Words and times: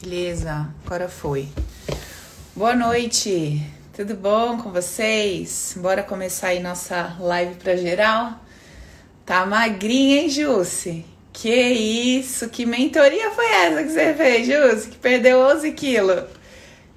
Beleza, 0.00 0.68
agora 0.84 1.08
foi. 1.08 1.48
Boa 2.54 2.74
noite, 2.74 3.62
tudo 3.96 4.14
bom 4.14 4.58
com 4.58 4.70
vocês? 4.70 5.74
Bora 5.78 6.02
começar 6.02 6.48
aí 6.48 6.60
nossa 6.60 7.16
live 7.18 7.54
pra 7.54 7.74
geral? 7.74 8.38
Tá 9.24 9.46
magrinha, 9.46 10.20
hein, 10.20 10.28
Jusce? 10.28 11.04
Que 11.32 11.50
isso, 11.50 12.48
que 12.50 12.66
mentoria 12.66 13.30
foi 13.30 13.46
essa 13.46 13.82
que 13.82 13.90
você 13.90 14.14
fez, 14.14 14.46
Jusce? 14.46 14.88
Que 14.90 14.98
perdeu 14.98 15.38
11 15.40 15.72
quilos. 15.72 16.24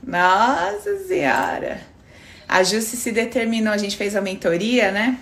Nossa 0.03 0.97
Senhora! 1.07 1.79
A 2.47 2.63
Jusce 2.63 2.97
se 2.97 3.11
determinou, 3.11 3.73
a 3.73 3.77
gente 3.77 3.95
fez 3.95 4.15
a 4.15 4.21
mentoria, 4.21 4.91
né? 4.91 5.17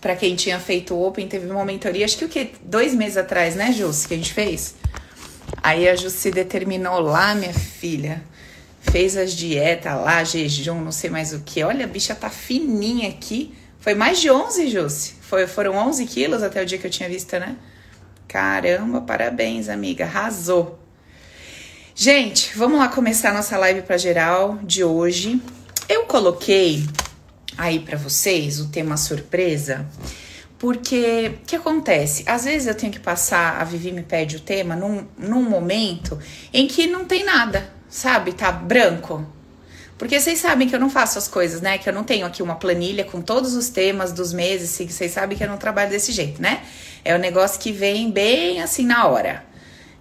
Para 0.00 0.16
quem 0.16 0.36
tinha 0.36 0.58
feito 0.58 0.94
o 0.94 1.06
Open, 1.06 1.26
teve 1.28 1.50
uma 1.50 1.64
mentoria, 1.64 2.04
acho 2.04 2.18
que 2.18 2.24
o 2.24 2.28
que? 2.28 2.52
Dois 2.62 2.94
meses 2.94 3.16
atrás, 3.16 3.54
né, 3.54 3.72
Jusce, 3.72 4.06
que 4.06 4.14
a 4.14 4.16
gente 4.16 4.32
fez? 4.32 4.74
Aí 5.64 5.88
a 5.88 5.96
Jusce 5.96 6.18
se 6.18 6.30
determinou 6.30 7.00
lá, 7.00 7.34
minha 7.34 7.54
filha. 7.54 8.22
Fez 8.82 9.16
as 9.16 9.32
dietas 9.32 9.94
lá, 9.94 10.22
jejum, 10.22 10.78
não 10.78 10.92
sei 10.92 11.08
mais 11.08 11.32
o 11.32 11.40
que. 11.40 11.64
Olha, 11.64 11.86
a 11.86 11.88
bicha 11.88 12.14
tá 12.14 12.28
fininha 12.28 13.08
aqui. 13.08 13.54
Foi 13.80 13.94
mais 13.94 14.20
de 14.20 14.30
11, 14.30 14.68
Jusce. 14.68 15.14
Foi, 15.22 15.46
foram 15.46 15.74
11 15.74 16.04
quilos 16.04 16.42
até 16.42 16.62
o 16.62 16.66
dia 16.66 16.76
que 16.76 16.86
eu 16.86 16.90
tinha 16.90 17.08
visto, 17.08 17.32
né? 17.38 17.56
Caramba, 18.28 19.00
parabéns, 19.00 19.70
amiga. 19.70 20.04
Arrasou. 20.04 20.78
Gente, 21.94 22.52
vamos 22.54 22.78
lá 22.78 22.88
começar 22.88 23.30
a 23.30 23.34
nossa 23.34 23.56
live 23.56 23.80
para 23.80 23.96
geral 23.96 24.58
de 24.62 24.84
hoje. 24.84 25.40
Eu 25.88 26.04
coloquei 26.04 26.84
aí 27.56 27.78
para 27.78 27.96
vocês 27.96 28.60
o 28.60 28.68
tema 28.68 28.98
surpresa, 28.98 29.86
porque 30.58 31.32
o 31.42 31.46
que 31.46 31.56
acontece? 31.56 32.24
Às 32.26 32.44
vezes 32.44 32.66
eu 32.66 32.74
tenho 32.74 32.92
que 32.92 33.00
passar, 33.00 33.60
a 33.60 33.64
Vivi 33.64 33.92
me 33.92 34.02
pede 34.02 34.36
o 34.36 34.40
tema 34.40 34.74
num, 34.74 35.06
num 35.18 35.42
momento 35.42 36.18
em 36.52 36.66
que 36.66 36.86
não 36.86 37.04
tem 37.04 37.24
nada, 37.24 37.70
sabe? 37.88 38.32
Tá 38.32 38.50
branco. 38.50 39.26
Porque 39.98 40.18
vocês 40.18 40.38
sabem 40.38 40.68
que 40.68 40.74
eu 40.74 40.80
não 40.80 40.90
faço 40.90 41.18
as 41.18 41.28
coisas, 41.28 41.60
né? 41.60 41.78
Que 41.78 41.88
eu 41.88 41.92
não 41.92 42.02
tenho 42.02 42.26
aqui 42.26 42.42
uma 42.42 42.56
planilha 42.56 43.04
com 43.04 43.20
todos 43.20 43.54
os 43.54 43.68
temas 43.68 44.12
dos 44.12 44.32
meses, 44.32 44.70
vocês 44.70 45.12
sabem 45.12 45.36
que 45.36 45.44
eu 45.44 45.48
não 45.48 45.56
trabalho 45.56 45.90
desse 45.90 46.12
jeito, 46.12 46.42
né? 46.42 46.62
É 47.04 47.14
um 47.14 47.18
negócio 47.18 47.60
que 47.60 47.70
vem 47.70 48.10
bem 48.10 48.60
assim 48.60 48.84
na 48.84 49.06
hora. 49.06 49.44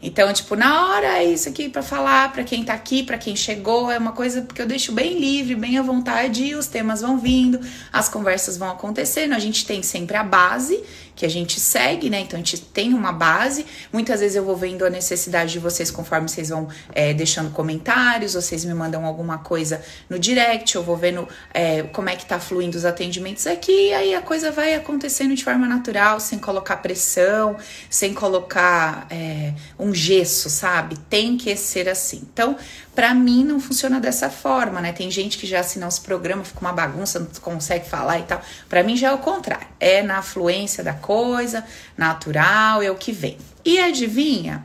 Então, 0.06 0.32
tipo, 0.34 0.54
na 0.54 0.90
hora 0.90 1.20
é 1.20 1.24
isso 1.24 1.48
aqui 1.48 1.70
para 1.70 1.82
falar 1.82 2.34
para 2.34 2.44
quem 2.44 2.62
tá 2.62 2.74
aqui, 2.74 3.04
para 3.04 3.18
quem 3.18 3.38
chegou, 3.38 3.90
é 3.90 3.98
uma 3.98 4.12
coisa 4.12 4.42
que 4.42 4.62
eu 4.62 4.66
deixo 4.66 4.92
bem 4.92 5.18
livre, 5.18 5.56
bem 5.56 5.78
à 5.78 5.82
vontade, 5.82 6.54
os 6.56 6.68
temas 6.68 7.00
vão 7.00 7.18
vindo, 7.18 7.58
as 7.92 8.10
conversas 8.10 8.58
vão 8.58 8.70
acontecendo. 8.70 9.34
A 9.34 9.40
gente 9.40 9.66
tem 9.66 9.82
sempre 9.82 10.18
a 10.18 10.24
base 10.24 10.84
que 11.16 11.26
a 11.26 11.30
gente 11.30 11.60
segue, 11.60 12.10
né? 12.10 12.22
Então 12.22 12.40
a 12.40 12.44
gente 12.44 12.60
tem 12.60 12.94
uma 12.94 13.12
base. 13.12 13.66
Muitas 13.92 14.20
vezes 14.20 14.36
eu 14.36 14.44
vou 14.44 14.56
vendo 14.56 14.86
a 14.86 14.90
necessidade 14.90 15.52
de 15.52 15.60
vocês 15.60 15.92
conforme 15.92 16.28
vocês 16.28 16.50
vão 16.50 16.68
é, 16.94 17.14
deixando 17.14 17.52
comentários, 17.52 18.34
vocês 18.34 18.66
me 18.66 18.74
mandam 18.74 19.06
alguma 19.06 19.38
coisa 19.38 19.82
no 20.10 20.18
direct, 20.18 20.76
eu 20.76 20.84
vou 20.84 20.98
vendo 20.98 21.28
é, 21.54 21.84
como 21.84 22.10
é 22.10 22.16
que 22.16 22.26
tá 22.26 22.40
fluindo 22.40 22.78
os 22.78 22.86
atendimentos 22.86 23.46
aqui, 23.48 23.90
e 23.90 23.94
aí 23.94 24.16
a 24.16 24.22
coisa 24.22 24.52
vai 24.52 24.76
acontecendo 24.76 25.36
de 25.36 25.44
forma 25.44 25.68
natural, 25.68 26.20
sem 26.20 26.40
colocar 26.40 26.78
pressão, 26.78 27.58
sem 27.90 28.14
colocar 28.14 29.08
é, 29.10 29.54
um 29.78 29.94
gesso, 29.94 30.50
sabe? 30.50 30.98
Tem 31.10 31.38
que 31.38 31.56
ser 31.56 31.88
assim. 31.90 32.24
Então, 32.32 32.58
para 32.96 33.14
mim 33.14 33.44
não 33.44 33.60
funciona 33.60 34.00
dessa 34.00 34.30
forma, 34.30 34.80
né? 34.80 34.92
Tem 34.92 35.10
gente 35.10 35.38
que 35.38 35.48
já 35.48 35.62
assina 35.62 35.88
os 35.88 35.98
programas, 35.98 36.48
fica 36.48 36.62
uma 36.62 36.72
bagunça, 36.72 37.20
não 37.20 37.28
consegue 37.42 37.90
falar 37.90 38.20
e 38.20 38.24
tal. 38.24 38.42
Para 38.70 38.84
mim 38.84 38.96
já 38.96 39.10
é 39.10 39.12
o 39.12 39.18
contrário. 39.18 39.68
É 39.80 40.04
na 40.04 40.22
fluência 40.22 40.84
da 40.84 40.94
coisa, 40.94 41.66
natural, 41.98 42.82
é 42.82 42.92
o 42.92 42.96
que 42.96 43.12
vem. 43.12 43.38
E 43.66 43.80
adivinha? 43.80 44.64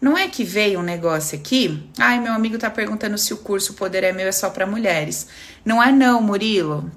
Não 0.00 0.18
é 0.18 0.26
que 0.26 0.42
veio 0.42 0.80
um 0.80 0.82
negócio 0.82 1.38
aqui? 1.38 1.88
Ai, 1.96 2.18
meu 2.18 2.32
amigo 2.32 2.58
tá 2.58 2.68
perguntando 2.68 3.16
se 3.16 3.32
o 3.32 3.36
curso 3.36 3.74
Poder 3.74 4.02
é 4.02 4.12
Meu 4.12 4.26
é 4.26 4.32
só 4.32 4.50
para 4.50 4.66
mulheres. 4.66 5.28
Não 5.64 5.80
é 5.80 5.92
não, 5.92 6.20
Murilo. 6.20 6.90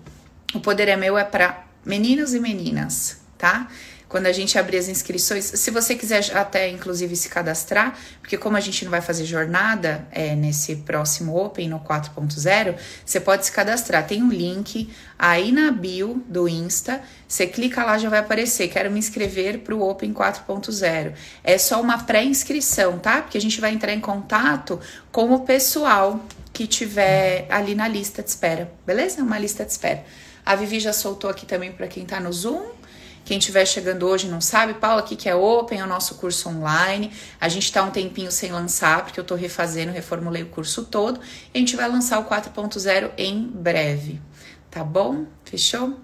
O 0.56 0.60
Poder 0.60 0.88
é 0.88 0.96
Meu 0.96 1.16
é 1.16 1.24
para 1.24 1.66
meninos 1.86 2.34
e 2.34 2.40
meninas, 2.40 3.22
tá? 3.38 3.68
Quando 4.16 4.28
a 4.28 4.32
gente 4.32 4.58
abrir 4.58 4.78
as 4.78 4.88
inscrições, 4.88 5.44
se 5.44 5.70
você 5.70 5.94
quiser 5.94 6.34
até 6.38 6.70
inclusive 6.70 7.18
se 7.18 7.28
cadastrar, 7.28 8.00
porque 8.22 8.38
como 8.38 8.56
a 8.56 8.62
gente 8.62 8.86
não 8.86 8.90
vai 8.90 9.02
fazer 9.02 9.26
jornada 9.26 10.08
é, 10.10 10.34
nesse 10.34 10.78
próximo 10.78 11.36
Open 11.36 11.68
no 11.68 11.82
4.0, 11.82 12.76
você 13.06 13.20
pode 13.20 13.46
se 13.46 13.52
cadastrar. 13.52 14.08
Tem 14.08 14.24
um 14.24 14.30
link 14.30 14.90
aí 15.20 15.52
na 15.52 15.70
bio 15.70 16.24
do 16.30 16.48
Insta, 16.48 17.02
você 17.28 17.46
clica 17.46 17.84
lá 17.84 17.98
já 17.98 18.08
vai 18.08 18.20
aparecer, 18.20 18.70
quero 18.70 18.90
me 18.90 19.00
inscrever 19.00 19.60
para 19.60 19.76
o 19.76 19.86
Open 19.86 20.14
4.0. 20.14 21.12
É 21.44 21.58
só 21.58 21.82
uma 21.82 21.98
pré-inscrição, 21.98 22.98
tá? 22.98 23.22
Porque 23.22 23.38
a 23.38 23.42
gente 23.42 23.60
vai 23.60 23.74
entrar 23.74 23.92
em 23.92 24.00
contato 24.00 24.80
com 25.12 25.34
o 25.34 25.42
pessoal 25.42 26.24
que 26.54 26.66
tiver 26.66 27.48
ali 27.50 27.76
na 27.76 27.90
lista 27.90 28.24
de 28.24 28.30
espera, 28.30 28.72
beleza? 28.86 29.22
Uma 29.22 29.38
lista 29.38 29.66
de 29.66 29.74
espera. 29.74 30.06
A 30.46 30.56
Vivi 30.56 30.80
já 30.80 30.94
soltou 30.94 31.30
aqui 31.30 31.46
também 31.46 31.74
para 31.74 31.88
quem 31.88 32.06
tá 32.06 32.22
no 32.22 32.32
Zoom. 32.32 32.76
Quem 33.26 33.40
estiver 33.40 33.66
chegando 33.66 34.08
hoje 34.08 34.28
não 34.28 34.40
sabe, 34.40 34.76
Paula, 34.76 35.00
aqui 35.00 35.16
que 35.16 35.28
é 35.28 35.36
Open, 35.36 35.80
é 35.80 35.84
o 35.84 35.88
nosso 35.88 36.14
curso 36.16 36.48
online. 36.48 37.12
A 37.42 37.50
gente 37.50 37.64
está 37.64 37.82
um 37.84 37.90
tempinho 37.90 38.32
sem 38.32 38.52
lançar, 38.52 39.04
porque 39.04 39.20
eu 39.20 39.24
estou 39.24 39.36
refazendo, 39.36 39.92
reformulei 39.92 40.44
o 40.44 40.46
curso 40.46 40.86
todo. 40.86 41.20
E 41.52 41.58
a 41.58 41.60
gente 41.60 41.76
vai 41.76 41.90
lançar 41.90 42.20
o 42.20 42.26
4.0 42.26 43.10
em 43.18 43.42
breve, 43.42 44.22
tá 44.70 44.84
bom? 44.84 45.26
Fechou? 45.44 46.00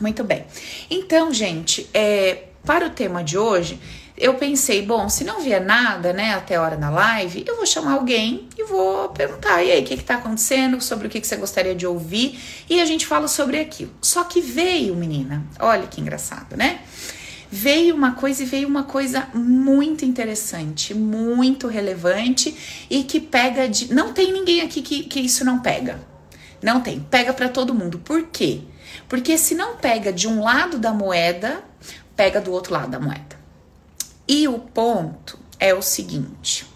Muito 0.00 0.24
bem. 0.24 0.46
Então, 0.90 1.32
gente, 1.32 1.88
é, 1.94 2.48
para 2.64 2.88
o 2.88 2.90
tema 2.90 3.22
de 3.22 3.38
hoje, 3.38 3.80
eu 4.20 4.34
pensei, 4.34 4.82
bom, 4.82 5.08
se 5.08 5.22
não 5.22 5.40
vier 5.40 5.64
nada, 5.64 6.12
né, 6.12 6.34
até 6.34 6.56
a 6.56 6.62
hora 6.62 6.76
da 6.76 6.90
live, 6.90 7.44
eu 7.46 7.56
vou 7.56 7.64
chamar 7.64 7.92
alguém 7.92 8.48
e 8.58 8.64
vou 8.64 9.08
perguntar, 9.10 9.62
e 9.62 9.70
aí, 9.70 9.82
o 9.82 9.84
que 9.84 9.94
está 9.94 10.16
acontecendo, 10.16 10.80
sobre 10.80 11.06
o 11.06 11.10
que, 11.10 11.20
que 11.20 11.26
você 11.26 11.36
gostaria 11.36 11.74
de 11.74 11.86
ouvir, 11.86 12.38
e 12.68 12.80
a 12.80 12.84
gente 12.84 13.06
fala 13.06 13.28
sobre 13.28 13.60
aquilo. 13.60 13.92
Só 14.02 14.24
que 14.24 14.40
veio, 14.40 14.94
menina, 14.96 15.46
olha 15.60 15.86
que 15.86 16.00
engraçado, 16.00 16.56
né? 16.56 16.80
Veio 17.50 17.94
uma 17.94 18.12
coisa 18.12 18.42
e 18.42 18.46
veio 18.46 18.68
uma 18.68 18.82
coisa 18.82 19.28
muito 19.32 20.04
interessante, 20.04 20.92
muito 20.92 21.66
relevante 21.66 22.54
e 22.90 23.04
que 23.04 23.20
pega 23.20 23.66
de. 23.66 23.94
Não 23.94 24.12
tem 24.12 24.30
ninguém 24.32 24.60
aqui 24.60 24.82
que, 24.82 25.04
que 25.04 25.20
isso 25.20 25.46
não 25.46 25.60
pega. 25.60 25.98
Não 26.60 26.82
tem. 26.82 27.00
Pega 27.00 27.32
para 27.32 27.48
todo 27.48 27.72
mundo. 27.72 27.98
Por 28.00 28.24
quê? 28.24 28.60
Porque 29.08 29.38
se 29.38 29.54
não 29.54 29.76
pega 29.76 30.12
de 30.12 30.28
um 30.28 30.42
lado 30.42 30.78
da 30.78 30.92
moeda, 30.92 31.64
pega 32.14 32.38
do 32.38 32.52
outro 32.52 32.74
lado 32.74 32.90
da 32.90 33.00
moeda. 33.00 33.27
E 34.28 34.46
o 34.46 34.58
ponto 34.58 35.38
é 35.58 35.72
o 35.72 35.80
seguinte. 35.80 36.66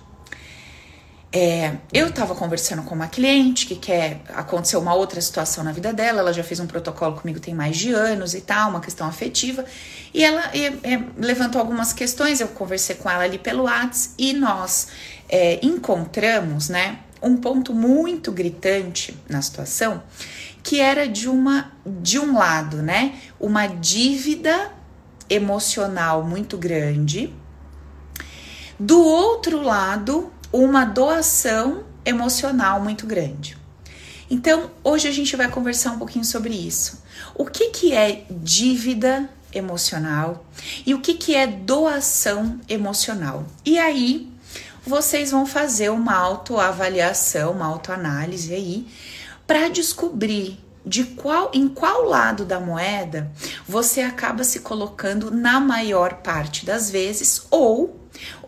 É, 1.34 1.76
eu 1.92 2.08
estava 2.08 2.34
conversando 2.34 2.82
com 2.82 2.94
uma 2.94 3.08
cliente 3.08 3.66
que 3.66 3.74
quer 3.74 4.20
acontecer 4.34 4.76
uma 4.76 4.94
outra 4.94 5.18
situação 5.20 5.64
na 5.64 5.72
vida 5.72 5.92
dela. 5.92 6.20
Ela 6.20 6.32
já 6.32 6.42
fez 6.42 6.60
um 6.60 6.66
protocolo 6.66 7.16
comigo 7.16 7.40
tem 7.40 7.54
mais 7.54 7.76
de 7.76 7.92
anos 7.92 8.34
e 8.34 8.40
tal, 8.42 8.70
uma 8.70 8.80
questão 8.80 9.06
afetiva. 9.06 9.64
E 10.12 10.22
ela 10.22 10.50
é, 10.54 11.02
levantou 11.16 11.58
algumas 11.58 11.92
questões. 11.92 12.40
Eu 12.40 12.48
conversei 12.48 12.96
com 12.96 13.08
ela 13.08 13.24
ali 13.24 13.38
pelo 13.38 13.64
WhatsApp 13.64 14.14
e 14.18 14.34
nós 14.34 14.88
é, 15.28 15.58
encontramos, 15.62 16.68
né, 16.68 16.98
um 17.22 17.36
ponto 17.36 17.72
muito 17.72 18.30
gritante 18.30 19.16
na 19.28 19.40
situação, 19.40 20.02
que 20.62 20.80
era 20.80 21.08
de 21.08 21.28
uma 21.28 21.72
de 21.86 22.18
um 22.18 22.36
lado, 22.36 22.78
né, 22.82 23.14
uma 23.40 23.66
dívida 23.66 24.70
emocional 25.30 26.22
muito 26.24 26.58
grande 26.58 27.32
do 28.82 29.00
outro 29.00 29.62
lado, 29.62 30.32
uma 30.52 30.84
doação 30.84 31.84
emocional 32.04 32.80
muito 32.80 33.06
grande. 33.06 33.56
Então, 34.28 34.72
hoje 34.82 35.06
a 35.06 35.12
gente 35.12 35.36
vai 35.36 35.48
conversar 35.48 35.92
um 35.92 35.98
pouquinho 35.98 36.24
sobre 36.24 36.52
isso. 36.52 37.00
O 37.32 37.44
que, 37.44 37.70
que 37.70 37.92
é 37.92 38.24
dívida 38.28 39.30
emocional 39.54 40.44
e 40.84 40.94
o 40.94 41.00
que, 41.00 41.14
que 41.14 41.36
é 41.36 41.46
doação 41.46 42.58
emocional? 42.68 43.46
E 43.64 43.78
aí, 43.78 44.28
vocês 44.84 45.30
vão 45.30 45.46
fazer 45.46 45.90
uma 45.90 46.16
autoavaliação, 46.16 47.52
uma 47.52 47.66
autoanálise 47.66 48.52
aí, 48.52 48.88
para 49.46 49.68
descobrir 49.68 50.58
de 50.84 51.04
qual 51.04 51.50
em 51.54 51.68
qual 51.68 52.04
lado 52.04 52.44
da 52.44 52.58
moeda 52.58 53.30
você 53.66 54.00
acaba 54.00 54.44
se 54.44 54.60
colocando 54.60 55.30
na 55.30 55.60
maior 55.60 56.14
parte 56.14 56.66
das 56.66 56.90
vezes 56.90 57.46
ou 57.50 58.02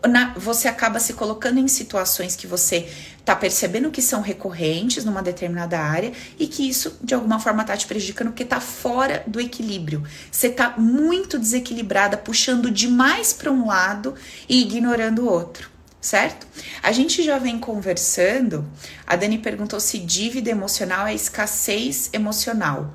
na, 0.07 0.35
você 0.35 0.69
acaba 0.69 1.01
se 1.01 1.15
colocando 1.15 1.59
em 1.59 1.69
situações 1.69 2.37
que 2.37 2.47
você 2.47 2.89
tá 3.25 3.35
percebendo 3.35 3.91
que 3.91 4.03
são 4.03 4.21
recorrentes 4.21 5.05
numa 5.05 5.23
determinada 5.23 5.79
área 5.79 6.13
e 6.39 6.47
que 6.47 6.69
isso 6.69 6.99
de 7.03 7.15
alguma 7.15 7.41
forma 7.41 7.65
tá 7.65 7.77
te 7.77 7.87
prejudicando 7.87 8.29
porque 8.29 8.45
tá 8.45 8.61
fora 8.61 9.25
do 9.27 9.41
equilíbrio. 9.41 10.05
Você 10.31 10.51
tá 10.51 10.75
muito 10.77 11.39
desequilibrada, 11.39 12.17
puxando 12.17 12.71
demais 12.71 13.33
para 13.33 13.51
um 13.51 13.67
lado 13.67 14.15
e 14.49 14.61
ignorando 14.61 15.23
o 15.23 15.31
outro, 15.31 15.71
certo? 16.05 16.47
A 16.83 16.93
gente 16.93 17.23
já 17.23 17.39
vem 17.39 17.59
conversando. 17.59 18.69
A 19.07 19.17
Dani 19.17 19.39
perguntou 19.39 19.81
se 19.81 19.99
dívida 19.99 20.51
emocional 20.51 21.07
é 21.07 21.15
escassez 21.15 22.11
emocional. 22.13 22.95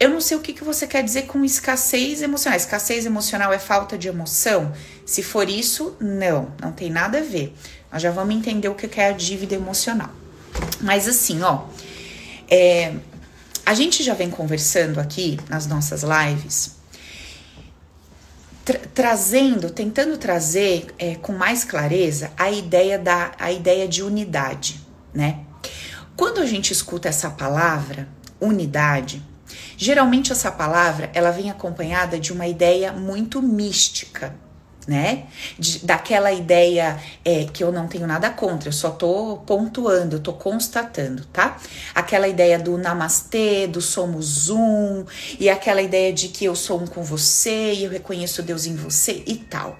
eu 0.00 0.08
não 0.08 0.20
sei 0.20 0.36
o 0.36 0.40
que, 0.40 0.52
que 0.52 0.64
você 0.64 0.86
quer 0.86 1.04
dizer 1.04 1.26
com 1.26 1.44
escassez 1.44 2.22
emocional. 2.22 2.56
Escassez 2.56 3.04
emocional 3.04 3.52
é 3.52 3.58
falta 3.58 3.98
de 3.98 4.08
emoção? 4.08 4.72
Se 5.04 5.22
for 5.22 5.48
isso, 5.48 5.94
não, 6.00 6.52
não 6.60 6.72
tem 6.72 6.90
nada 6.90 7.18
a 7.18 7.22
ver. 7.22 7.54
Nós 7.92 8.00
já 8.02 8.10
vamos 8.10 8.34
entender 8.34 8.68
o 8.68 8.74
que 8.74 8.98
é 8.98 9.08
a 9.08 9.12
dívida 9.12 9.54
emocional. 9.54 10.10
Mas 10.80 11.06
assim, 11.06 11.42
ó, 11.42 11.66
é, 12.50 12.94
a 13.64 13.74
gente 13.74 14.02
já 14.02 14.14
vem 14.14 14.30
conversando 14.30 14.98
aqui 14.98 15.38
nas 15.48 15.66
nossas 15.66 16.02
lives, 16.02 16.81
tra 18.64 18.78
trazendo, 18.94 19.70
tentando 19.70 20.16
trazer 20.16 20.86
é, 20.98 21.14
com 21.16 21.32
mais 21.32 21.64
clareza 21.64 22.30
a 22.36 22.50
ideia 22.50 22.98
da 22.98 23.32
a 23.38 23.50
ideia 23.50 23.88
de 23.88 24.02
unidade, 24.02 24.80
né? 25.12 25.40
Quando 26.16 26.40
a 26.40 26.46
gente 26.46 26.72
escuta 26.72 27.08
essa 27.08 27.30
palavra, 27.30 28.08
unidade, 28.40 29.22
geralmente 29.76 30.32
essa 30.32 30.50
palavra 30.50 31.10
ela 31.14 31.30
vem 31.30 31.50
acompanhada 31.50 32.18
de 32.18 32.32
uma 32.32 32.46
ideia 32.46 32.92
muito 32.92 33.42
mística, 33.42 34.34
né? 34.86 35.24
De, 35.58 35.84
daquela 35.84 36.32
ideia 36.32 36.98
é, 37.24 37.44
que 37.44 37.62
eu 37.62 37.70
não 37.70 37.86
tenho 37.86 38.06
nada 38.06 38.30
contra, 38.30 38.68
eu 38.68 38.72
só 38.72 38.90
tô 38.90 39.38
pontuando, 39.46 40.16
eu 40.16 40.20
tô 40.20 40.32
constatando, 40.32 41.24
tá? 41.26 41.56
Aquela 41.94 42.28
ideia 42.28 42.58
do 42.58 42.76
namastê, 42.76 43.66
do 43.66 43.80
somos 43.80 44.48
um, 44.50 45.04
e 45.38 45.48
aquela 45.48 45.82
ideia 45.82 46.12
de 46.12 46.28
que 46.28 46.44
eu 46.44 46.54
sou 46.54 46.80
um 46.80 46.86
com 46.86 47.02
você 47.02 47.74
e 47.74 47.84
eu 47.84 47.90
reconheço 47.90 48.42
Deus 48.42 48.66
em 48.66 48.74
você 48.74 49.22
e 49.26 49.36
tal. 49.36 49.78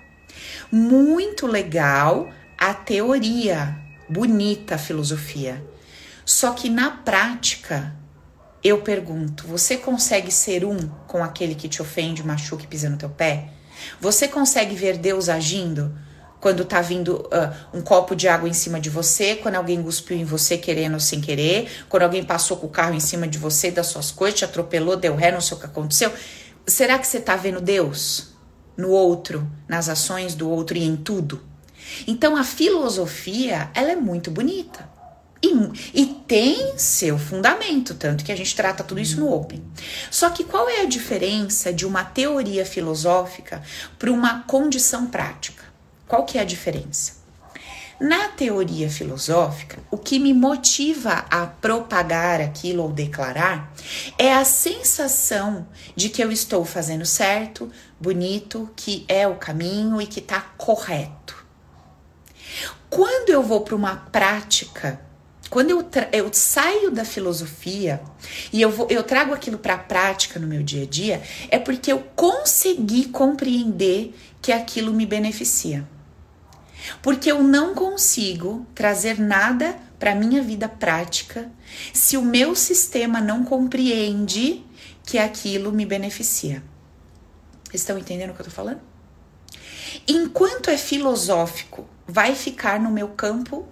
Muito 0.71 1.47
legal 1.47 2.31
a 2.57 2.73
teoria, 2.73 3.77
bonita 4.09 4.77
a 4.77 4.79
filosofia. 4.79 5.63
Só 6.25 6.53
que 6.53 6.71
na 6.71 6.91
prática, 6.91 7.95
eu 8.63 8.81
pergunto: 8.81 9.47
você 9.47 9.77
consegue 9.77 10.31
ser 10.31 10.65
um 10.65 10.79
com 11.07 11.23
aquele 11.23 11.55
que 11.55 11.69
te 11.69 11.83
ofende, 11.83 12.25
machuca 12.25 12.65
e 12.65 12.67
pisa 12.67 12.89
no 12.89 12.97
teu 12.97 13.11
pé? 13.11 13.49
Você 14.01 14.29
consegue 14.29 14.75
ver 14.75 14.99
Deus 14.99 15.29
agindo 15.29 15.93
quando 16.41 16.65
tá 16.65 16.81
vindo 16.81 17.29
uh, 17.29 17.77
um 17.79 17.81
copo 17.81 18.17
de 18.17 18.27
água 18.27 18.49
em 18.49 18.53
cima 18.53 18.81
de 18.81 18.91
você, 18.91 19.37
quando 19.37 19.55
alguém 19.55 19.81
cuspiu 19.81 20.17
em 20.17 20.25
você 20.25 20.59
querendo 20.59 20.95
ou 20.95 21.01
sem 21.01 21.21
querer, 21.21 21.71
quando 21.89 22.03
alguém 22.03 22.25
passou 22.25 22.57
com 22.57 22.67
o 22.67 22.71
carro 22.71 22.95
em 22.95 23.01
cima 23.01 23.29
de 23.29 23.39
você, 23.39 23.71
das 23.71 23.87
suas 23.87 24.11
coisas, 24.11 24.41
te 24.41 24.45
atropelou, 24.45 24.97
deu 24.97 25.15
ré, 25.15 25.31
não 25.31 25.41
sei 25.41 25.57
o 25.57 25.61
que 25.61 25.67
aconteceu? 25.67 26.13
Será 26.67 26.99
que 26.99 27.07
você 27.07 27.21
tá 27.21 27.37
vendo 27.37 27.61
Deus 27.61 28.33
no 28.77 28.91
outro, 28.91 29.49
nas 29.69 29.89
ações 29.89 30.35
do 30.35 30.51
outro 30.51 30.77
e 30.77 30.83
em 30.83 30.97
tudo? 30.97 31.41
Então 32.09 32.37
a 32.37 32.43
filosofia, 32.43 33.71
ela 33.73 33.93
é 33.93 33.97
muito 33.97 34.29
bonita. 34.29 34.91
E, 35.43 36.03
e, 36.03 36.07
tem 36.07 36.79
seu 36.79 37.19
fundamento, 37.19 37.95
tanto 37.95 38.25
que 38.25 38.31
a 38.31 38.37
gente 38.37 38.55
trata 38.55 38.85
tudo 38.85 39.01
isso 39.01 39.19
no 39.19 39.33
Open. 39.33 39.63
Só 40.11 40.31
que 40.31 40.45
qual 40.45 40.69
é 40.69 40.83
a 40.83 40.87
diferença 40.87 41.73
de 41.73 41.85
uma 41.85 42.05
teoria 42.05 42.65
filosófica 42.65 43.61
para 43.99 44.11
uma 44.11 44.45
condição 44.45 45.07
prática? 45.07 45.65
Qual 46.07 46.25
que 46.25 46.39
é 46.39 46.43
a 46.43 46.45
diferença? 46.45 47.23
Na 48.03 48.29
teoria 48.29 48.91
filosófica, 48.91 49.79
o 49.91 49.97
que 49.97 50.19
me 50.19 50.35
motiva 50.35 51.25
a 51.31 51.47
propagar 51.47 52.41
aquilo 52.41 52.83
ou 52.83 52.93
declarar 52.93 53.73
é 54.19 54.35
a 54.35 54.45
sensação 54.45 55.69
de 55.95 56.09
que 56.09 56.23
eu 56.23 56.33
estou 56.33 56.65
fazendo 56.65 57.07
certo, 57.07 57.71
bonito, 58.01 58.69
que 58.75 59.05
é 59.07 59.27
o 59.29 59.37
caminho 59.37 60.01
e 60.03 60.07
que 60.07 60.19
está 60.19 60.41
correto. 60.41 61.47
Quando 62.91 63.31
eu 63.31 63.43
vou 63.43 63.61
para 63.61 63.77
uma 63.77 63.95
prática 63.95 65.01
quando 65.53 65.69
eu, 65.69 65.87
eu 66.15 66.33
saio 66.33 66.91
da 66.91 67.05
filosofia 67.05 68.01
e 68.51 68.63
eu, 68.63 68.71
vou, 68.71 68.87
eu 68.89 69.03
trago 69.03 69.35
aquilo 69.35 69.59
para 69.59 69.75
a 69.75 69.79
prática 69.79 70.41
no 70.41 70.47
meu 70.47 70.63
dia 70.63 70.85
a 70.85 70.87
dia, 70.87 71.23
é 71.51 71.59
porque 71.59 71.93
eu 71.93 71.99
consegui 72.17 73.11
compreender 73.11 74.15
que 74.41 74.51
aquilo 74.51 74.95
me 74.95 75.05
beneficia. 75.05 75.87
Porque 77.03 77.31
eu 77.31 77.43
não 77.43 77.75
consigo 77.75 78.67
trazer 78.75 79.21
nada 79.21 79.77
para 79.99 80.15
minha 80.15 80.43
vida 80.43 80.71
prática 80.71 81.53
se 81.93 82.17
o 82.17 82.23
meu 82.23 82.57
sistema 82.57 83.21
não 83.21 83.45
compreende 83.45 84.65
que 85.05 85.19
aquilo 85.19 85.71
me 85.71 85.85
beneficia. 85.85 86.63
Estão 87.75 87.99
entendendo 87.99 88.31
o 88.31 88.35
que 88.35 88.41
eu 88.41 88.47
tô 88.47 88.51
falando? 88.51 88.81
Enquanto 90.09 90.71
é 90.71 90.79
filosófico, 90.79 91.87
vai 92.07 92.35
ficar 92.35 92.81
no 92.81 92.91
meu 92.91 93.09
campo 93.09 93.69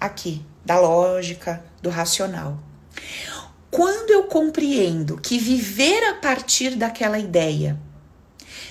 aqui, 0.00 0.44
da 0.64 0.78
lógica, 0.80 1.62
do 1.82 1.90
racional. 1.90 2.58
Quando 3.70 4.10
eu 4.10 4.24
compreendo 4.24 5.16
que 5.16 5.38
viver 5.38 6.04
a 6.04 6.14
partir 6.14 6.76
daquela 6.76 7.18
ideia, 7.18 7.78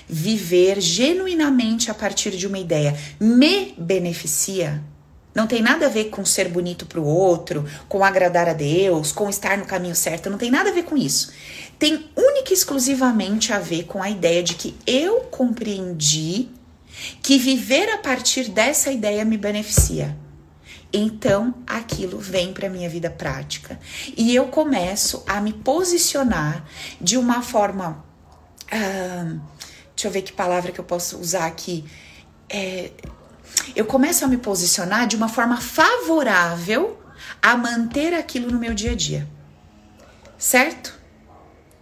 viver 0.08 0.80
genuinamente 0.80 1.90
a 1.90 1.94
partir 1.94 2.30
de 2.30 2.46
uma 2.46 2.58
ideia, 2.58 2.96
me 3.20 3.74
beneficia, 3.76 4.82
não 5.34 5.46
tem 5.46 5.60
nada 5.60 5.86
a 5.86 5.90
ver 5.90 6.04
com 6.04 6.24
ser 6.24 6.48
bonito 6.48 6.86
para 6.86 7.00
o 7.00 7.06
outro, 7.06 7.66
com 7.88 8.02
agradar 8.02 8.48
a 8.48 8.54
Deus, 8.54 9.12
com 9.12 9.28
estar 9.28 9.58
no 9.58 9.66
caminho 9.66 9.94
certo, 9.94 10.30
não 10.30 10.38
tem 10.38 10.50
nada 10.50 10.70
a 10.70 10.72
ver 10.72 10.84
com 10.84 10.96
isso. 10.96 11.32
Tem 11.78 12.08
única 12.16 12.50
e 12.50 12.54
exclusivamente 12.54 13.52
a 13.52 13.58
ver 13.58 13.84
com 13.84 14.02
a 14.02 14.08
ideia 14.08 14.42
de 14.42 14.54
que 14.54 14.74
eu 14.86 15.20
compreendi 15.22 16.48
que 17.20 17.36
viver 17.36 17.90
a 17.90 17.98
partir 17.98 18.48
dessa 18.48 18.90
ideia 18.90 19.24
me 19.24 19.36
beneficia 19.36 20.23
então 20.96 21.52
aquilo 21.66 22.20
vem 22.20 22.52
para 22.52 22.70
minha 22.70 22.88
vida 22.88 23.10
prática 23.10 23.80
e 24.16 24.32
eu 24.32 24.46
começo 24.46 25.24
a 25.26 25.40
me 25.40 25.52
posicionar 25.52 26.64
de 27.00 27.16
uma 27.16 27.42
forma. 27.42 28.04
Deixa 28.70 30.06
eu 30.06 30.10
ver 30.10 30.22
que 30.22 30.32
palavra 30.32 30.70
que 30.70 30.78
eu 30.78 30.84
posso 30.84 31.18
usar 31.18 31.46
aqui. 31.46 31.84
É, 32.48 32.92
eu 33.74 33.84
começo 33.84 34.24
a 34.24 34.28
me 34.28 34.36
posicionar 34.36 35.08
de 35.08 35.16
uma 35.16 35.28
forma 35.28 35.60
favorável 35.60 36.96
a 37.42 37.56
manter 37.56 38.14
aquilo 38.14 38.50
no 38.50 38.58
meu 38.58 38.72
dia 38.72 38.92
a 38.92 38.94
dia. 38.94 39.28
Certo? 40.38 40.96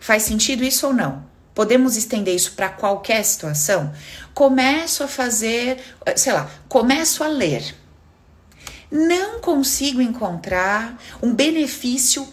Faz 0.00 0.22
sentido 0.22 0.64
isso 0.64 0.86
ou 0.86 0.94
não? 0.94 1.30
Podemos 1.54 1.96
estender 1.96 2.34
isso 2.34 2.52
para 2.52 2.70
qualquer 2.70 3.22
situação? 3.24 3.92
Começo 4.32 5.04
a 5.04 5.08
fazer, 5.08 5.82
sei 6.16 6.32
lá, 6.32 6.50
começo 6.66 7.22
a 7.22 7.28
ler 7.28 7.81
não 8.92 9.40
consigo 9.40 10.02
encontrar 10.02 11.02
um 11.22 11.34
benefício 11.34 12.28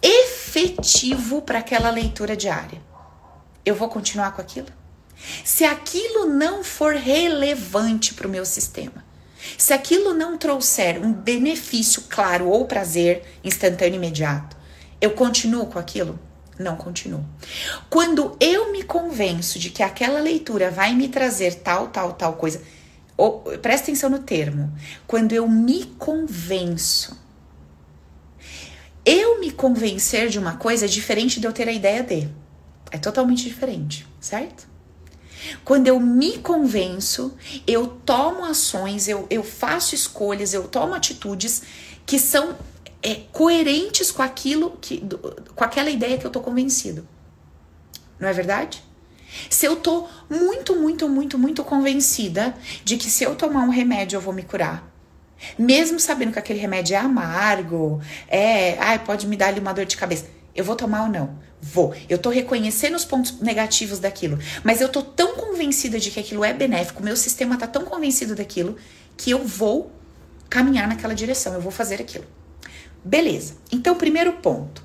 efetivo 0.00 1.42
para 1.42 1.58
aquela 1.58 1.90
leitura 1.90 2.36
diária. 2.36 2.80
Eu 3.64 3.74
vou 3.74 3.88
continuar 3.88 4.30
com 4.30 4.40
aquilo? 4.40 4.68
Se 5.44 5.64
aquilo 5.64 6.26
não 6.26 6.62
for 6.62 6.94
relevante 6.94 8.14
para 8.14 8.28
o 8.28 8.30
meu 8.30 8.46
sistema, 8.46 9.04
se 9.58 9.72
aquilo 9.72 10.14
não 10.14 10.38
trouxer 10.38 11.04
um 11.04 11.12
benefício 11.12 12.02
claro 12.08 12.48
ou 12.48 12.66
prazer 12.66 13.24
instantâneo 13.42 13.96
imediato, 13.96 14.56
eu 15.00 15.10
continuo 15.10 15.66
com 15.66 15.78
aquilo? 15.78 16.18
Não 16.56 16.76
continuo. 16.76 17.24
Quando 17.90 18.36
eu 18.38 18.70
me 18.70 18.84
convenço 18.84 19.58
de 19.58 19.70
que 19.70 19.82
aquela 19.82 20.20
leitura 20.20 20.70
vai 20.70 20.94
me 20.94 21.08
trazer 21.08 21.56
tal, 21.56 21.88
tal, 21.88 22.12
tal 22.12 22.34
coisa, 22.34 22.62
ou, 23.16 23.40
presta 23.40 23.84
atenção 23.84 24.10
no 24.10 24.18
termo. 24.18 24.72
Quando 25.06 25.32
eu 25.32 25.48
me 25.48 25.84
convenço. 25.84 27.24
Eu 29.04 29.40
me 29.40 29.52
convencer 29.52 30.28
de 30.28 30.38
uma 30.38 30.56
coisa 30.56 30.86
é 30.86 30.88
diferente 30.88 31.38
de 31.38 31.46
eu 31.46 31.52
ter 31.52 31.68
a 31.68 31.72
ideia 31.72 32.02
de. 32.02 32.28
É 32.90 32.98
totalmente 32.98 33.44
diferente, 33.44 34.06
certo? 34.20 34.68
Quando 35.64 35.86
eu 35.86 36.00
me 36.00 36.38
convenço, 36.38 37.36
eu 37.66 37.86
tomo 37.86 38.44
ações, 38.44 39.06
eu, 39.06 39.26
eu 39.30 39.44
faço 39.44 39.94
escolhas, 39.94 40.52
eu 40.52 40.66
tomo 40.66 40.94
atitudes 40.94 41.62
que 42.04 42.18
são 42.18 42.56
é, 43.02 43.14
coerentes 43.32 44.10
com 44.10 44.22
aquilo 44.22 44.76
que, 44.80 45.02
com 45.54 45.64
aquela 45.64 45.90
ideia 45.90 46.18
que 46.18 46.26
eu 46.26 46.30
tô 46.30 46.40
convencido. 46.40 47.06
Não 48.18 48.28
é 48.28 48.32
verdade? 48.32 48.82
Se 49.48 49.66
eu 49.66 49.76
tô 49.76 50.06
muito, 50.28 50.74
muito, 50.76 51.08
muito, 51.08 51.38
muito 51.38 51.64
convencida 51.64 52.54
de 52.84 52.96
que 52.96 53.10
se 53.10 53.24
eu 53.24 53.34
tomar 53.34 53.62
um 53.64 53.70
remédio 53.70 54.16
eu 54.16 54.20
vou 54.20 54.32
me 54.32 54.42
curar, 54.42 54.92
mesmo 55.58 56.00
sabendo 56.00 56.32
que 56.32 56.38
aquele 56.38 56.58
remédio 56.58 56.94
é 56.94 56.98
amargo, 56.98 58.00
é, 58.28 58.78
ai, 58.78 58.98
pode 58.98 59.26
me 59.26 59.36
dar 59.36 59.48
ali 59.48 59.60
uma 59.60 59.72
dor 59.72 59.84
de 59.84 59.96
cabeça, 59.96 60.26
eu 60.54 60.64
vou 60.64 60.74
tomar 60.74 61.04
ou 61.04 61.08
não? 61.08 61.38
Vou. 61.60 61.94
Eu 62.08 62.18
tô 62.18 62.30
reconhecendo 62.30 62.94
os 62.94 63.04
pontos 63.04 63.40
negativos 63.40 63.98
daquilo, 63.98 64.38
mas 64.64 64.80
eu 64.80 64.88
tô 64.88 65.02
tão 65.02 65.34
convencida 65.36 65.98
de 65.98 66.10
que 66.10 66.20
aquilo 66.20 66.44
é 66.44 66.52
benéfico, 66.52 67.02
meu 67.02 67.16
sistema 67.16 67.56
tá 67.56 67.66
tão 67.66 67.84
convencido 67.84 68.34
daquilo 68.34 68.76
que 69.16 69.30
eu 69.30 69.44
vou 69.44 69.92
caminhar 70.48 70.88
naquela 70.88 71.14
direção, 71.14 71.54
eu 71.54 71.60
vou 71.60 71.72
fazer 71.72 72.00
aquilo. 72.00 72.24
Beleza. 73.04 73.54
Então, 73.70 73.94
primeiro 73.94 74.32
ponto. 74.34 74.82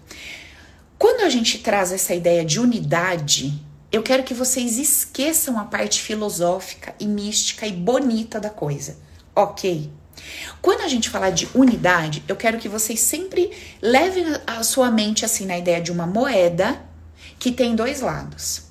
Quando 0.97 1.21
a 1.21 1.29
gente 1.29 1.57
traz 1.59 1.91
essa 1.91 2.13
ideia 2.13 2.45
de 2.45 2.59
unidade, 2.59 3.59
eu 3.91 4.01
quero 4.01 4.23
que 4.23 4.33
vocês 4.33 4.77
esqueçam 4.77 5.59
a 5.59 5.65
parte 5.65 6.01
filosófica 6.01 6.95
e 6.99 7.05
mística 7.05 7.67
e 7.67 7.73
bonita 7.73 8.39
da 8.39 8.49
coisa, 8.49 8.97
ok? 9.35 9.91
Quando 10.61 10.81
a 10.81 10.87
gente 10.87 11.09
falar 11.09 11.31
de 11.31 11.49
unidade, 11.53 12.23
eu 12.27 12.35
quero 12.35 12.57
que 12.57 12.69
vocês 12.69 12.99
sempre 12.99 13.51
levem 13.81 14.25
a 14.47 14.63
sua 14.63 14.89
mente 14.89 15.25
assim 15.25 15.45
na 15.45 15.57
ideia 15.57 15.81
de 15.81 15.91
uma 15.91 16.07
moeda 16.07 16.81
que 17.37 17.51
tem 17.51 17.75
dois 17.75 18.01
lados. 18.01 18.63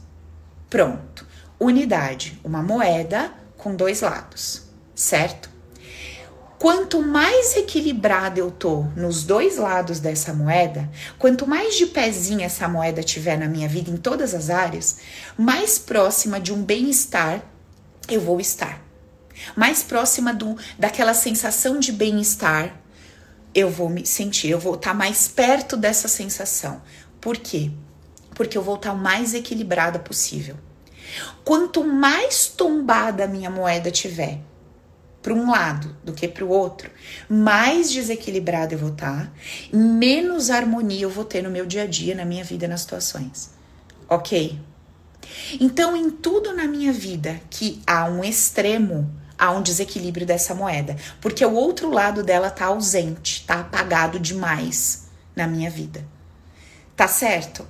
Pronto. 0.71 1.27
Unidade, 1.59 2.41
uma 2.43 2.63
moeda 2.63 3.33
com 3.59 3.77
dois 3.77 4.01
lados, 4.01 4.63
certo? 4.95 5.50
Quanto 6.61 7.01
mais 7.01 7.57
equilibrada 7.57 8.39
eu 8.39 8.51
tô 8.51 8.83
nos 8.95 9.25
dois 9.25 9.57
lados 9.57 9.99
dessa 9.99 10.35
moeda, 10.35 10.91
quanto 11.19 11.47
mais 11.47 11.75
de 11.75 11.87
pezinho 11.87 12.43
essa 12.43 12.69
moeda 12.69 13.03
tiver 13.03 13.39
na 13.39 13.49
minha 13.49 13.67
vida 13.67 13.91
em 13.91 13.97
todas 13.97 14.35
as 14.35 14.51
áreas, 14.51 14.99
mais 15.39 15.79
próxima 15.79 16.39
de 16.39 16.53
um 16.53 16.63
bem-estar 16.63 17.43
eu 18.11 18.21
vou 18.21 18.39
estar. 18.39 18.79
Mais 19.57 19.83
próxima 19.83 20.35
do, 20.35 20.55
daquela 20.79 21.15
sensação 21.15 21.81
de 21.81 21.93
bem-estar 21.93 22.79
eu 23.55 23.71
vou 23.71 23.89
me 23.89 24.05
sentir, 24.05 24.51
eu 24.51 24.61
vou 24.61 24.75
estar 24.75 24.91
tá 24.91 24.95
mais 24.95 25.27
perto 25.29 25.79
dessa 25.79 26.09
sensação. 26.09 26.83
Por 27.23 27.39
quê? 27.39 27.71
Porque 28.35 28.59
eu 28.59 28.63
vou 28.63 28.75
estar 28.75 28.91
tá 28.91 28.95
mais 28.97 29.33
equilibrada 29.33 29.99
possível. 29.99 30.59
Quanto 31.43 31.83
mais 31.83 32.49
tombada 32.49 33.25
a 33.25 33.29
minha 33.29 33.49
moeda 33.49 33.91
tiver 33.91 34.50
para 35.23 35.35
um 35.35 35.51
lado 35.51 35.95
do 36.03 36.13
que 36.13 36.27
para 36.27 36.45
o 36.45 36.49
outro, 36.49 36.91
mais 37.29 37.91
desequilibrada 37.91 38.75
eu 38.75 38.79
vou 38.79 38.91
estar, 38.91 39.27
tá, 39.27 39.33
menos 39.73 40.51
harmonia 40.51 41.03
eu 41.03 41.11
vou 41.11 41.25
ter 41.25 41.43
no 41.43 41.51
meu 41.51 41.67
dia 41.67 41.83
a 41.83 41.87
dia, 41.87 42.15
na 42.15 42.25
minha 42.25 42.43
vida, 42.43 42.67
nas 42.67 42.81
situações. 42.81 43.51
Ok? 44.09 44.59
Então, 45.61 45.97
em 45.97 46.11
tudo 46.11 46.55
na 46.55 46.65
minha 46.67 46.93
vida 46.93 47.41
que 47.51 47.83
há 47.87 48.07
um 48.07 48.25
extremo, 48.25 49.11
há 49.39 49.51
um 49.53 49.63
desequilíbrio 49.63 50.27
dessa 50.27 50.55
moeda, 50.55 50.97
porque 51.21 51.45
o 51.45 51.53
outro 51.53 51.91
lado 51.91 52.23
dela 52.23 52.51
tá 52.51 52.67
ausente, 52.67 53.45
tá 53.47 53.61
apagado 53.61 54.19
demais 54.19 55.09
na 55.37 55.47
minha 55.47 55.71
vida. 55.71 56.05
Tá 56.97 57.07
certo? 57.07 57.67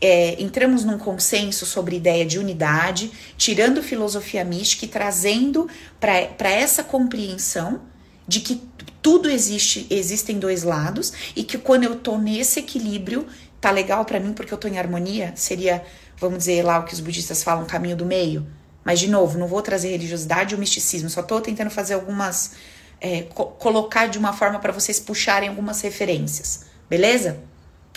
É, 0.00 0.40
entramos 0.42 0.84
num 0.84 0.98
consenso 0.98 1.64
sobre 1.64 1.96
ideia 1.96 2.26
de 2.26 2.38
unidade, 2.38 3.12
tirando 3.36 3.82
filosofia 3.82 4.44
mística 4.44 4.84
e 4.84 4.88
trazendo 4.88 5.68
para 6.00 6.50
essa 6.50 6.82
compreensão 6.82 7.82
de 8.26 8.40
que 8.40 8.60
tudo 9.00 9.30
existe, 9.30 9.86
existem 9.88 10.38
dois 10.38 10.64
lados 10.64 11.12
e 11.36 11.44
que 11.44 11.56
quando 11.56 11.84
eu 11.84 11.96
tô 11.96 12.18
nesse 12.18 12.58
equilíbrio, 12.58 13.26
tá 13.60 13.70
legal 13.70 14.04
para 14.04 14.18
mim 14.18 14.32
porque 14.32 14.52
eu 14.52 14.58
tô 14.58 14.66
em 14.66 14.78
harmonia, 14.78 15.32
seria, 15.36 15.84
vamos 16.16 16.38
dizer 16.38 16.64
lá 16.64 16.80
o 16.80 16.84
que 16.84 16.94
os 16.94 17.00
budistas 17.00 17.42
falam, 17.42 17.64
caminho 17.64 17.96
do 17.96 18.04
meio 18.04 18.46
mas, 18.88 19.00
de 19.00 19.08
novo, 19.08 19.38
não 19.38 19.46
vou 19.46 19.60
trazer 19.60 19.90
religiosidade 19.90 20.54
ou 20.54 20.58
misticismo, 20.58 21.10
só 21.10 21.20
estou 21.20 21.42
tentando 21.42 21.68
fazer 21.68 21.92
algumas. 21.92 22.52
É, 22.98 23.24
co 23.34 23.44
colocar 23.44 24.06
de 24.06 24.18
uma 24.18 24.32
forma 24.32 24.58
para 24.58 24.72
vocês 24.72 24.98
puxarem 24.98 25.50
algumas 25.50 25.82
referências, 25.82 26.64
beleza? 26.88 27.38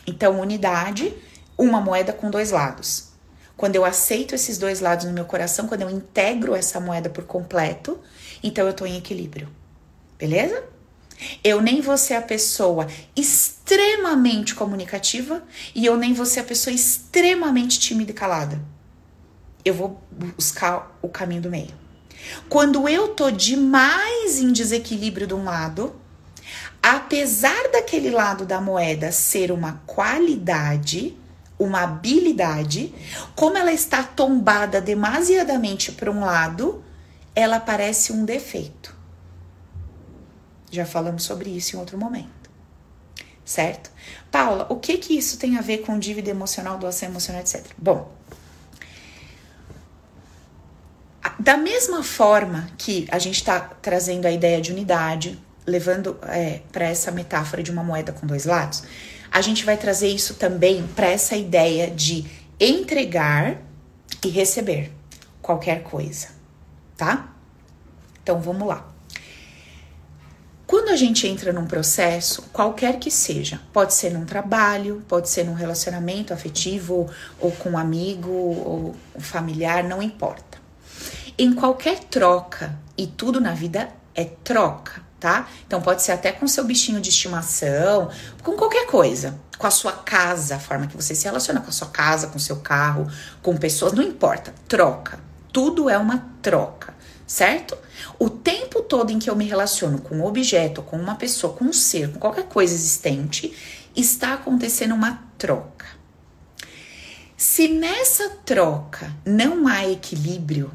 Então, 0.05 0.41
unidade, 0.41 1.13
uma 1.61 1.81
moeda 1.81 2.13
com 2.13 2.29
dois 2.29 2.51
lados. 2.51 3.09
Quando 3.55 3.75
eu 3.75 3.85
aceito 3.85 4.33
esses 4.33 4.57
dois 4.57 4.79
lados 4.79 5.05
no 5.05 5.13
meu 5.13 5.25
coração, 5.25 5.67
quando 5.67 5.83
eu 5.83 5.89
integro 5.89 6.55
essa 6.55 6.79
moeda 6.79 7.09
por 7.09 7.25
completo, 7.25 7.99
então 8.41 8.65
eu 8.65 8.71
estou 8.71 8.87
em 8.87 8.97
equilíbrio, 8.97 9.47
beleza? 10.17 10.63
Eu 11.43 11.61
nem 11.61 11.81
vou 11.81 11.97
ser 11.97 12.15
a 12.15 12.21
pessoa 12.21 12.87
extremamente 13.15 14.55
comunicativa 14.55 15.43
e 15.75 15.85
eu 15.85 15.95
nem 15.95 16.13
vou 16.13 16.25
ser 16.25 16.39
a 16.39 16.43
pessoa 16.43 16.73
extremamente 16.73 17.79
tímida 17.79 18.09
e 18.09 18.13
calada 18.15 18.59
eu 19.63 19.73
vou 19.73 20.01
buscar 20.11 20.97
o 21.01 21.09
caminho 21.09 21.41
do 21.41 21.49
meio. 21.49 21.73
Quando 22.49 22.87
eu 22.87 23.09
tô 23.09 23.31
demais 23.31 24.39
em 24.39 24.51
desequilíbrio 24.51 25.27
de 25.27 25.33
um 25.33 25.43
lado, 25.43 25.95
apesar 26.81 27.71
daquele 27.71 28.09
lado 28.09 28.45
da 28.45 28.61
moeda 28.61 29.11
ser 29.11 29.51
uma 29.51 29.81
qualidade, 29.85 31.17
uma 31.63 31.81
habilidade, 31.81 32.93
como 33.35 33.57
ela 33.57 33.71
está 33.71 34.03
tombada 34.03 34.81
demasiadamente 34.81 35.91
para 35.91 36.11
um 36.11 36.21
lado, 36.21 36.83
ela 37.35 37.59
parece 37.59 38.11
um 38.11 38.25
defeito. 38.25 38.95
Já 40.69 40.85
falamos 40.85 41.23
sobre 41.23 41.49
isso 41.49 41.75
em 41.75 41.79
outro 41.79 41.97
momento. 41.97 42.49
Certo? 43.43 43.91
Paula, 44.29 44.65
o 44.69 44.77
que 44.77 44.97
que 44.97 45.17
isso 45.17 45.37
tem 45.37 45.57
a 45.57 45.61
ver 45.61 45.79
com 45.79 45.99
dívida 45.99 46.29
emocional, 46.29 46.77
doação 46.77 47.09
emocional, 47.09 47.41
etc? 47.41 47.65
Bom, 47.77 48.09
Da 51.41 51.57
mesma 51.57 52.03
forma 52.03 52.69
que 52.77 53.07
a 53.11 53.17
gente 53.17 53.37
está 53.37 53.59
trazendo 53.59 54.27
a 54.27 54.31
ideia 54.31 54.61
de 54.61 54.71
unidade, 54.71 55.39
levando 55.65 56.15
é, 56.27 56.61
para 56.71 56.85
essa 56.85 57.11
metáfora 57.11 57.63
de 57.63 57.71
uma 57.71 57.83
moeda 57.83 58.11
com 58.11 58.27
dois 58.27 58.45
lados, 58.45 58.83
a 59.31 59.41
gente 59.41 59.63
vai 59.65 59.77
trazer 59.77 60.09
isso 60.09 60.35
também 60.35 60.85
para 60.95 61.07
essa 61.07 61.35
ideia 61.35 61.89
de 61.89 62.25
entregar 62.59 63.57
e 64.23 64.27
receber 64.27 64.91
qualquer 65.41 65.83
coisa, 65.83 66.27
tá? 66.97 67.33
Então 68.21 68.39
vamos 68.39 68.67
lá. 68.67 68.87
Quando 70.67 70.89
a 70.89 70.95
gente 70.95 71.27
entra 71.27 71.51
num 71.51 71.65
processo, 71.65 72.43
qualquer 72.53 72.99
que 72.99 73.09
seja, 73.09 73.59
pode 73.73 73.93
ser 73.93 74.11
num 74.11 74.25
trabalho, 74.25 75.03
pode 75.07 75.29
ser 75.29 75.43
num 75.43 75.53
relacionamento 75.53 76.33
afetivo, 76.33 77.09
ou 77.39 77.51
com 77.51 77.71
um 77.71 77.77
amigo, 77.77 78.29
ou 78.29 78.95
familiar, 79.19 79.83
não 79.83 80.01
importa 80.01 80.61
em 81.41 81.53
qualquer 81.53 81.99
troca, 82.03 82.77
e 82.95 83.07
tudo 83.07 83.41
na 83.41 83.53
vida 83.53 83.89
é 84.13 84.25
troca, 84.25 85.01
tá? 85.21 85.47
Então 85.65 85.79
pode 85.79 86.01
ser 86.01 86.11
até 86.11 86.31
com 86.31 86.47
seu 86.47 86.65
bichinho 86.65 86.99
de 86.99 87.09
estimação, 87.09 88.09
com 88.43 88.53
qualquer 88.53 88.87
coisa, 88.87 89.39
com 89.57 89.67
a 89.67 89.71
sua 89.71 89.91
casa, 89.91 90.55
a 90.55 90.59
forma 90.59 90.87
que 90.87 90.97
você 90.97 91.13
se 91.13 91.25
relaciona 91.25 91.61
com 91.61 91.69
a 91.69 91.71
sua 91.71 91.89
casa, 91.89 92.27
com 92.27 92.39
seu 92.39 92.57
carro, 92.57 93.07
com 93.41 93.55
pessoas, 93.55 93.93
não 93.93 94.01
importa, 94.01 94.51
troca. 94.67 95.19
Tudo 95.53 95.89
é 95.89 95.97
uma 95.97 96.27
troca, 96.41 96.95
certo? 97.27 97.77
O 98.17 98.29
tempo 98.29 98.81
todo 98.81 99.11
em 99.11 99.19
que 99.19 99.29
eu 99.29 99.35
me 99.35 99.45
relaciono 99.45 100.01
com 100.01 100.15
um 100.15 100.25
objeto, 100.25 100.81
com 100.81 100.97
uma 100.97 101.15
pessoa, 101.15 101.53
com 101.53 101.65
um 101.65 101.73
ser, 101.73 102.11
com 102.11 102.19
qualquer 102.19 102.45
coisa 102.45 102.73
existente, 102.73 103.55
está 103.95 104.33
acontecendo 104.33 104.95
uma 104.95 105.21
troca. 105.37 105.85
Se 107.37 107.67
nessa 107.67 108.29
troca 108.43 109.15
não 109.23 109.67
há 109.67 109.87
equilíbrio, 109.87 110.71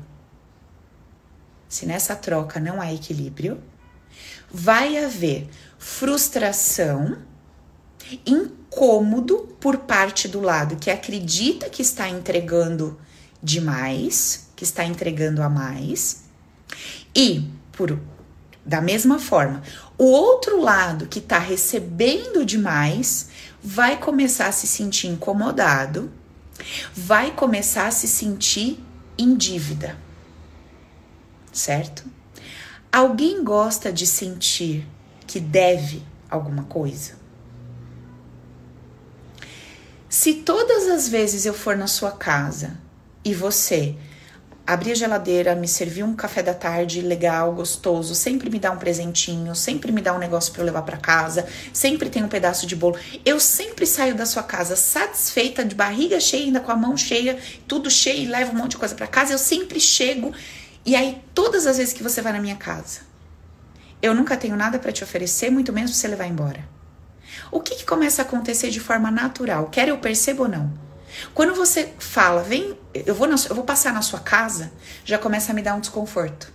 se 1.68 1.84
nessa 1.84 2.14
troca 2.14 2.60
não 2.60 2.80
há 2.80 2.92
equilíbrio, 2.92 3.60
vai 4.56 4.96
haver 4.96 5.46
frustração, 5.78 7.18
incômodo 8.24 9.54
por 9.60 9.78
parte 9.80 10.26
do 10.26 10.40
lado 10.40 10.76
que 10.76 10.90
acredita 10.90 11.68
que 11.68 11.82
está 11.82 12.08
entregando 12.08 12.98
demais, 13.42 14.48
que 14.56 14.64
está 14.64 14.82
entregando 14.82 15.42
a 15.42 15.50
mais, 15.50 16.24
e 17.14 17.46
por 17.70 18.00
da 18.64 18.80
mesma 18.80 19.18
forma, 19.18 19.62
o 19.96 20.06
outro 20.06 20.60
lado 20.60 21.06
que 21.06 21.20
está 21.20 21.38
recebendo 21.38 22.44
demais 22.44 23.28
vai 23.62 23.96
começar 23.96 24.48
a 24.48 24.52
se 24.52 24.66
sentir 24.66 25.06
incomodado, 25.06 26.10
vai 26.96 27.30
começar 27.30 27.86
a 27.86 27.92
se 27.92 28.08
sentir 28.08 28.82
em 29.16 29.36
dívida 29.36 29.96
certo? 31.56 32.04
Alguém 32.96 33.44
gosta 33.44 33.92
de 33.92 34.06
sentir 34.06 34.88
que 35.26 35.38
deve 35.38 36.02
alguma 36.30 36.62
coisa? 36.62 37.12
Se 40.08 40.32
todas 40.32 40.88
as 40.88 41.06
vezes 41.06 41.44
eu 41.44 41.52
for 41.52 41.76
na 41.76 41.88
sua 41.88 42.12
casa 42.12 42.78
e 43.22 43.34
você 43.34 43.94
abrir 44.66 44.92
a 44.92 44.94
geladeira, 44.94 45.54
me 45.54 45.68
servir 45.68 46.04
um 46.04 46.16
café 46.16 46.42
da 46.42 46.54
tarde 46.54 47.02
legal, 47.02 47.52
gostoso, 47.52 48.14
sempre 48.14 48.48
me 48.48 48.58
dá 48.58 48.72
um 48.72 48.78
presentinho, 48.78 49.54
sempre 49.54 49.92
me 49.92 50.00
dá 50.00 50.14
um 50.14 50.18
negócio 50.18 50.50
para 50.50 50.62
eu 50.62 50.66
levar 50.66 50.80
para 50.80 50.96
casa, 50.96 51.46
sempre 51.74 52.08
tem 52.08 52.24
um 52.24 52.28
pedaço 52.28 52.66
de 52.66 52.74
bolo. 52.74 52.96
Eu 53.26 53.38
sempre 53.38 53.84
saio 53.84 54.14
da 54.14 54.24
sua 54.24 54.42
casa 54.42 54.74
satisfeita, 54.74 55.66
de 55.66 55.74
barriga 55.74 56.18
cheia, 56.18 56.46
ainda 56.46 56.60
com 56.60 56.72
a 56.72 56.76
mão 56.76 56.96
cheia, 56.96 57.38
tudo 57.68 57.90
cheio 57.90 58.22
e 58.22 58.26
levo 58.26 58.52
um 58.52 58.56
monte 58.56 58.70
de 58.70 58.78
coisa 58.78 58.94
para 58.94 59.06
casa. 59.06 59.34
Eu 59.34 59.38
sempre 59.38 59.78
chego 59.78 60.32
e 60.86 60.94
aí, 60.94 61.22
todas 61.34 61.66
as 61.66 61.78
vezes 61.78 61.92
que 61.92 62.02
você 62.02 62.22
vai 62.22 62.32
na 62.32 62.40
minha 62.40 62.54
casa, 62.54 63.00
eu 64.00 64.14
nunca 64.14 64.36
tenho 64.36 64.56
nada 64.56 64.78
para 64.78 64.92
te 64.92 65.02
oferecer, 65.02 65.50
muito 65.50 65.72
menos 65.72 65.96
você 65.96 66.06
levar 66.06 66.26
embora. 66.26 66.64
O 67.50 67.60
que, 67.60 67.74
que 67.74 67.84
começa 67.84 68.22
a 68.22 68.24
acontecer 68.24 68.70
de 68.70 68.78
forma 68.78 69.10
natural? 69.10 69.66
Quer 69.66 69.88
eu 69.88 69.98
perceba 69.98 70.44
ou 70.44 70.48
não? 70.48 70.72
Quando 71.34 71.54
você 71.54 71.92
fala, 71.98 72.42
vem, 72.42 72.78
eu 72.94 73.14
vou, 73.14 73.26
na, 73.26 73.36
eu 73.48 73.54
vou 73.54 73.64
passar 73.64 73.92
na 73.92 74.00
sua 74.00 74.20
casa, 74.20 74.72
já 75.04 75.18
começa 75.18 75.50
a 75.50 75.54
me 75.54 75.62
dar 75.62 75.74
um 75.74 75.80
desconforto. 75.80 76.52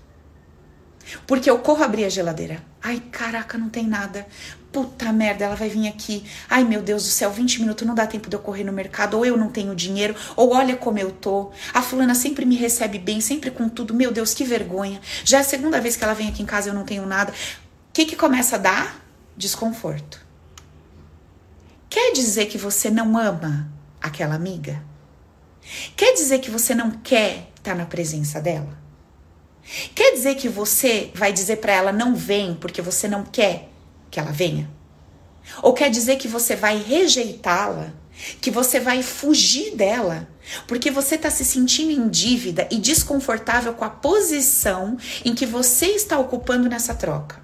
Porque 1.28 1.50
eu 1.50 1.60
corro 1.60 1.84
abrir 1.84 2.06
a 2.06 2.10
geladeira. 2.10 2.64
Ai, 2.82 3.02
caraca, 3.12 3.58
não 3.58 3.70
tem 3.70 3.86
nada. 3.86 4.26
Puta 4.72 5.12
merda, 5.12 5.46
ela 5.46 5.56
vai 5.56 5.70
vir 5.70 5.88
aqui. 5.88 6.24
Ai, 6.50 6.64
meu 6.64 6.82
Deus 6.82 7.04
do 7.04 7.10
céu, 7.10 7.30
20 7.30 7.62
minutos 7.62 7.86
não 7.86 7.94
dá 7.94 8.08
tempo 8.08 8.30
de 8.30 8.36
eu 8.36 8.40
correr 8.40 8.64
no 8.64 8.72
mercado, 8.72 9.18
ou 9.18 9.26
eu 9.26 9.36
não 9.36 9.50
tenho 9.50 9.76
dinheiro, 9.76 10.16
ou 10.36 10.54
olha 10.54 10.78
como 10.78 10.98
eu 10.98 11.12
tô. 11.12 11.52
A 11.74 11.82
fulana 11.82 12.16
sempre 12.16 12.46
me 12.46 12.56
recebe 12.56 12.98
bem, 12.98 13.20
sempre 13.20 13.52
com 13.52 13.68
tudo. 13.68 13.94
Meu 13.94 14.12
Deus, 14.12 14.34
que 14.34 14.44
vergonha. 14.44 15.02
Já 15.26 15.40
é 15.40 15.42
a 15.42 15.44
segunda 15.44 15.82
vez 15.82 15.96
que 15.96 16.04
ela 16.04 16.14
vem 16.14 16.30
aqui 16.30 16.42
em 16.42 16.46
casa 16.46 16.70
e 16.70 16.72
eu 16.72 16.76
não 16.76 16.86
tenho 16.86 17.06
nada. 17.06 17.32
O 17.32 17.94
que 17.94 18.06
que 18.06 18.16
começa 18.16 18.56
a 18.56 18.60
dar? 18.60 19.06
Desconforto. 19.36 20.26
Quer 21.90 22.14
dizer 22.14 22.46
que 22.46 22.58
você 22.58 22.90
não 22.90 23.18
ama 23.18 23.70
aquela 24.02 24.36
amiga? 24.36 24.82
Quer 25.96 26.14
dizer 26.14 26.40
que 26.40 26.50
você 26.50 26.74
não 26.74 26.92
quer 26.92 27.52
estar 27.56 27.76
na 27.76 27.86
presença 27.86 28.40
dela? 28.40 28.81
Quer 29.96 30.14
dizer 30.14 30.36
que 30.36 30.50
você 30.50 31.12
vai 31.14 31.32
dizer 31.32 31.58
para 31.58 31.74
ela 31.74 31.92
não 31.92 32.16
vem 32.16 32.56
porque 32.56 32.82
você 32.82 33.08
não 33.08 33.24
quer 33.24 33.70
que 34.10 34.20
ela 34.20 34.32
venha? 34.32 34.70
Ou 35.62 35.74
quer 35.74 35.90
dizer 35.90 36.18
que 36.18 36.28
você 36.28 36.56
vai 36.56 36.78
rejeitá-la, 36.78 37.94
que 38.40 38.52
você 38.52 38.80
vai 38.80 39.02
fugir 39.02 39.76
dela, 39.76 40.28
porque 40.68 40.92
você 40.92 41.16
está 41.16 41.30
se 41.30 41.46
sentindo 41.46 41.92
em 41.92 42.10
dívida 42.10 42.68
e 42.72 42.78
desconfortável 42.78 43.74
com 43.74 43.86
a 43.86 43.90
posição 43.90 44.98
em 45.24 45.34
que 45.34 45.46
você 45.46 45.88
está 45.88 46.20
ocupando 46.20 46.70
nessa 46.70 46.94
troca? 46.94 47.42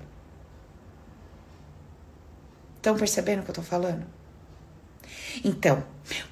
Estão 2.76 2.96
percebendo 2.96 3.40
o 3.40 3.44
que 3.44 3.50
eu 3.50 3.54
estou 3.54 3.66
falando? 3.66 4.06
Então, 5.44 5.84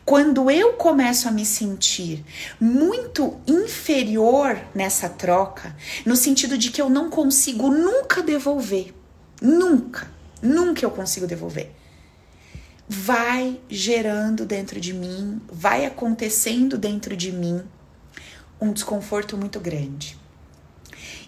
quando 0.05 0.49
eu 0.49 0.73
começo 0.73 1.27
a 1.27 1.31
me 1.31 1.45
sentir 1.45 2.23
muito 2.59 3.39
inferior 3.47 4.59
nessa 4.73 5.09
troca, 5.09 5.75
no 6.05 6.15
sentido 6.15 6.57
de 6.57 6.71
que 6.71 6.81
eu 6.81 6.89
não 6.89 7.09
consigo 7.09 7.69
nunca 7.69 8.21
devolver, 8.21 8.93
nunca, 9.41 10.09
nunca 10.41 10.85
eu 10.85 10.91
consigo 10.91 11.27
devolver, 11.27 11.71
vai 12.87 13.59
gerando 13.69 14.45
dentro 14.45 14.79
de 14.79 14.93
mim, 14.93 15.41
vai 15.51 15.85
acontecendo 15.85 16.77
dentro 16.77 17.15
de 17.17 17.31
mim 17.31 17.63
um 18.61 18.71
desconforto 18.71 19.35
muito 19.37 19.59
grande. 19.59 20.17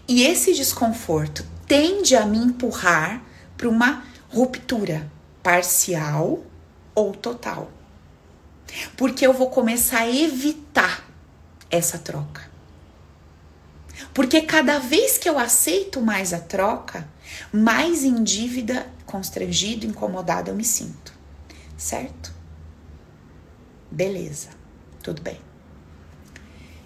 E 0.07 0.23
esse 0.23 0.53
desconforto 0.53 1.45
tende 1.67 2.15
a 2.15 2.25
me 2.25 2.37
empurrar 2.37 3.21
para 3.57 3.67
uma 3.67 4.03
ruptura 4.29 5.11
parcial 5.43 6.43
ou 6.95 7.11
total. 7.11 7.69
Porque 8.95 9.25
eu 9.25 9.33
vou 9.33 9.49
começar 9.49 9.99
a 9.99 10.09
evitar 10.09 11.05
essa 11.69 11.97
troca. 11.97 12.49
Porque 14.13 14.41
cada 14.41 14.79
vez 14.79 15.17
que 15.17 15.29
eu 15.29 15.37
aceito 15.37 16.01
mais 16.01 16.33
a 16.33 16.39
troca, 16.39 17.07
mais 17.51 18.03
em 18.03 18.23
dívida, 18.23 18.87
constrangido, 19.05 19.85
incomodado 19.85 20.49
eu 20.49 20.55
me 20.55 20.63
sinto. 20.63 21.13
Certo? 21.77 22.33
Beleza, 23.91 24.49
tudo 25.01 25.21
bem. 25.21 25.39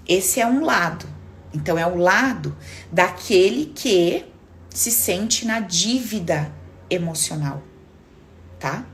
Esse 0.08 0.40
é 0.40 0.48
um 0.48 0.64
lado. 0.64 1.06
Então, 1.54 1.78
é 1.78 1.86
o 1.86 1.98
lado 1.98 2.56
daquele 2.92 3.68
que 3.68 4.26
se 4.70 4.92
sente 4.92 5.46
na 5.46 5.60
dívida 5.60 6.54
emocional, 6.90 7.62
tá? 8.60 8.86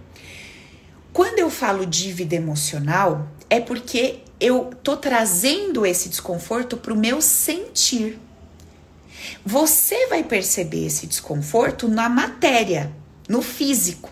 Quando 1.17 1.39
eu 1.39 1.49
falo 1.49 1.83
dívida 1.83 2.35
emocional, 2.35 3.27
é 3.49 3.59
porque 3.59 4.19
eu 4.39 4.69
tô 4.83 4.95
trazendo 4.95 5.83
esse 5.83 6.09
desconforto 6.09 6.77
para 6.77 6.93
o 6.93 6.95
meu 6.95 7.23
sentir. 7.23 8.19
Você 9.43 10.05
vai 10.09 10.23
perceber 10.23 10.85
esse 10.85 11.07
desconforto 11.07 11.87
na 11.87 12.07
matéria, 12.07 12.91
no 13.27 13.41
físico. 13.41 14.11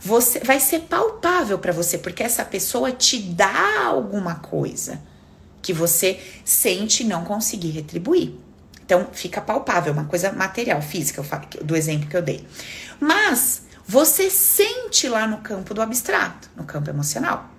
Você 0.00 0.38
vai 0.38 0.60
ser 0.60 0.82
palpável 0.82 1.58
para 1.58 1.72
você, 1.72 1.98
porque 1.98 2.22
essa 2.22 2.44
pessoa 2.44 2.92
te 2.92 3.18
dá 3.18 3.86
alguma 3.86 4.36
coisa 4.36 5.02
que 5.60 5.72
você 5.72 6.20
sente 6.44 7.02
não 7.02 7.24
conseguir 7.24 7.70
retribuir. 7.70 8.32
Então 8.86 9.08
fica 9.12 9.40
palpável, 9.40 9.92
uma 9.92 10.04
coisa 10.04 10.30
material, 10.30 10.80
física, 10.82 11.20
do 11.64 11.74
exemplo 11.74 12.08
que 12.08 12.16
eu 12.16 12.22
dei. 12.22 12.46
Mas 13.00 13.62
você 13.92 14.30
sente 14.30 15.06
lá 15.06 15.26
no 15.26 15.42
campo 15.42 15.74
do 15.74 15.82
abstrato, 15.82 16.48
no 16.56 16.64
campo 16.64 16.88
emocional. 16.88 17.50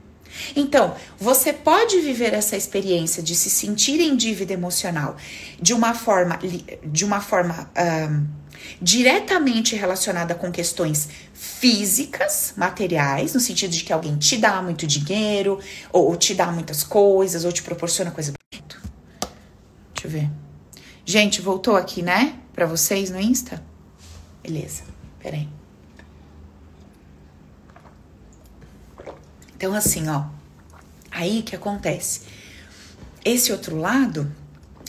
Então, 0.56 0.96
você 1.20 1.54
pode 1.54 2.00
viver 2.02 2.34
essa 2.34 2.58
experiência 2.58 3.22
de 3.22 3.36
se 3.36 3.52
sentir 3.52 4.00
em 4.00 4.16
dívida 4.16 4.52
emocional 4.52 5.16
de 5.62 5.76
uma 5.76 5.94
forma, 5.94 6.40
de 6.84 7.06
uma 7.06 7.22
forma 7.22 7.70
um, 7.78 8.26
diretamente 8.82 9.76
relacionada 9.76 10.34
com 10.34 10.52
questões 10.52 11.08
físicas, 11.36 12.56
materiais, 12.58 13.36
no 13.36 13.40
sentido 13.40 13.70
de 13.70 13.84
que 13.84 13.94
alguém 13.94 14.18
te 14.18 14.36
dá 14.38 14.60
muito 14.60 14.88
dinheiro, 14.88 15.60
ou, 15.92 16.08
ou 16.08 16.16
te 16.16 16.34
dá 16.34 16.48
muitas 16.52 16.84
coisas, 16.84 17.46
ou 17.46 17.52
te 17.52 17.62
proporciona 17.62 18.10
coisa. 18.10 18.34
Deixa 18.50 18.72
eu 20.04 20.10
ver. 20.10 20.32
Gente, 21.06 21.42
voltou 21.42 21.76
aqui, 21.76 22.02
né? 22.02 22.40
Para 22.54 22.66
vocês 22.66 23.12
no 23.12 23.22
Insta? 23.22 23.64
Beleza, 24.42 24.82
peraí. 25.20 25.48
Então, 29.64 29.76
assim, 29.76 30.10
ó, 30.10 30.26
aí 31.10 31.42
que 31.42 31.56
acontece? 31.56 32.24
Esse 33.24 33.50
outro 33.50 33.78
lado 33.78 34.30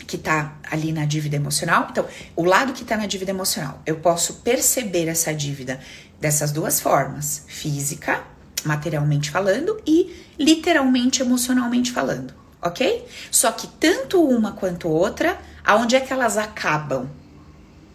que 0.05 0.19
tá 0.19 0.57
ali 0.69 0.91
na 0.91 1.05
dívida 1.05 1.37
emocional, 1.37 1.87
então, 1.89 2.05
o 2.35 2.43
lado 2.43 2.73
que 2.73 2.85
tá 2.85 2.97
na 2.97 3.07
dívida 3.07 3.31
emocional, 3.31 3.81
eu 3.87 3.99
posso 4.01 4.41
perceber 4.41 5.07
essa 5.07 5.33
dívida 5.33 5.79
dessas 6.21 6.51
duas 6.51 6.81
formas: 6.81 7.45
física, 7.47 8.25
materialmente 8.65 9.31
falando, 9.31 9.81
e 9.87 10.27
literalmente 10.37 11.23
emocionalmente 11.23 11.93
falando, 11.93 12.35
ok? 12.61 13.07
Só 13.31 13.53
que 13.53 13.69
tanto 13.69 14.21
uma 14.25 14.55
quanto 14.55 14.89
outra, 14.89 15.39
aonde 15.65 15.95
é 15.95 16.01
que 16.01 16.13
elas 16.13 16.37
acabam? 16.37 17.09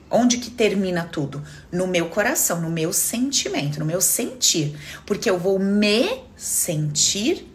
Onde 0.10 0.38
que 0.38 0.50
termina 0.50 1.04
tudo? 1.04 1.44
No 1.72 1.86
meu 1.86 2.10
coração, 2.10 2.60
no 2.60 2.70
meu 2.70 2.92
sentimento, 2.92 3.80
no 3.80 3.86
meu 3.86 4.02
sentir. 4.02 4.76
Porque 5.06 5.30
eu 5.30 5.38
vou 5.38 5.60
me 5.60 6.24
sentir 6.36 7.48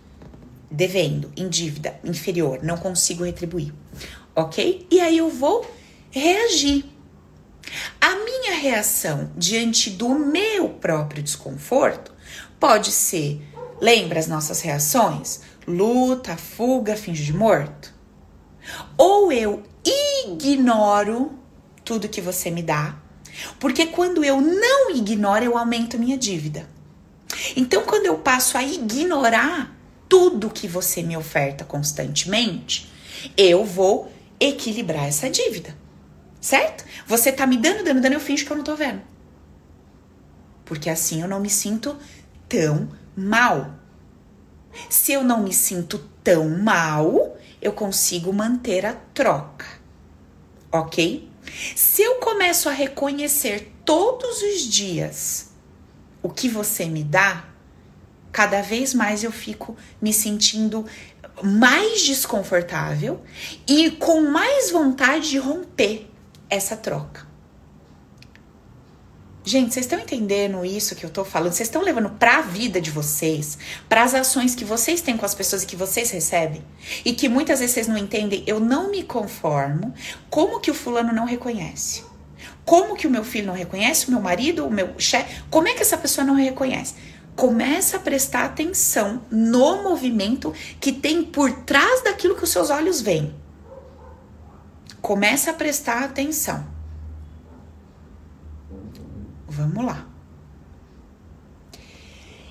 devendo, 0.71 1.33
em 1.37 1.49
dívida, 1.49 1.99
inferior, 2.05 2.61
não 2.63 2.77
consigo 2.77 3.25
retribuir. 3.25 3.73
Ok? 4.35 4.87
E 4.91 5.01
aí 5.01 5.19
eu 5.19 5.31
vou 5.31 5.69
reagir. 6.11 6.85
A 8.01 8.15
minha 8.17 8.57
reação 8.57 9.31
diante 9.37 9.91
do 9.91 10.09
meu 10.11 10.69
próprio 10.69 11.23
desconforto 11.23 12.13
pode 12.59 12.91
ser, 12.91 13.41
lembra 13.81 14.19
as 14.19 14.27
nossas 14.27 14.61
reações? 14.61 15.41
Luta, 15.67 16.37
fuga, 16.37 16.97
finge 16.97 17.25
de 17.25 17.33
morto. 17.33 17.93
Ou 18.97 19.33
eu 19.33 19.63
ignoro 20.27 21.39
tudo 21.85 22.09
que 22.09 22.21
você 22.21 22.51
me 22.51 22.63
dá, 22.63 22.97
porque 23.59 23.87
quando 23.87 24.25
eu 24.25 24.41
não 24.41 24.91
ignoro, 24.91 25.45
eu 25.45 25.59
aumento 25.59 25.99
minha 25.99 26.17
dívida. 26.17 26.69
Então, 27.57 27.83
quando 27.85 28.07
eu 28.07 28.19
passo 28.19 28.57
a 28.57 28.63
ignorar 28.63 29.77
tudo 30.09 30.51
que 30.51 30.69
você 30.69 31.03
me 31.03 31.17
oferta 31.17 31.65
constantemente, 31.65 32.91
eu 33.37 33.65
vou 33.65 34.13
equilibrar 34.39 35.07
essa 35.07 35.29
dívida. 35.29 35.77
Certo? 36.41 36.85
Você 37.07 37.33
tá 37.33 37.47
me 37.47 37.57
dando, 37.57 37.83
dando, 37.83 38.01
dando, 38.01 38.13
eu 38.13 38.21
finjo 38.21 38.45
que 38.45 38.53
eu 38.53 38.57
não 38.57 38.65
tô 38.65 38.77
vendo. 38.77 39.01
Porque 40.65 40.91
assim 40.91 41.23
eu 41.23 41.29
não 41.29 41.41
me 41.41 41.51
sinto 41.51 41.97
tão 42.49 42.89
mal. 43.17 43.75
Se 44.91 45.13
eu 45.13 45.25
não 45.25 45.43
me 45.43 45.53
sinto 45.53 45.99
tão 46.23 46.49
mal, 46.49 47.37
eu 47.61 47.73
consigo 47.73 48.33
manter 48.33 48.85
a 48.85 48.93
troca. 48.93 49.67
Ok? 50.71 51.31
Se 51.75 52.03
eu 52.03 52.17
começo 52.17 52.69
a 52.69 52.73
reconhecer 52.73 53.73
todos 53.85 54.43
os 54.43 54.63
dias 54.63 55.51
o 56.23 56.29
que 56.29 56.49
você 56.49 56.87
me 56.87 57.05
dá, 57.05 57.45
cada 58.33 58.63
vez 58.63 58.95
mais 58.95 59.23
eu 59.23 59.31
fico 59.31 59.77
me 60.01 60.13
sentindo 60.13 60.87
mais 61.43 62.03
desconfortável 62.03 63.23
e 63.67 63.91
com 63.93 64.23
mais 64.23 64.71
vontade 64.71 65.31
de 65.31 65.39
romper 65.39 66.11
essa 66.49 66.77
troca. 66.77 67.34
Gente, 69.47 69.75
vocês 69.75 69.85
estão 69.85 70.01
entendendo 70.01 70.65
isso 70.65 70.95
que 70.95 71.05
eu 71.05 71.11
tô 71.11 71.23
falando? 71.23 71.53
Vocês 71.53 71.69
estão 71.69 71.83
levando 71.83 72.09
para 72.09 72.39
a 72.39 72.41
vida 72.41 72.81
de 72.81 72.91
vocês, 72.91 73.59
para 73.91 74.03
as 74.03 74.15
ações 74.15 74.55
que 74.55 74.65
vocês 74.65 75.03
têm 75.03 75.19
com 75.19 75.27
as 75.27 75.35
pessoas 75.35 75.63
e 75.63 75.67
que 75.67 75.77
vocês 75.77 76.11
recebem? 76.11 76.65
E 77.05 77.13
que 77.13 77.29
muitas 77.29 77.61
vezes 77.61 77.75
vocês 77.75 77.87
não 77.87 77.99
entendem, 77.99 78.43
eu 78.47 78.59
não 78.59 78.91
me 78.91 79.03
conformo. 79.03 79.93
Como 80.31 80.61
que 80.61 80.71
o 80.71 80.75
fulano 80.75 81.13
não 81.13 81.27
reconhece? 81.27 82.03
Como 82.65 82.97
que 82.97 83.07
o 83.07 83.11
meu 83.11 83.23
filho 83.23 83.49
não 83.49 83.55
reconhece? 83.55 84.09
O 84.09 84.13
meu 84.13 84.21
marido, 84.23 84.67
o 84.67 84.71
meu 84.71 84.95
chefe? 84.97 85.43
Como 85.51 85.69
é 85.69 85.75
que 85.75 85.83
essa 85.83 85.99
pessoa 85.99 86.27
não 86.27 86.37
reconhece? 86.37 86.95
Começa 87.37 87.99
a 87.99 88.01
prestar 88.01 88.47
atenção 88.47 89.27
no 89.31 89.83
movimento 89.83 90.55
que 90.81 90.91
tem 90.91 91.23
por 91.23 91.53
trás 91.65 92.03
daquilo 92.03 92.35
que 92.35 92.45
os 92.45 92.51
seus 92.51 92.71
olhos 92.71 93.03
veem. 93.03 93.35
Começa 95.03 95.51
a 95.51 95.55
prestar 95.55 96.03
atenção. 96.03 96.74
Vamos 99.55 99.85
lá. 99.85 100.05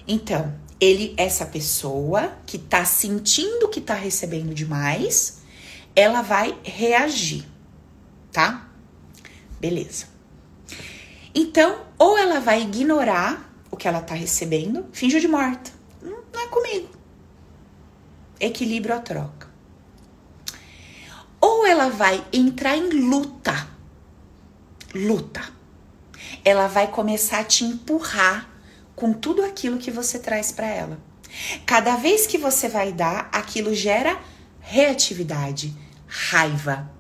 Então, 0.08 0.58
ele, 0.80 1.14
essa 1.18 1.46
pessoa 1.46 2.38
que 2.46 2.58
tá 2.58 2.86
sentindo 2.86 3.68
que 3.68 3.82
tá 3.82 3.94
recebendo 3.94 4.54
demais, 4.54 5.42
ela 5.94 6.22
vai 6.22 6.58
reagir, 6.64 7.46
tá? 8.32 8.70
Beleza. 9.60 10.08
Então, 11.36 11.82
ou 11.98 12.18
ela 12.18 12.40
vai 12.40 12.62
ignorar 12.62 13.54
o 13.70 13.76
que 13.76 13.88
ela 13.88 14.02
tá 14.02 14.14
recebendo, 14.14 14.86
finge 14.94 15.20
de 15.20 15.28
morta. 15.28 15.72
Não, 16.02 16.42
é 16.42 16.48
comigo. 16.48 16.90
equilíbrio 18.40 18.96
a 18.96 19.00
troca. 19.00 19.50
Ou 21.42 21.68
ela 21.68 21.90
vai 21.90 22.26
entrar 22.32 22.78
em 22.78 22.90
luta, 22.90 23.68
luta. 24.94 25.63
Ela 26.44 26.68
vai 26.68 26.88
começar 26.88 27.40
a 27.40 27.44
te 27.44 27.64
empurrar 27.64 28.50
com 28.96 29.14
tudo 29.14 29.44
aquilo 29.44 29.78
que 29.78 29.92
você 29.92 30.20
traz 30.20 30.52
para 30.52 30.68
ela. 30.68 31.00
Cada 31.66 31.96
vez 31.96 32.28
que 32.28 32.38
você 32.38 32.68
vai 32.68 32.92
dar, 32.92 33.30
aquilo 33.32 33.74
gera 33.74 34.20
reatividade, 34.60 35.74
raiva. 36.08 36.92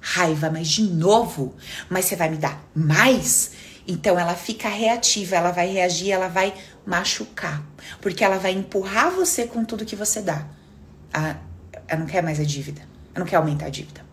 Raiva, 0.00 0.50
mas 0.50 0.68
de 0.68 0.82
novo, 0.82 1.54
mas 1.88 2.04
você 2.04 2.16
vai 2.16 2.28
me 2.28 2.36
dar 2.36 2.62
mais? 2.74 3.52
Então 3.88 4.18
ela 4.18 4.34
fica 4.34 4.68
reativa, 4.68 5.36
ela 5.36 5.50
vai 5.50 5.66
reagir, 5.66 6.10
ela 6.10 6.28
vai 6.28 6.52
machucar, 6.86 7.62
porque 8.02 8.22
ela 8.22 8.38
vai 8.38 8.52
empurrar 8.52 9.10
você 9.10 9.46
com 9.46 9.64
tudo 9.64 9.84
que 9.84 9.96
você 9.96 10.20
dá. 10.20 10.46
Ah, 11.12 11.36
ela 11.88 12.00
não 12.00 12.06
quer 12.06 12.22
mais 12.22 12.38
a 12.38 12.44
dívida, 12.44 12.82
ela 13.14 13.24
não 13.24 13.26
quer 13.26 13.36
aumentar 13.36 13.66
a 13.66 13.70
dívida. 13.70 14.03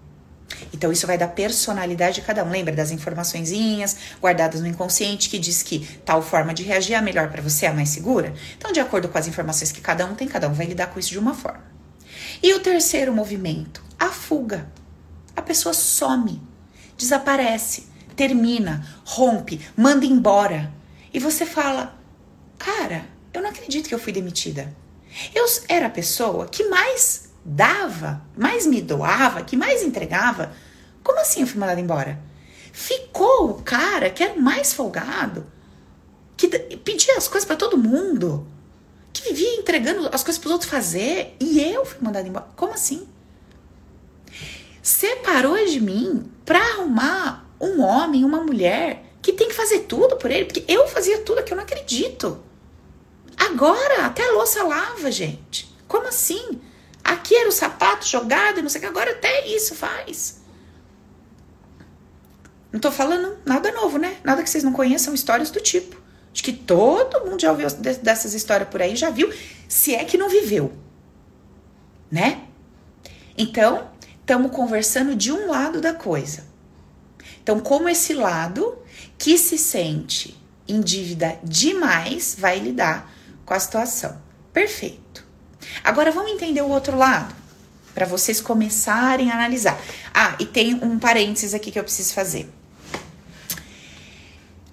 Então 0.73 0.91
isso 0.91 1.07
vai 1.07 1.17
dar 1.17 1.27
personalidade 1.27 2.15
de 2.15 2.21
cada 2.21 2.43
um. 2.43 2.49
Lembra 2.49 2.75
das 2.75 2.91
informaçõezinhas 2.91 3.95
guardadas 4.21 4.61
no 4.61 4.67
inconsciente 4.67 5.29
que 5.29 5.39
diz 5.39 5.63
que 5.63 5.85
tal 6.05 6.21
forma 6.21 6.53
de 6.53 6.63
reagir 6.63 6.93
é 6.93 6.97
a 6.97 7.01
melhor 7.01 7.29
para 7.29 7.41
você, 7.41 7.65
é 7.65 7.69
a 7.69 7.73
mais 7.73 7.89
segura? 7.89 8.33
Então, 8.57 8.71
de 8.71 8.79
acordo 8.79 9.07
com 9.07 9.17
as 9.17 9.27
informações 9.27 9.71
que 9.71 9.81
cada 9.81 10.05
um 10.05 10.15
tem, 10.15 10.27
cada 10.27 10.49
um 10.49 10.53
vai 10.53 10.65
lidar 10.65 10.87
com 10.87 10.99
isso 10.99 11.09
de 11.09 11.19
uma 11.19 11.33
forma. 11.33 11.63
E 12.41 12.53
o 12.53 12.59
terceiro 12.59 13.13
movimento, 13.13 13.83
a 13.99 14.09
fuga. 14.09 14.67
A 15.35 15.41
pessoa 15.41 15.73
some, 15.73 16.41
desaparece, 16.97 17.87
termina, 18.15 18.85
rompe, 19.05 19.61
manda 19.77 20.05
embora. 20.05 20.71
E 21.13 21.19
você 21.19 21.45
fala: 21.45 21.97
"Cara, 22.57 23.05
eu 23.33 23.41
não 23.41 23.49
acredito 23.49 23.87
que 23.87 23.95
eu 23.95 23.99
fui 23.99 24.11
demitida. 24.11 24.73
Eu 25.33 25.45
era 25.67 25.87
a 25.87 25.89
pessoa 25.89 26.47
que 26.47 26.67
mais 26.69 27.30
dava, 27.43 28.21
mais 28.37 28.65
me 28.67 28.81
doava, 28.81 29.41
que 29.41 29.57
mais 29.57 29.81
entregava. 29.81 30.53
Como 31.03 31.19
assim 31.19 31.41
eu 31.41 31.47
fui 31.47 31.59
mandada 31.59 31.81
embora? 31.81 32.19
Ficou 32.71 33.51
o 33.51 33.61
cara 33.63 34.09
que 34.09 34.23
era 34.23 34.39
mais 34.39 34.73
folgado, 34.73 35.45
que 36.37 36.47
pedia 36.47 37.17
as 37.17 37.27
coisas 37.27 37.45
para 37.45 37.55
todo 37.55 37.77
mundo, 37.77 38.47
que 39.11 39.29
vivia 39.29 39.55
entregando 39.55 40.09
as 40.11 40.23
coisas 40.23 40.39
para 40.39 40.47
os 40.47 40.53
outros 40.53 40.69
fazer, 40.69 41.35
e 41.39 41.59
eu 41.59 41.85
fui 41.85 41.97
mandada 42.01 42.27
embora. 42.27 42.47
Como 42.55 42.73
assim? 42.73 43.07
Separou 44.81 45.63
de 45.65 45.79
mim 45.79 46.31
para 46.45 46.59
arrumar 46.59 47.45
um 47.59 47.81
homem, 47.81 48.23
uma 48.23 48.41
mulher 48.41 49.03
que 49.21 49.33
tem 49.33 49.49
que 49.49 49.53
fazer 49.53 49.81
tudo 49.81 50.15
por 50.15 50.31
ele, 50.31 50.45
porque 50.45 50.63
eu 50.67 50.87
fazia 50.87 51.19
tudo 51.19 51.43
que 51.43 51.53
eu 51.53 51.57
não 51.57 51.63
acredito. 51.63 52.41
Agora, 53.37 54.05
até 54.05 54.27
a 54.27 54.31
louça 54.31 54.63
lava, 54.63 55.11
gente. 55.11 55.71
Como 55.87 56.07
assim? 56.07 56.59
Aqui 57.11 57.35
era 57.35 57.49
o 57.49 57.51
sapato 57.51 58.07
jogado 58.07 58.59
e 58.59 58.61
não 58.61 58.69
sei 58.69 58.79
o 58.79 58.81
que, 58.83 58.87
agora 58.87 59.11
até 59.11 59.45
isso 59.45 59.75
faz. 59.75 60.39
Não 62.71 62.79
tô 62.79 62.89
falando 62.89 63.37
nada 63.45 63.69
novo, 63.73 63.97
né? 63.97 64.15
Nada 64.23 64.41
que 64.41 64.49
vocês 64.49 64.63
não 64.63 64.71
conheçam 64.71 65.13
histórias 65.13 65.51
do 65.51 65.59
tipo. 65.59 66.01
Acho 66.33 66.41
que 66.41 66.53
todo 66.53 67.25
mundo 67.25 67.41
já 67.41 67.51
ouviu 67.51 67.67
dessas 67.69 68.33
histórias 68.33 68.69
por 68.69 68.81
aí, 68.81 68.95
já 68.95 69.09
viu, 69.09 69.29
se 69.67 69.93
é 69.93 70.05
que 70.05 70.17
não 70.17 70.29
viveu. 70.29 70.71
Né? 72.09 72.45
Então, 73.37 73.91
estamos 74.21 74.49
conversando 74.55 75.13
de 75.13 75.33
um 75.33 75.49
lado 75.49 75.81
da 75.81 75.93
coisa. 75.93 76.45
Então, 77.43 77.59
como 77.59 77.89
esse 77.89 78.13
lado 78.13 78.79
que 79.17 79.37
se 79.37 79.57
sente 79.57 80.41
em 80.65 80.79
dívida 80.79 81.37
demais 81.43 82.37
vai 82.39 82.57
lidar 82.57 83.13
com 83.45 83.53
a 83.53 83.59
situação. 83.59 84.17
Perfeito. 84.53 85.10
Agora 85.83 86.11
vamos 86.11 86.31
entender 86.31 86.61
o 86.61 86.69
outro 86.69 86.97
lado, 86.97 87.33
para 87.93 88.05
vocês 88.05 88.39
começarem 88.39 89.31
a 89.31 89.35
analisar. 89.35 89.79
Ah, 90.13 90.35
e 90.39 90.45
tem 90.45 90.75
um 90.75 90.97
parênteses 90.97 91.53
aqui 91.53 91.71
que 91.71 91.79
eu 91.79 91.83
preciso 91.83 92.13
fazer. 92.13 92.49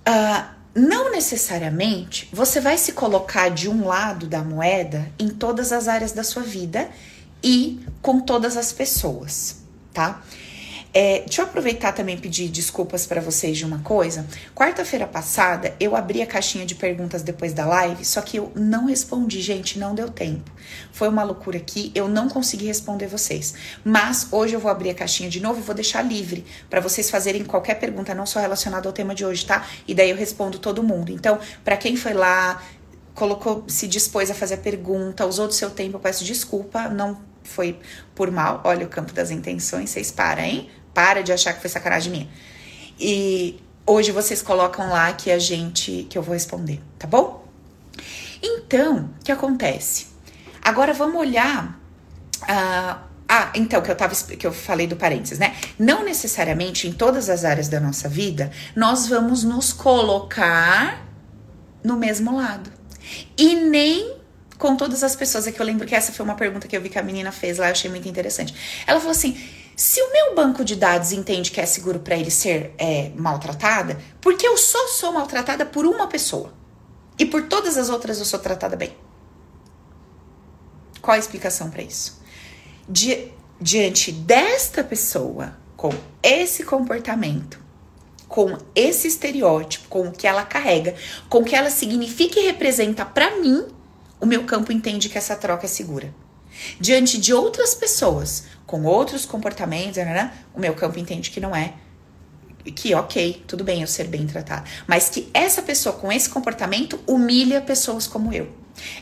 Uh, 0.08 0.58
não 0.74 1.10
necessariamente 1.10 2.28
você 2.32 2.60
vai 2.60 2.78
se 2.78 2.92
colocar 2.92 3.48
de 3.50 3.68
um 3.68 3.84
lado 3.84 4.26
da 4.26 4.42
moeda 4.42 5.10
em 5.18 5.28
todas 5.28 5.72
as 5.72 5.88
áreas 5.88 6.12
da 6.12 6.22
sua 6.22 6.42
vida 6.42 6.88
e 7.42 7.80
com 8.00 8.20
todas 8.20 8.56
as 8.56 8.72
pessoas, 8.72 9.56
tá? 9.92 10.22
É, 10.92 11.20
deixa 11.20 11.42
eu 11.42 11.46
aproveitar 11.46 11.92
também 11.92 12.16
e 12.16 12.18
pedir 12.18 12.48
desculpas 12.48 13.06
para 13.06 13.20
vocês 13.20 13.58
de 13.58 13.64
uma 13.64 13.78
coisa. 13.80 14.26
Quarta-feira 14.54 15.06
passada 15.06 15.74
eu 15.78 15.94
abri 15.94 16.22
a 16.22 16.26
caixinha 16.26 16.64
de 16.64 16.74
perguntas 16.74 17.22
depois 17.22 17.52
da 17.52 17.66
live, 17.66 18.04
só 18.04 18.20
que 18.22 18.38
eu 18.38 18.50
não 18.54 18.86
respondi, 18.86 19.40
gente, 19.42 19.78
não 19.78 19.94
deu 19.94 20.08
tempo. 20.08 20.50
Foi 20.90 21.08
uma 21.08 21.22
loucura 21.22 21.58
aqui, 21.58 21.92
eu 21.94 22.08
não 22.08 22.28
consegui 22.28 22.66
responder 22.66 23.06
vocês. 23.06 23.54
Mas 23.84 24.28
hoje 24.32 24.54
eu 24.54 24.60
vou 24.60 24.70
abrir 24.70 24.90
a 24.90 24.94
caixinha 24.94 25.28
de 25.28 25.40
novo 25.40 25.60
e 25.60 25.62
vou 25.62 25.74
deixar 25.74 26.02
livre 26.02 26.44
para 26.70 26.80
vocês 26.80 27.10
fazerem 27.10 27.44
qualquer 27.44 27.74
pergunta, 27.74 28.14
não 28.14 28.26
só 28.26 28.40
relacionada 28.40 28.88
ao 28.88 28.92
tema 28.92 29.14
de 29.14 29.24
hoje, 29.24 29.44
tá? 29.44 29.66
E 29.86 29.94
daí 29.94 30.10
eu 30.10 30.16
respondo 30.16 30.58
todo 30.58 30.82
mundo. 30.82 31.12
Então, 31.12 31.38
para 31.64 31.76
quem 31.76 31.96
foi 31.96 32.14
lá, 32.14 32.62
colocou, 33.14 33.64
se 33.66 33.86
dispôs 33.88 34.30
a 34.30 34.34
fazer 34.34 34.54
a 34.54 34.58
pergunta, 34.58 35.26
usou 35.26 35.48
do 35.48 35.52
seu 35.52 35.70
tempo, 35.70 35.96
eu 35.96 36.00
peço 36.00 36.24
desculpa, 36.24 36.88
não 36.88 37.27
foi 37.48 37.78
por 38.14 38.30
mal. 38.30 38.60
Olha 38.64 38.86
o 38.86 38.88
campo 38.88 39.12
das 39.12 39.30
intenções, 39.30 39.90
vocês 39.90 40.10
param, 40.10 40.42
hein? 40.42 40.70
Para 40.94 41.22
de 41.22 41.32
achar 41.32 41.52
que 41.52 41.60
foi 41.60 41.70
sacanagem 41.70 42.12
minha. 42.12 42.28
E 42.98 43.60
hoje 43.86 44.12
vocês 44.12 44.42
colocam 44.42 44.88
lá 44.88 45.12
que 45.12 45.30
a 45.30 45.38
gente 45.38 46.06
que 46.08 46.16
eu 46.18 46.22
vou 46.22 46.34
responder, 46.34 46.80
tá 46.98 47.06
bom? 47.06 47.46
Então, 48.42 49.10
o 49.20 49.24
que 49.24 49.32
acontece? 49.32 50.06
Agora 50.62 50.92
vamos 50.92 51.20
olhar 51.20 51.80
uh, 52.42 53.08
ah, 53.30 53.52
então, 53.54 53.82
que 53.82 53.90
eu, 53.90 53.94
tava, 53.94 54.14
que 54.14 54.46
eu 54.46 54.52
falei 54.52 54.86
do 54.86 54.96
parênteses, 54.96 55.38
né? 55.38 55.54
Não 55.78 56.02
necessariamente 56.02 56.88
em 56.88 56.92
todas 56.92 57.28
as 57.28 57.44
áreas 57.44 57.68
da 57.68 57.78
nossa 57.78 58.08
vida 58.08 58.50
nós 58.74 59.06
vamos 59.06 59.44
nos 59.44 59.70
colocar 59.70 61.06
no 61.84 61.98
mesmo 61.98 62.34
lado. 62.34 62.72
E 63.36 63.54
nem 63.54 64.17
com 64.58 64.76
todas 64.76 65.02
as 65.02 65.16
pessoas. 65.16 65.46
É 65.46 65.52
que 65.52 65.60
eu 65.60 65.64
lembro 65.64 65.86
que 65.86 65.94
essa 65.94 66.12
foi 66.12 66.24
uma 66.24 66.34
pergunta 66.34 66.66
que 66.66 66.76
eu 66.76 66.82
vi 66.82 66.90
que 66.90 66.98
a 66.98 67.02
menina 67.02 67.32
fez 67.32 67.58
lá, 67.58 67.68
eu 67.68 67.72
achei 67.72 67.90
muito 67.90 68.08
interessante. 68.08 68.54
Ela 68.86 68.98
falou 68.98 69.12
assim: 69.12 69.38
se 69.76 70.02
o 70.02 70.12
meu 70.12 70.34
banco 70.34 70.64
de 70.64 70.74
dados 70.74 71.12
entende 71.12 71.52
que 71.52 71.60
é 71.60 71.66
seguro 71.66 72.00
para 72.00 72.16
ele 72.16 72.30
ser 72.30 72.74
é, 72.76 73.12
maltratada, 73.14 73.96
porque 74.20 74.46
eu 74.46 74.56
só 74.56 74.88
sou 74.88 75.12
maltratada 75.12 75.64
por 75.64 75.86
uma 75.86 76.08
pessoa 76.08 76.52
e 77.18 77.24
por 77.24 77.44
todas 77.44 77.78
as 77.78 77.88
outras 77.88 78.18
eu 78.18 78.24
sou 78.24 78.40
tratada 78.40 78.76
bem? 78.76 78.96
Qual 81.00 81.14
a 81.14 81.18
explicação 81.18 81.70
para 81.70 81.82
isso? 81.82 82.20
Di 82.88 83.32
diante 83.60 84.12
desta 84.12 84.84
pessoa, 84.84 85.56
com 85.76 85.90
esse 86.22 86.62
comportamento, 86.64 87.60
com 88.28 88.56
esse 88.74 89.08
estereótipo, 89.08 89.88
com 89.88 90.08
o 90.08 90.12
que 90.12 90.26
ela 90.26 90.44
carrega, 90.44 90.94
com 91.28 91.38
o 91.38 91.44
que 91.44 91.56
ela 91.56 91.70
significa 91.70 92.38
e 92.38 92.46
representa 92.46 93.04
para 93.04 93.36
mim, 93.36 93.66
o 94.20 94.26
meu 94.26 94.44
campo 94.44 94.72
entende 94.72 95.08
que 95.08 95.18
essa 95.18 95.36
troca 95.36 95.66
é 95.66 95.68
segura. 95.68 96.14
Diante 96.80 97.18
de 97.18 97.32
outras 97.32 97.74
pessoas 97.74 98.44
com 98.66 98.84
outros 98.84 99.24
comportamentos, 99.24 99.96
né, 99.96 100.04
né, 100.04 100.32
o 100.54 100.60
meu 100.60 100.74
campo 100.74 100.98
entende 100.98 101.30
que 101.30 101.40
não 101.40 101.54
é. 101.54 101.74
Que 102.74 102.94
ok, 102.94 103.44
tudo 103.46 103.64
bem 103.64 103.80
eu 103.80 103.86
ser 103.86 104.08
bem 104.08 104.26
tratada. 104.26 104.64
Mas 104.86 105.08
que 105.08 105.30
essa 105.32 105.62
pessoa 105.62 105.94
com 105.94 106.12
esse 106.12 106.28
comportamento 106.28 106.98
humilha 107.06 107.60
pessoas 107.60 108.06
como 108.06 108.32
eu. 108.32 108.48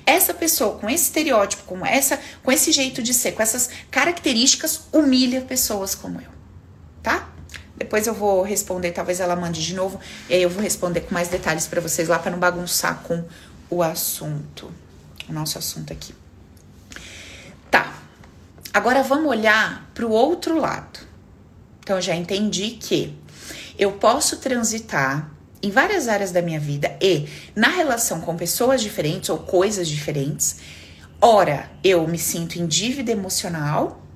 Essa 0.05 0.33
pessoa 0.33 0.79
com 0.79 0.89
esse 0.89 1.05
estereótipo, 1.05 1.65
com, 1.65 1.85
essa, 1.85 2.19
com 2.43 2.53
esse 2.53 2.73
jeito 2.73 3.03
de 3.03 3.13
ser, 3.13 3.33
com 3.33 3.43
essas 3.43 3.69
características, 3.91 4.83
humilha 4.93 5.41
pessoas 5.41 5.95
como 5.95 6.21
eu. 6.21 6.31
Tá? 7.03 7.29
Depois 7.77 8.07
eu 8.07 8.15
vou 8.15 8.43
responder, 8.43 8.93
talvez 8.93 9.21
ela 9.21 9.37
mande 9.37 9.65
de 9.65 9.75
novo, 9.75 10.01
e 10.31 10.35
aí 10.35 10.43
eu 10.43 10.49
vou 10.49 10.63
responder 10.63 11.01
com 11.01 11.13
mais 11.13 11.29
detalhes 11.29 11.67
para 11.67 11.81
vocês 11.81 12.09
lá 12.09 12.19
para 12.19 12.31
não 12.31 12.39
bagunçar 12.39 13.03
com 13.03 13.23
o 13.69 13.83
assunto, 13.83 14.73
o 15.29 15.33
nosso 15.33 15.59
assunto 15.59 15.93
aqui. 15.93 16.15
Agora 18.77 19.03
vamos 19.03 19.31
olhar 19.31 19.91
para 19.95 20.05
o 20.05 20.11
outro 20.11 20.61
lado. 20.61 21.01
Então, 21.81 21.97
eu 21.97 22.03
já 22.03 22.15
entendi 22.15 22.73
que 22.73 23.19
eu 23.79 23.93
posso 23.93 24.37
transitar 24.37 25.31
em 25.63 25.71
várias 25.71 26.09
áreas 26.09 26.31
da 26.31 26.43
minha 26.43 26.61
vida 26.61 26.95
e 27.01 27.27
na 27.55 27.69
relação 27.69 28.21
com 28.21 28.37
pessoas 28.37 28.83
diferentes 28.83 29.31
ou 29.31 29.39
coisas 29.39 29.89
diferentes. 29.89 30.59
Ora, 31.23 31.71
eu 31.83 32.07
me 32.07 32.19
sinto 32.19 32.57
em 32.59 32.67
dívida 32.67 33.11
emocional, 33.11 34.07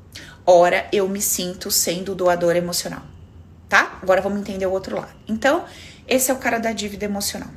ora, 0.45 0.87
eu 0.93 1.09
me 1.09 1.23
sinto 1.23 1.71
sendo 1.71 2.15
doador 2.15 2.55
emocional, 2.55 3.03
tá? 3.67 3.99
Agora 4.03 4.21
vamos 4.21 4.41
entender 4.41 4.67
o 4.67 4.73
outro 4.73 4.95
lado. 4.95 5.15
Então, 5.27 5.65
esse 6.07 6.31
é 6.31 6.35
o 6.35 6.39
cara 6.39 6.59
da 6.59 6.73
dívida 6.73 7.07
emocional. 7.07 7.49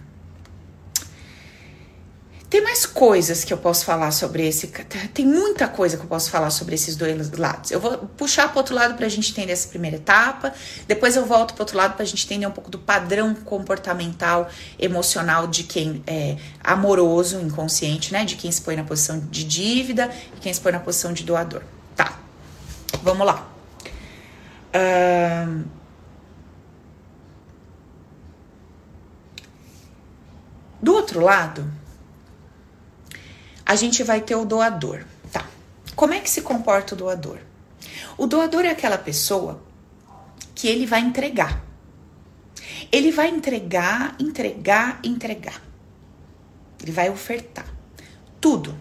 Tem 2.53 2.61
mais 2.61 2.85
coisas 2.85 3.43
que 3.43 3.51
eu 3.51 3.57
posso 3.57 3.83
falar 3.83 4.11
sobre 4.11 4.47
esse. 4.47 4.67
Tem 5.11 5.25
muita 5.25 5.67
coisa 5.67 5.97
que 5.97 6.03
eu 6.03 6.07
posso 6.07 6.29
falar 6.29 6.51
sobre 6.51 6.75
esses 6.75 6.95
dois 6.95 7.31
lados. 7.31 7.71
Eu 7.71 7.79
vou 7.79 7.97
puxar 7.97 8.47
para 8.47 8.59
outro 8.59 8.75
lado 8.75 8.93
para 8.93 9.07
a 9.07 9.09
gente 9.09 9.31
entender 9.31 9.53
essa 9.53 9.67
primeira 9.69 9.97
etapa. 9.97 10.53
Depois 10.87 11.15
eu 11.15 11.25
volto 11.25 11.55
para 11.55 11.63
outro 11.63 11.75
lado 11.75 11.95
para 11.95 12.03
a 12.03 12.05
gente 12.05 12.27
entender 12.27 12.45
um 12.45 12.51
pouco 12.51 12.69
do 12.69 12.77
padrão 12.77 13.33
comportamental, 13.33 14.47
emocional 14.77 15.47
de 15.47 15.63
quem 15.63 16.03
é 16.05 16.37
amoroso, 16.63 17.39
inconsciente, 17.39 18.13
né? 18.13 18.23
De 18.23 18.35
quem 18.35 18.51
se 18.51 18.61
põe 18.61 18.75
na 18.75 18.83
posição 18.83 19.19
de 19.19 19.43
dívida 19.43 20.11
e 20.37 20.39
quem 20.39 20.53
se 20.53 20.61
põe 20.61 20.73
na 20.73 20.79
posição 20.79 21.11
de 21.11 21.23
doador. 21.23 21.63
Tá. 21.95 22.19
Vamos 23.01 23.25
lá. 23.25 23.49
Do 30.79 30.93
outro 30.93 31.19
lado, 31.19 31.81
a 33.65 33.75
gente 33.75 34.03
vai 34.03 34.21
ter 34.21 34.35
o 34.35 34.45
doador. 34.45 35.05
Tá. 35.31 35.45
Como 35.95 36.13
é 36.13 36.19
que 36.19 36.29
se 36.29 36.41
comporta 36.41 36.95
o 36.95 36.97
doador? 36.97 37.39
O 38.17 38.27
doador 38.27 38.65
é 38.65 38.69
aquela 38.69 38.97
pessoa 38.97 39.61
que 40.53 40.67
ele 40.67 40.85
vai 40.85 41.01
entregar. 41.01 41.63
Ele 42.91 43.11
vai 43.11 43.29
entregar, 43.29 44.15
entregar, 44.19 44.99
entregar. 45.03 45.61
Ele 46.81 46.91
vai 46.91 47.09
ofertar 47.09 47.65
tudo. 48.39 48.77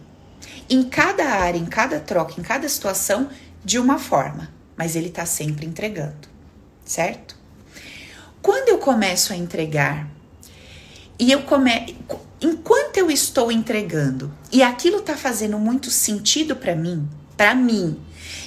Em 0.68 0.82
cada 0.82 1.24
área, 1.24 1.58
em 1.58 1.66
cada 1.66 2.00
troca, 2.00 2.40
em 2.40 2.42
cada 2.42 2.68
situação, 2.68 3.30
de 3.64 3.78
uma 3.78 3.98
forma. 3.98 4.52
Mas 4.76 4.96
ele 4.96 5.08
está 5.08 5.24
sempre 5.24 5.66
entregando, 5.66 6.28
certo? 6.84 7.36
Quando 8.42 8.70
eu 8.70 8.78
começo 8.78 9.32
a 9.32 9.36
entregar 9.36 10.08
e 11.18 11.30
eu 11.30 11.42
come... 11.42 11.96
enquanto 12.42 12.96
eu 12.96 13.10
estou 13.10 13.50
entregando 13.50 14.32
e 14.50 14.62
aquilo 14.62 15.00
tá 15.00 15.16
fazendo 15.16 15.58
muito 15.58 15.90
sentido 15.90 16.56
para 16.56 16.74
mim, 16.74 17.08
para 17.36 17.54
mim, 17.54 17.98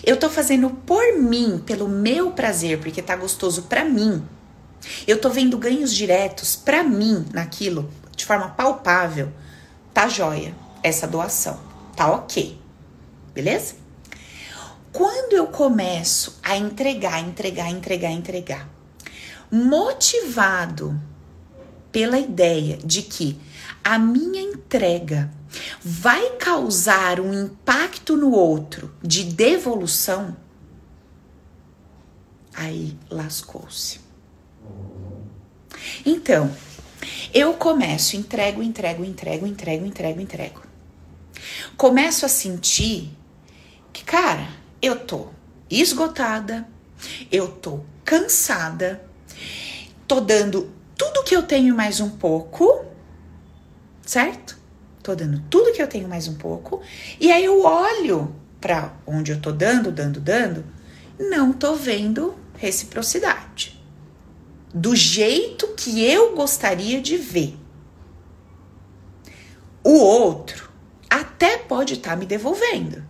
eu 0.03 0.17
tô 0.17 0.29
fazendo 0.29 0.69
por 0.69 1.17
mim, 1.17 1.62
pelo 1.65 1.88
meu 1.88 2.31
prazer, 2.31 2.79
porque 2.79 3.01
tá 3.01 3.15
gostoso 3.15 3.63
para 3.63 3.84
mim. 3.84 4.23
Eu 5.08 5.19
tô 5.19 5.29
vendo 5.29 5.58
ganhos 5.58 5.93
diretos 5.93 6.55
para 6.55 6.84
mim 6.84 7.25
naquilo, 7.34 7.89
de 8.15 8.25
forma 8.25 8.49
palpável. 8.49 9.31
Tá 9.93 10.08
joia 10.08 10.53
essa 10.84 11.08
doação. 11.08 11.60
Tá 11.95 12.12
OK. 12.12 12.60
Beleza? 13.34 13.75
Quando 14.91 15.34
eu 15.34 15.47
começo 15.47 16.39
a 16.43 16.55
entregar, 16.55 17.19
entregar, 17.19 17.69
entregar, 17.69 18.12
entregar, 18.12 18.69
motivado 19.51 20.97
pela 21.91 22.19
ideia 22.19 22.77
de 22.77 23.01
que 23.01 23.39
a 23.85 23.99
minha 23.99 24.41
entrega 24.41 25.31
vai 25.79 26.31
causar 26.37 27.19
um 27.19 27.31
impacto 27.45 28.17
no 28.17 28.31
outro 28.31 28.91
de 28.99 29.23
devolução, 29.23 30.35
aí 32.55 32.97
lascou-se. 33.11 33.99
Então, 36.03 36.51
eu 37.31 37.53
começo, 37.53 38.17
entrego, 38.17 38.63
entrego, 38.63 39.05
entrego, 39.05 39.45
entrego, 39.45 39.85
entrego, 39.85 40.19
entrego. 40.19 40.61
Começo 41.77 42.25
a 42.25 42.29
sentir 42.29 43.15
que, 43.93 44.03
cara, 44.03 44.49
eu 44.81 44.99
tô 44.99 45.27
esgotada, 45.69 46.67
eu 47.31 47.49
tô 47.49 47.81
cansada, 48.03 49.05
tô 50.07 50.19
dando 50.19 50.73
tudo 50.97 51.23
que 51.23 51.35
eu 51.35 51.43
tenho 51.43 51.75
mais 51.75 51.99
um 51.99 52.09
pouco, 52.09 52.84
certo? 54.05 54.57
Tô 55.01 55.15
dando 55.15 55.41
tudo 55.49 55.73
que 55.73 55.81
eu 55.81 55.87
tenho 55.87 56.07
mais 56.07 56.27
um 56.27 56.35
pouco, 56.35 56.81
e 57.19 57.31
aí 57.31 57.45
eu 57.45 57.63
olho 57.63 58.35
para 58.61 58.93
onde 59.05 59.31
eu 59.31 59.39
tô 59.39 59.51
dando, 59.51 59.91
dando, 59.91 60.19
dando, 60.19 60.65
não 61.19 61.53
tô 61.53 61.75
vendo 61.75 62.35
reciprocidade. 62.57 63.79
Do 64.73 64.95
jeito 64.95 65.67
que 65.75 66.03
eu 66.03 66.35
gostaria 66.35 67.01
de 67.01 67.17
ver. 67.17 67.57
O 69.83 69.99
outro 69.99 70.69
até 71.09 71.57
pode 71.57 71.93
estar 71.93 72.11
tá 72.11 72.15
me 72.15 72.25
devolvendo, 72.25 73.03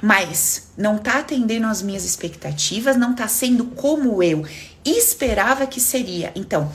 mas 0.00 0.70
não 0.76 0.96
tá 0.96 1.18
atendendo 1.18 1.66
às 1.66 1.82
minhas 1.82 2.04
expectativas, 2.04 2.96
não 2.96 3.14
tá 3.14 3.26
sendo 3.26 3.64
como 3.66 4.22
eu 4.22 4.46
esperava 4.84 5.66
que 5.66 5.80
seria. 5.80 6.32
Então, 6.36 6.72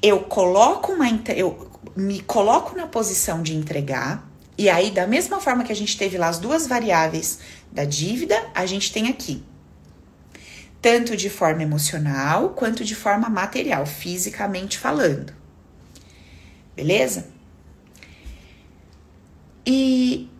eu 0.00 0.20
coloco 0.20 0.92
uma 0.92 1.06
eu 1.34 1.67
me 1.96 2.20
coloco 2.20 2.76
na 2.76 2.86
posição 2.86 3.42
de 3.42 3.54
entregar 3.54 4.26
e 4.56 4.68
aí 4.68 4.90
da 4.90 5.06
mesma 5.06 5.40
forma 5.40 5.64
que 5.64 5.72
a 5.72 5.76
gente 5.76 5.96
teve 5.96 6.18
lá 6.18 6.28
as 6.28 6.38
duas 6.38 6.66
variáveis 6.66 7.38
da 7.72 7.84
dívida, 7.84 8.34
a 8.54 8.66
gente 8.66 8.92
tem 8.92 9.08
aqui 9.08 9.42
tanto 10.80 11.16
de 11.16 11.28
forma 11.28 11.62
emocional 11.62 12.50
quanto 12.50 12.84
de 12.84 12.94
forma 12.94 13.28
material, 13.28 13.84
fisicamente 13.84 14.78
falando. 14.78 15.32
Beleza? 16.76 17.26
E 19.66 20.30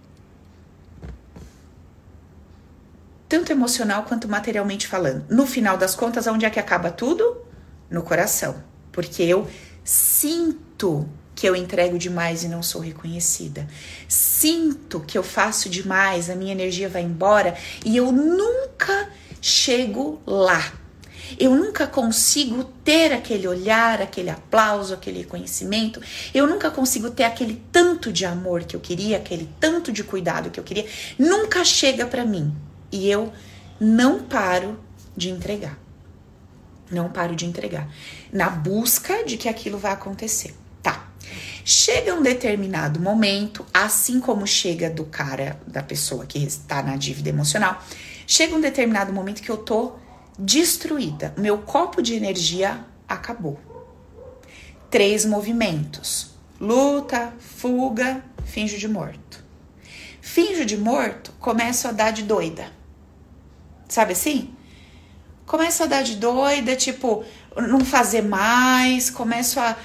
tanto 3.29 3.51
emocional 3.51 4.05
quanto 4.05 4.29
materialmente 4.29 4.87
falando. 4.87 5.27
No 5.29 5.45
final 5.45 5.77
das 5.77 5.95
contas, 5.95 6.27
onde 6.29 6.47
é 6.47 6.51
que 6.51 6.61
acaba 6.61 6.91
tudo? 6.91 7.45
No 7.91 8.03
coração 8.03 8.63
porque 8.99 9.23
eu 9.23 9.47
sinto 9.85 11.09
que 11.39 11.49
eu 11.49 11.55
entrego 11.55 11.97
demais 11.97 12.43
e 12.43 12.49
não 12.49 12.65
sou 12.65 12.81
reconhecida. 12.81 13.65
Sinto 14.09 14.99
que 14.99 15.17
eu 15.17 15.23
faço 15.23 15.69
demais, 15.69 16.29
a 16.29 16.35
minha 16.35 16.51
energia 16.51 16.89
vai 16.89 17.03
embora 17.03 17.57
e 17.87 17.97
eu 17.97 18.11
nunca 18.11 19.09
chego 19.41 20.21
lá. 20.27 20.73
Eu 21.39 21.55
nunca 21.55 21.87
consigo 21.87 22.65
ter 22.65 23.13
aquele 23.13 23.47
olhar, 23.47 24.03
aquele 24.03 24.31
aplauso, 24.31 24.93
aquele 24.93 25.21
reconhecimento. 25.21 26.03
Eu 26.35 26.45
nunca 26.45 26.73
consigo 26.73 27.09
ter 27.09 27.23
aquele 27.23 27.63
tanto 27.71 28.13
de 28.13 28.27
amor 28.27 28.65
que 28.65 28.75
eu 28.75 28.81
queria, 28.81 29.19
aquele 29.19 29.49
tanto 29.61 29.93
de 29.93 30.03
cuidado 30.03 30.51
que 30.51 30.59
eu 30.59 30.65
queria. 30.65 30.87
Nunca 31.17 31.65
chega 31.65 32.05
para 32.05 32.25
mim 32.25 32.53
e 32.91 33.09
eu 33.09 33.33
não 33.79 34.25
paro 34.25 34.77
de 35.17 35.31
entregar. 35.31 35.79
Não 36.91 37.09
paro 37.09 37.37
de 37.37 37.47
entregar. 37.47 37.89
Na 38.33 38.51
busca 38.51 39.25
de 39.25 39.37
que 39.37 39.49
aquilo 39.49 39.79
vai 39.79 39.93
acontecer. 39.93 40.58
Chega 41.71 42.15
um 42.15 42.23
determinado 42.23 42.99
momento, 42.99 43.67
assim 43.75 44.21
como 44.21 44.47
chega 44.47 44.89
do 44.89 45.05
cara, 45.05 45.61
da 45.67 45.83
pessoa 45.83 46.25
que 46.25 46.39
está 46.39 46.83
na 46.83 46.97
dívida 46.97 47.29
emocional, 47.29 47.85
chega 48.27 48.57
um 48.57 48.61
determinado 48.63 49.13
momento 49.13 49.43
que 49.43 49.51
eu 49.51 49.59
tô 49.59 49.93
destruída. 50.39 51.35
Meu 51.37 51.59
copo 51.59 52.01
de 52.01 52.15
energia 52.15 52.87
acabou. 53.07 53.61
Três 54.91 55.27
movimentos: 55.27 56.31
luta, 56.59 57.35
fuga, 57.39 58.25
finjo 58.47 58.79
de 58.79 58.89
morto. 58.89 59.45
Finjo 60.23 60.65
de 60.65 60.79
morto, 60.79 61.35
começo 61.39 61.87
a 61.87 61.93
dar 61.93 62.13
de 62.13 62.23
doida. 62.23 62.73
Sabe 63.87 64.13
assim? 64.13 64.57
começo 65.49 65.83
a 65.83 65.87
dar 65.87 66.03
de 66.03 66.17
doida, 66.17 66.77
tipo, 66.77 67.25
não 67.57 67.81
fazer 67.81 68.23
mais, 68.23 69.09
começo 69.09 69.59
a 69.59 69.77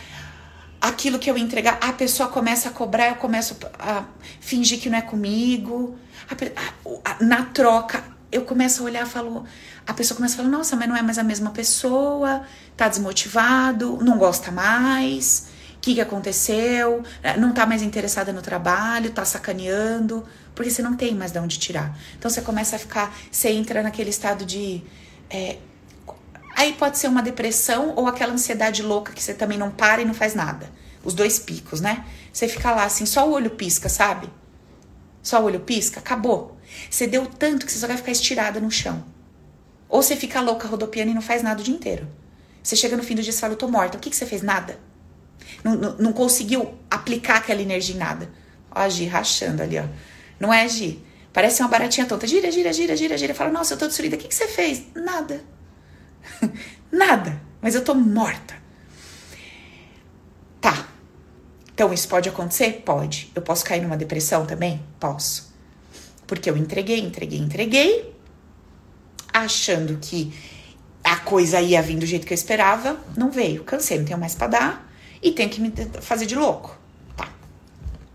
aquilo 0.84 1.18
que 1.18 1.32
eu 1.32 1.38
entregar, 1.38 1.80
a 1.82 1.94
pessoa 1.94 2.28
começa 2.28 2.68
a 2.68 2.72
cobrar, 2.74 3.08
eu 3.08 3.16
começo 3.16 3.56
a 3.80 4.04
fingir 4.42 4.82
que 4.82 4.90
não 4.90 4.98
é 4.98 5.02
comigo. 5.02 5.98
A, 6.30 7.10
a, 7.10 7.24
na 7.24 7.44
troca, 7.46 8.04
eu 8.30 8.42
começo 8.42 8.84
a 8.84 8.86
olhar 8.86 9.08
falo, 9.08 9.46
a 9.88 9.94
pessoa 9.94 10.18
começa 10.18 10.34
a 10.34 10.38
falar, 10.38 10.50
nossa, 10.50 10.76
mas 10.76 10.90
não 10.90 10.98
é 10.98 11.02
mais 11.02 11.18
a 11.18 11.24
mesma 11.24 11.52
pessoa, 11.52 12.44
tá 12.76 12.90
desmotivado, 12.90 13.98
não 14.04 14.18
gosta 14.18 14.52
mais, 14.52 15.48
o 15.78 15.80
que, 15.80 15.96
que 15.96 16.02
aconteceu? 16.02 17.02
Não 17.40 17.54
tá 17.54 17.66
mais 17.66 17.82
interessada 17.82 18.34
no 18.34 18.42
trabalho, 18.42 19.12
tá 19.12 19.24
sacaneando, 19.24 20.26
porque 20.54 20.70
você 20.70 20.82
não 20.82 20.98
tem 20.98 21.16
mais 21.16 21.32
de 21.32 21.40
onde 21.40 21.60
tirar. 21.60 21.98
Então 22.18 22.30
você 22.30 22.42
começa 22.42 22.76
a 22.76 22.80
ficar, 22.80 23.16
você 23.32 23.52
entra 23.52 23.82
naquele 23.82 24.10
estado 24.10 24.46
de 24.46 24.84
é, 25.30 25.58
aí 26.56 26.74
pode 26.74 26.98
ser 26.98 27.08
uma 27.08 27.22
depressão 27.22 27.94
ou 27.96 28.08
aquela 28.08 28.34
ansiedade 28.34 28.82
louca 28.82 29.14
que 29.14 29.22
você 29.22 29.34
também 29.34 29.58
não 29.58 29.72
para 29.72 30.02
e 30.02 30.06
não 30.06 30.14
faz 30.14 30.34
nada. 30.36 30.72
Os 31.04 31.14
dois 31.14 31.40
picos, 31.40 31.82
né? 31.82 32.06
Você 32.32 32.48
fica 32.48 32.72
lá 32.72 32.86
assim, 32.86 33.06
só 33.06 33.28
o 33.28 33.32
olho 33.32 33.52
pisca, 33.52 33.90
sabe? 33.90 34.30
Só 35.22 35.42
o 35.42 35.46
olho 35.46 35.60
pisca, 35.60 36.00
acabou. 36.00 36.58
Você 36.90 37.08
deu 37.08 37.26
tanto 37.26 37.66
que 37.66 37.72
você 37.72 37.80
só 37.80 37.88
vai 37.88 37.98
ficar 37.98 38.12
estirada 38.12 38.60
no 38.60 38.72
chão. 38.72 39.04
Ou 39.90 40.02
você 40.02 40.16
fica 40.16 40.42
louca 40.42 40.68
rodopiando 40.68 41.12
e 41.12 41.14
não 41.14 41.22
faz 41.22 41.44
nada 41.44 41.62
o 41.62 41.64
dia 41.64 41.76
inteiro. 41.76 42.08
Você 42.64 42.76
chega 42.76 42.98
no 42.98 43.04
fim 43.04 43.16
do 43.16 43.22
dia 43.22 43.32
e 43.32 43.36
fala, 43.36 43.54
eu 43.54 43.58
tô 43.58 43.68
morta. 43.68 43.98
O 43.98 44.00
que, 44.00 44.10
que 44.10 44.16
você 44.16 44.26
fez? 44.26 44.42
Nada. 44.42 44.80
Não, 45.64 45.76
não, 45.76 45.98
não 45.98 46.14
conseguiu 46.14 46.74
aplicar 46.90 47.38
aquela 47.38 47.62
energia 47.62 47.96
em 47.96 47.98
nada. 47.98 48.30
Ó, 48.72 48.80
a 48.80 48.90
Gi 48.90 49.06
rachando 49.06 49.62
ali, 49.62 49.78
ó. 49.78 49.86
Não 50.40 50.54
é, 50.54 50.68
Gi? 50.68 51.04
Parece 51.32 51.62
uma 51.62 51.70
baratinha 51.70 52.06
tonta. 52.06 52.26
Gira, 52.26 52.52
gira, 52.52 52.72
gira, 52.72 52.96
gira, 52.96 53.18
gira. 53.18 53.34
Fala, 53.34 53.52
nossa, 53.52 53.74
eu 53.74 53.78
tô 53.78 53.88
destruída. 53.88 54.16
O 54.16 54.20
que, 54.20 54.28
que 54.28 54.36
você 54.36 54.48
fez? 54.48 54.84
Nada. 54.96 55.44
Nada. 56.92 57.42
Mas 57.62 57.76
eu 57.76 57.84
tô 57.84 57.94
morta. 57.94 58.56
Tá. 60.60 60.88
Então, 61.74 61.94
isso 61.94 62.08
pode 62.08 62.30
acontecer? 62.30 62.84
Pode. 62.86 63.32
Eu 63.34 63.42
posso 63.42 63.66
cair 63.66 63.82
numa 63.82 63.98
depressão 63.98 64.46
também? 64.46 64.82
Posso. 65.00 65.54
Porque 66.28 66.50
eu 66.50 66.56
entreguei, 66.56 67.00
entreguei, 67.00 67.40
entreguei, 67.40 68.16
achando 69.34 69.98
que 69.98 70.34
a 71.04 71.18
coisa 71.18 71.60
ia 71.60 71.82
vir 71.82 71.98
do 71.98 72.06
jeito 72.06 72.26
que 72.26 72.34
eu 72.34 72.36
esperava, 72.36 73.00
não 73.18 73.32
veio. 73.32 73.64
Cansei, 73.64 73.98
não 73.98 74.06
tenho 74.06 74.20
mais 74.20 74.36
pra 74.36 74.48
dar 74.48 74.94
e 75.22 75.32
tenho 75.32 75.50
que 75.50 75.60
me 75.60 75.74
fazer 76.02 76.26
de 76.26 76.36
louco. 76.36 76.78
Tá. 77.18 77.30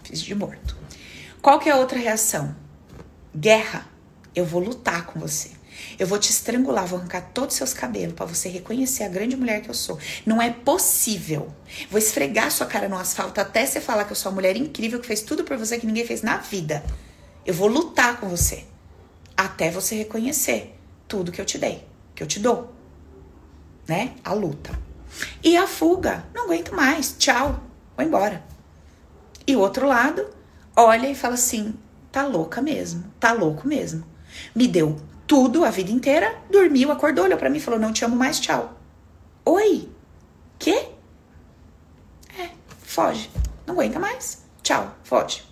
Fiz 0.05 0.21
de 0.21 0.35
morto. 0.35 0.77
Qual 1.43 1.59
que 1.59 1.69
é 1.69 1.73
a 1.73 1.77
outra 1.77 1.99
reação? 1.99 2.55
Guerra. 3.37 3.87
Eu 4.35 4.45
vou 4.45 4.63
lutar 4.63 5.05
com 5.05 5.19
você. 5.19 5.58
Eu 5.99 6.07
vou 6.07 6.19
te 6.19 6.31
estrangular, 6.31 6.87
vou 6.87 6.99
arrancar 6.99 7.31
todos 7.35 7.55
os 7.55 7.59
seus 7.59 7.75
cabelos 7.75 8.15
para 8.15 8.25
você 8.25 8.49
reconhecer 8.49 9.03
a 9.03 9.09
grande 9.09 9.37
mulher 9.37 9.63
que 9.63 9.69
eu 9.69 9.75
sou. 9.75 9.99
Não 10.25 10.41
é 10.41 10.49
possível. 10.49 11.53
Vou 11.91 11.99
esfregar 11.99 12.53
sua 12.53 12.67
cara 12.67 12.89
no 12.89 12.97
asfalto 12.97 13.41
até 13.41 13.67
você 13.67 13.81
falar 13.81 14.05
que 14.05 14.13
eu 14.13 14.17
sou 14.17 14.31
uma 14.31 14.37
mulher 14.37 14.57
incrível 14.57 15.01
que 15.01 15.07
fez 15.07 15.23
tudo 15.23 15.43
por 15.43 15.57
você 15.57 15.77
que 15.77 15.87
ninguém 15.87 16.07
fez 16.07 16.23
na 16.23 16.37
vida. 16.37 16.85
Eu 17.45 17.53
vou 17.53 17.67
lutar 17.67 18.21
com 18.21 18.29
você 18.29 18.65
até 19.37 19.73
você 19.73 19.97
reconhecer 19.97 20.79
tudo 21.09 21.33
que 21.33 21.41
eu 21.41 21.45
te 21.45 21.59
dei, 21.59 21.85
que 22.15 22.23
eu 22.23 22.29
te 22.29 22.39
dou. 22.39 22.73
Né? 23.89 24.15
A 24.23 24.33
luta. 24.35 24.79
E 25.43 25.57
a 25.57 25.67
fuga. 25.67 26.25
Não 26.33 26.45
aguento 26.45 26.75
mais. 26.77 27.17
Tchau. 27.19 27.61
Vou 27.97 28.07
embora. 28.07 28.45
E 29.45 29.57
o 29.57 29.61
outro 29.61 29.89
lado 29.89 30.29
olha 30.77 31.11
e 31.11 31.15
fala 31.15 31.35
assim: 31.35 31.75
tá 32.13 32.25
louca 32.25 32.63
mesmo. 32.63 33.03
Tá 33.19 33.33
louco 33.33 33.67
mesmo. 33.67 34.05
Me 34.55 34.69
deu 34.69 34.97
tudo 35.29 35.63
a 35.63 35.71
vida 35.71 35.93
inteira, 35.93 36.43
dormiu, 36.51 36.91
acordou, 36.91 37.27
olhou 37.27 37.39
para 37.39 37.51
mim 37.51 37.59
e 37.59 37.61
falou: 37.61 37.79
Não 37.79 37.93
te 37.93 38.05
amo 38.05 38.17
mais, 38.17 38.41
tchau. 38.41 38.81
Oi? 39.45 39.89
Quê? 40.59 40.89
É, 42.37 42.49
foge. 42.83 43.31
Não 43.67 43.75
aguenta 43.75 44.01
mais. 44.01 44.43
Tchau, 44.63 44.97
foge. 45.05 45.45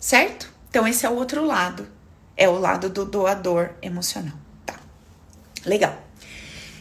Certo? 0.00 0.48
Então, 0.70 0.86
esse 0.86 1.04
é 1.04 1.10
o 1.10 1.16
outro 1.16 1.44
lado. 1.44 1.86
É 2.36 2.48
o 2.48 2.58
lado 2.58 2.88
do 2.88 3.04
doador 3.04 3.70
emocional. 3.82 4.36
Tá. 4.64 4.78
Legal. 5.66 6.00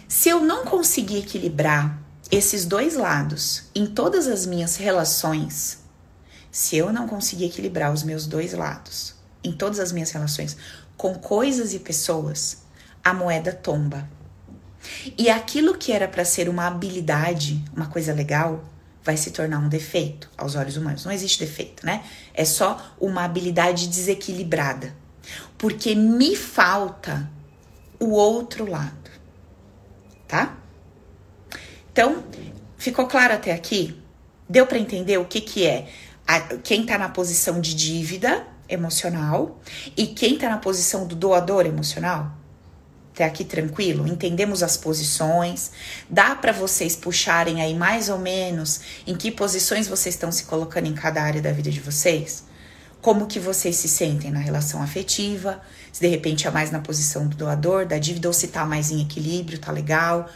Se 0.07 0.29
eu 0.29 0.39
não 0.39 0.65
conseguir 0.65 1.17
equilibrar 1.17 1.99
esses 2.29 2.65
dois 2.65 2.95
lados 2.95 3.63
em 3.73 3.87
todas 3.87 4.27
as 4.27 4.45
minhas 4.45 4.75
relações, 4.75 5.79
se 6.51 6.77
eu 6.77 6.93
não 6.93 7.07
conseguir 7.07 7.45
equilibrar 7.45 7.91
os 7.91 8.03
meus 8.03 8.27
dois 8.27 8.53
lados 8.53 9.15
em 9.43 9.51
todas 9.51 9.79
as 9.79 9.91
minhas 9.91 10.11
relações, 10.11 10.55
com 11.01 11.15
coisas 11.15 11.73
e 11.73 11.79
pessoas, 11.79 12.61
a 13.03 13.11
moeda 13.11 13.51
tomba. 13.51 14.07
E 15.17 15.31
aquilo 15.31 15.75
que 15.75 15.91
era 15.91 16.07
para 16.07 16.23
ser 16.23 16.47
uma 16.47 16.67
habilidade, 16.67 17.59
uma 17.75 17.87
coisa 17.87 18.13
legal, 18.13 18.63
vai 19.03 19.17
se 19.17 19.31
tornar 19.31 19.57
um 19.57 19.67
defeito 19.67 20.29
aos 20.37 20.55
olhos 20.55 20.77
humanos. 20.77 21.03
Não 21.03 21.11
existe 21.11 21.39
defeito, 21.39 21.83
né? 21.83 22.03
É 22.35 22.45
só 22.45 22.79
uma 22.99 23.23
habilidade 23.23 23.87
desequilibrada. 23.87 24.95
Porque 25.57 25.95
me 25.95 26.35
falta 26.35 27.27
o 27.99 28.11
outro 28.11 28.69
lado. 28.69 29.09
Tá? 30.27 30.55
Então, 31.91 32.23
ficou 32.77 33.07
claro 33.07 33.33
até 33.33 33.51
aqui? 33.51 33.99
Deu 34.47 34.67
para 34.67 34.77
entender 34.77 35.17
o 35.17 35.25
que 35.25 35.41
que 35.41 35.65
é 35.65 35.89
a, 36.27 36.57
quem 36.57 36.85
tá 36.85 36.95
na 36.99 37.09
posição 37.09 37.59
de 37.59 37.73
dívida 37.73 38.50
emocional 38.71 39.59
e 39.95 40.07
quem 40.07 40.35
está 40.35 40.49
na 40.49 40.57
posição 40.57 41.05
do 41.05 41.15
doador 41.15 41.65
emocional? 41.65 42.31
Até 43.13 43.25
aqui 43.25 43.43
tranquilo? 43.43 44.07
Entendemos 44.07 44.63
as 44.63 44.77
posições? 44.77 45.71
Dá 46.09 46.33
para 46.33 46.53
vocês 46.53 46.95
puxarem 46.95 47.61
aí 47.61 47.75
mais 47.75 48.07
ou 48.07 48.17
menos 48.17 48.81
em 49.05 49.15
que 49.15 49.29
posições 49.29 49.87
vocês 49.87 50.15
estão 50.15 50.31
se 50.31 50.45
colocando 50.45 50.87
em 50.87 50.93
cada 50.93 51.21
área 51.21 51.41
da 51.41 51.51
vida 51.51 51.69
de 51.69 51.81
vocês? 51.81 52.45
Como 53.01 53.27
que 53.27 53.39
vocês 53.39 53.75
se 53.75 53.89
sentem 53.89 54.31
na 54.31 54.39
relação 54.39 54.81
afetiva? 54.81 55.61
Se 55.91 55.99
de 55.99 56.07
repente 56.07 56.47
é 56.47 56.51
mais 56.51 56.71
na 56.71 56.79
posição 56.79 57.27
do 57.27 57.35
doador, 57.35 57.85
da 57.85 57.97
dívida, 57.97 58.27
ou 58.27 58.33
se 58.33 58.47
tá 58.47 58.65
mais 58.65 58.91
em 58.91 59.01
equilíbrio, 59.01 59.59
tá 59.59 59.71
legal? 59.71 60.29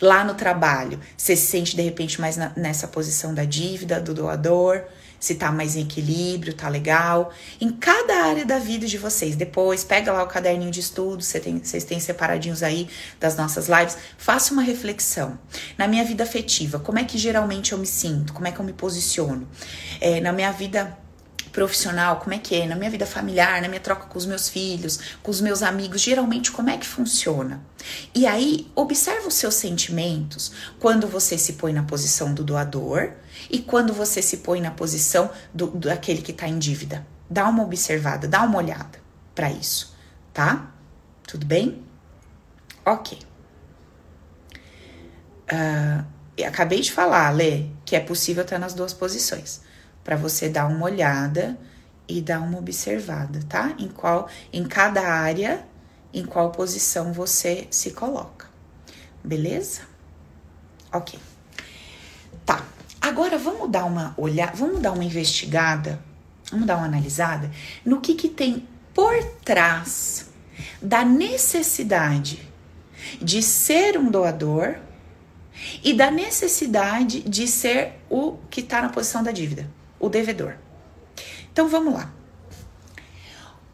Lá 0.00 0.24
no 0.24 0.34
trabalho, 0.34 0.98
você 1.16 1.36
se 1.36 1.46
sente 1.46 1.76
de 1.76 1.82
repente 1.82 2.20
mais 2.20 2.36
na, 2.36 2.52
nessa 2.56 2.88
posição 2.88 3.32
da 3.32 3.44
dívida, 3.44 4.00
do 4.00 4.12
doador? 4.12 4.82
Se 5.26 5.34
tá 5.34 5.50
mais 5.50 5.74
em 5.74 5.82
equilíbrio, 5.82 6.54
tá 6.54 6.68
legal. 6.68 7.32
Em 7.60 7.70
cada 7.70 8.14
área 8.24 8.46
da 8.46 8.60
vida 8.60 8.86
de 8.86 8.96
vocês. 8.96 9.34
Depois, 9.34 9.82
pega 9.82 10.12
lá 10.12 10.22
o 10.22 10.28
caderninho 10.28 10.70
de 10.70 10.78
estudo, 10.78 11.22
vocês 11.22 11.42
têm, 11.42 11.58
vocês 11.58 11.84
têm 11.84 11.98
separadinhos 11.98 12.62
aí 12.62 12.88
das 13.18 13.36
nossas 13.36 13.68
lives. 13.68 13.98
Faça 14.16 14.52
uma 14.52 14.62
reflexão. 14.62 15.36
Na 15.76 15.88
minha 15.88 16.04
vida 16.04 16.22
afetiva, 16.22 16.78
como 16.78 17.00
é 17.00 17.04
que 17.04 17.18
geralmente 17.18 17.72
eu 17.72 17.78
me 17.78 17.86
sinto? 17.86 18.32
Como 18.32 18.46
é 18.46 18.52
que 18.52 18.60
eu 18.60 18.64
me 18.64 18.72
posiciono? 18.72 19.48
É, 20.00 20.20
na 20.20 20.32
minha 20.32 20.52
vida 20.52 20.96
profissional, 21.56 22.20
como 22.20 22.34
é 22.34 22.38
que 22.38 22.54
é, 22.54 22.66
na 22.66 22.76
minha 22.76 22.90
vida 22.90 23.06
familiar, 23.06 23.62
na 23.62 23.68
minha 23.68 23.80
troca 23.80 24.04
com 24.04 24.18
os 24.18 24.26
meus 24.26 24.46
filhos, 24.46 25.00
com 25.22 25.30
os 25.30 25.40
meus 25.40 25.62
amigos, 25.62 26.02
geralmente 26.02 26.52
como 26.52 26.68
é 26.68 26.76
que 26.76 26.86
funciona. 26.86 27.62
E 28.14 28.26
aí, 28.26 28.70
observa 28.74 29.26
os 29.26 29.32
seus 29.32 29.54
sentimentos 29.54 30.52
quando 30.78 31.08
você 31.08 31.38
se 31.38 31.54
põe 31.54 31.72
na 31.72 31.82
posição 31.82 32.34
do 32.34 32.44
doador 32.44 33.12
e 33.50 33.60
quando 33.60 33.94
você 33.94 34.20
se 34.20 34.36
põe 34.38 34.60
na 34.60 34.70
posição 34.70 35.30
do, 35.54 35.68
daquele 35.68 36.20
que 36.20 36.30
está 36.30 36.46
em 36.46 36.58
dívida. 36.58 37.06
Dá 37.30 37.48
uma 37.48 37.62
observada, 37.62 38.28
dá 38.28 38.42
uma 38.42 38.58
olhada 38.58 39.00
para 39.34 39.50
isso, 39.50 39.96
tá? 40.34 40.70
Tudo 41.26 41.46
bem? 41.46 41.82
Ok. 42.84 43.18
Uh, 45.50 46.04
acabei 46.46 46.82
de 46.82 46.92
falar, 46.92 47.30
Lê, 47.30 47.64
que 47.86 47.96
é 47.96 48.00
possível 48.00 48.42
estar 48.42 48.58
nas 48.58 48.74
duas 48.74 48.92
posições 48.92 49.64
para 50.06 50.14
você 50.14 50.48
dar 50.48 50.68
uma 50.68 50.84
olhada 50.84 51.58
e 52.06 52.20
dar 52.20 52.38
uma 52.38 52.58
observada, 52.58 53.40
tá? 53.48 53.74
Em 53.76 53.88
qual, 53.88 54.28
em 54.52 54.62
cada 54.62 55.02
área, 55.02 55.66
em 56.14 56.24
qual 56.24 56.52
posição 56.52 57.12
você 57.12 57.66
se 57.72 57.90
coloca. 57.90 58.46
Beleza? 59.24 59.80
Ok. 60.92 61.18
Tá. 62.44 62.64
Agora 63.00 63.36
vamos 63.36 63.68
dar 63.68 63.84
uma 63.84 64.14
olhada, 64.16 64.52
vamos 64.54 64.80
dar 64.80 64.92
uma 64.92 65.02
investigada, 65.02 66.00
vamos 66.52 66.68
dar 66.68 66.76
uma 66.76 66.86
analisada 66.86 67.50
no 67.84 68.00
que 68.00 68.14
que 68.14 68.28
tem 68.28 68.64
por 68.94 69.12
trás 69.44 70.30
da 70.80 71.04
necessidade 71.04 72.48
de 73.20 73.42
ser 73.42 73.98
um 73.98 74.08
doador 74.08 74.76
e 75.82 75.92
da 75.92 76.12
necessidade 76.12 77.22
de 77.22 77.48
ser 77.48 77.94
o 78.08 78.36
que 78.48 78.60
está 78.60 78.80
na 78.80 78.88
posição 78.88 79.24
da 79.24 79.32
dívida 79.32 79.74
o 79.98 80.08
devedor. 80.08 80.56
Então 81.52 81.68
vamos 81.68 81.94
lá. 81.94 82.12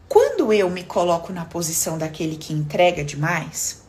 Quando 0.07 0.53
eu 0.53 0.69
me 0.69 0.83
coloco 0.83 1.33
na 1.33 1.43
posição 1.43 1.97
daquele 1.97 2.37
que 2.37 2.53
entrega 2.53 3.03
demais, 3.03 3.83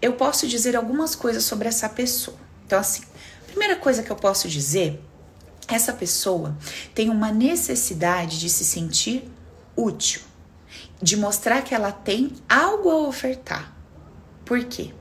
eu 0.00 0.12
posso 0.12 0.46
dizer 0.46 0.76
algumas 0.76 1.14
coisas 1.14 1.44
sobre 1.44 1.68
essa 1.68 1.88
pessoa. 1.88 2.36
Então, 2.66 2.78
assim, 2.78 3.02
a 3.42 3.46
primeira 3.46 3.76
coisa 3.76 4.02
que 4.02 4.10
eu 4.10 4.16
posso 4.16 4.48
dizer, 4.48 5.02
essa 5.66 5.92
pessoa 5.92 6.56
tem 6.94 7.08
uma 7.08 7.32
necessidade 7.32 8.38
de 8.38 8.50
se 8.50 8.64
sentir 8.64 9.30
útil, 9.74 10.20
de 11.00 11.16
mostrar 11.16 11.62
que 11.62 11.74
ela 11.74 11.90
tem 11.90 12.32
algo 12.48 12.90
a 12.90 13.08
ofertar. 13.08 13.74
Por 14.44 14.62
quê? 14.64 14.92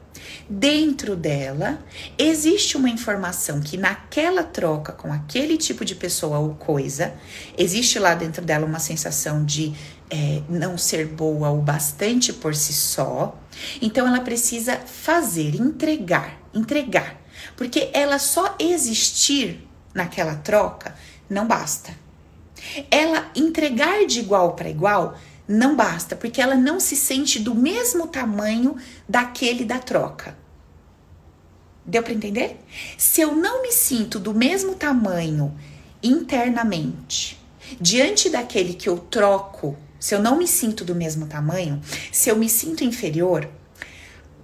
Dentro 0.49 1.15
dela 1.15 1.79
existe 2.17 2.77
uma 2.77 2.89
informação 2.89 3.61
que 3.61 3.77
naquela 3.77 4.43
troca 4.43 4.91
com 4.91 5.11
aquele 5.11 5.57
tipo 5.57 5.85
de 5.85 5.95
pessoa 5.95 6.39
ou 6.39 6.55
coisa, 6.55 7.13
existe 7.57 7.97
lá 7.99 8.13
dentro 8.13 8.43
dela 8.43 8.65
uma 8.65 8.79
sensação 8.79 9.43
de 9.43 9.73
é, 10.09 10.41
não 10.47 10.77
ser 10.77 11.07
boa 11.07 11.49
o 11.49 11.61
bastante 11.61 12.31
por 12.31 12.53
si 12.53 12.73
só. 12.73 13.37
Então 13.81 14.07
ela 14.07 14.21
precisa 14.21 14.77
fazer, 14.77 15.55
entregar, 15.55 16.39
entregar. 16.53 17.21
Porque 17.55 17.89
ela 17.93 18.19
só 18.19 18.55
existir 18.59 19.67
naquela 19.93 20.35
troca 20.35 20.95
não 21.29 21.47
basta. 21.47 21.93
Ela 22.89 23.29
entregar 23.35 24.05
de 24.05 24.19
igual 24.19 24.53
para 24.53 24.69
igual 24.69 25.17
não 25.47 25.75
basta, 25.75 26.15
porque 26.15 26.41
ela 26.41 26.55
não 26.55 26.79
se 26.79 26.95
sente 26.95 27.39
do 27.39 27.53
mesmo 27.53 28.07
tamanho 28.07 28.75
daquele 29.07 29.65
da 29.65 29.79
troca. 29.79 30.37
Deu 31.85 32.01
para 32.01 32.13
entender? 32.13 32.59
Se 32.97 33.21
eu 33.21 33.35
não 33.35 33.61
me 33.61 33.71
sinto 33.71 34.19
do 34.19 34.33
mesmo 34.33 34.75
tamanho 34.75 35.53
internamente, 36.01 37.37
diante 37.79 38.29
daquele 38.29 38.73
que 38.73 38.87
eu 38.87 38.97
troco, 38.97 39.77
se 39.99 40.15
eu 40.15 40.21
não 40.21 40.37
me 40.37 40.47
sinto 40.47 40.85
do 40.85 40.95
mesmo 40.95 41.27
tamanho, 41.27 41.81
se 42.11 42.29
eu 42.29 42.37
me 42.37 42.47
sinto 42.47 42.83
inferior, 42.83 43.49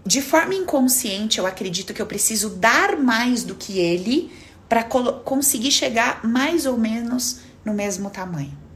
de 0.05 0.21
forma 0.21 0.53
inconsciente 0.53 1.39
eu 1.39 1.45
acredito 1.45 1.93
que 1.93 2.01
eu 2.01 2.05
preciso 2.05 2.49
dar 2.49 2.97
mais 2.97 3.43
do 3.43 3.55
que 3.55 3.79
ele 3.79 4.31
para 4.67 4.83
conseguir 4.83 5.71
chegar 5.71 6.25
mais 6.25 6.65
ou 6.65 6.77
menos 6.77 7.39
no 7.63 7.73
mesmo 7.73 8.09
tamanho. 8.09 8.68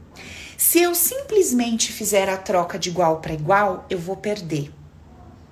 Se 0.66 0.80
eu 0.80 0.94
simplesmente 0.94 1.92
fizer 1.92 2.26
a 2.26 2.38
troca 2.38 2.78
de 2.78 2.88
igual 2.88 3.20
para 3.20 3.34
igual, 3.34 3.84
eu 3.90 3.98
vou 3.98 4.16
perder, 4.16 4.72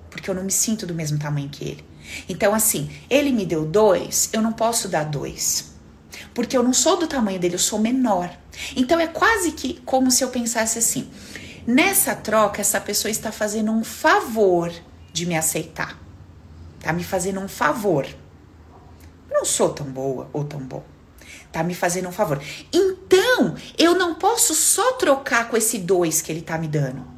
porque 0.09 0.27
eu 0.27 0.33
não 0.33 0.43
me 0.43 0.51
sinto 0.51 0.87
do 0.87 0.95
mesmo 0.95 1.19
tamanho 1.19 1.49
que 1.49 1.63
ele. 1.63 1.85
Então, 2.27 2.51
assim, 2.51 2.89
ele 3.11 3.31
me 3.31 3.45
deu 3.45 3.63
dois, 3.63 4.31
eu 4.33 4.41
não 4.41 4.51
posso 4.51 4.89
dar 4.89 5.03
dois. 5.05 5.75
Porque 6.33 6.57
eu 6.57 6.63
não 6.63 6.73
sou 6.73 6.97
do 6.97 7.07
tamanho 7.07 7.39
dele, 7.39 7.53
eu 7.53 7.59
sou 7.59 7.77
menor. 7.77 8.35
Então 8.75 8.99
é 8.99 9.05
quase 9.05 9.51
que 9.51 9.79
como 9.81 10.09
se 10.09 10.23
eu 10.23 10.29
pensasse 10.29 10.79
assim: 10.79 11.07
nessa 11.65 12.15
troca, 12.15 12.59
essa 12.59 12.81
pessoa 12.81 13.11
está 13.11 13.31
fazendo 13.31 13.71
um 13.71 13.83
favor 13.83 14.73
de 15.13 15.27
me 15.27 15.37
aceitar. 15.37 15.95
Tá 16.79 16.91
me 16.91 17.03
fazendo 17.03 17.39
um 17.39 17.47
favor. 17.47 18.07
Eu 19.29 19.37
não 19.37 19.45
sou 19.45 19.69
tão 19.69 19.85
boa 19.85 20.27
ou 20.33 20.43
tão 20.43 20.59
bom. 20.59 20.83
Tá 21.53 21.63
me 21.63 21.75
fazendo 21.75 22.09
um 22.09 22.11
favor. 22.11 22.41
Então, 22.73 23.55
eu 23.77 23.93
não 23.93 24.15
posso 24.15 24.55
só 24.55 24.93
trocar 24.93 25.47
com 25.47 25.55
esse 25.55 25.77
dois 25.77 26.19
que 26.19 26.31
ele 26.31 26.41
tá 26.41 26.57
me 26.57 26.67
dando. 26.67 27.13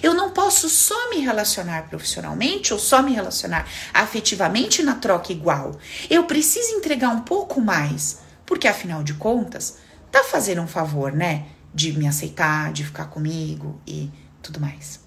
Eu 0.00 0.14
não 0.14 0.30
posso 0.30 0.68
só 0.68 1.10
me 1.10 1.18
relacionar 1.18 1.88
profissionalmente 1.88 2.72
ou 2.72 2.78
só 2.78 3.02
me 3.02 3.12
relacionar 3.12 3.68
afetivamente 3.92 4.80
na 4.80 4.94
troca 4.94 5.32
igual. 5.32 5.76
Eu 6.08 6.22
preciso 6.24 6.76
entregar 6.76 7.08
um 7.08 7.22
pouco 7.22 7.60
mais, 7.60 8.20
porque 8.46 8.68
afinal 8.68 9.02
de 9.02 9.14
contas, 9.14 9.78
tá 10.08 10.22
fazendo 10.22 10.62
um 10.62 10.68
favor, 10.68 11.10
né? 11.12 11.46
De 11.74 11.92
me 11.92 12.06
aceitar, 12.06 12.72
de 12.72 12.84
ficar 12.84 13.06
comigo 13.06 13.80
e 13.84 14.08
tudo 14.40 14.60
mais. 14.60 15.00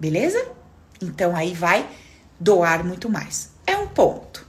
Beleza? 0.00 0.44
Então 1.00 1.36
aí 1.36 1.54
vai 1.54 1.88
doar 2.40 2.84
muito 2.84 3.08
mais. 3.08 3.52
É 3.64 3.76
um 3.76 3.86
ponto. 3.86 4.44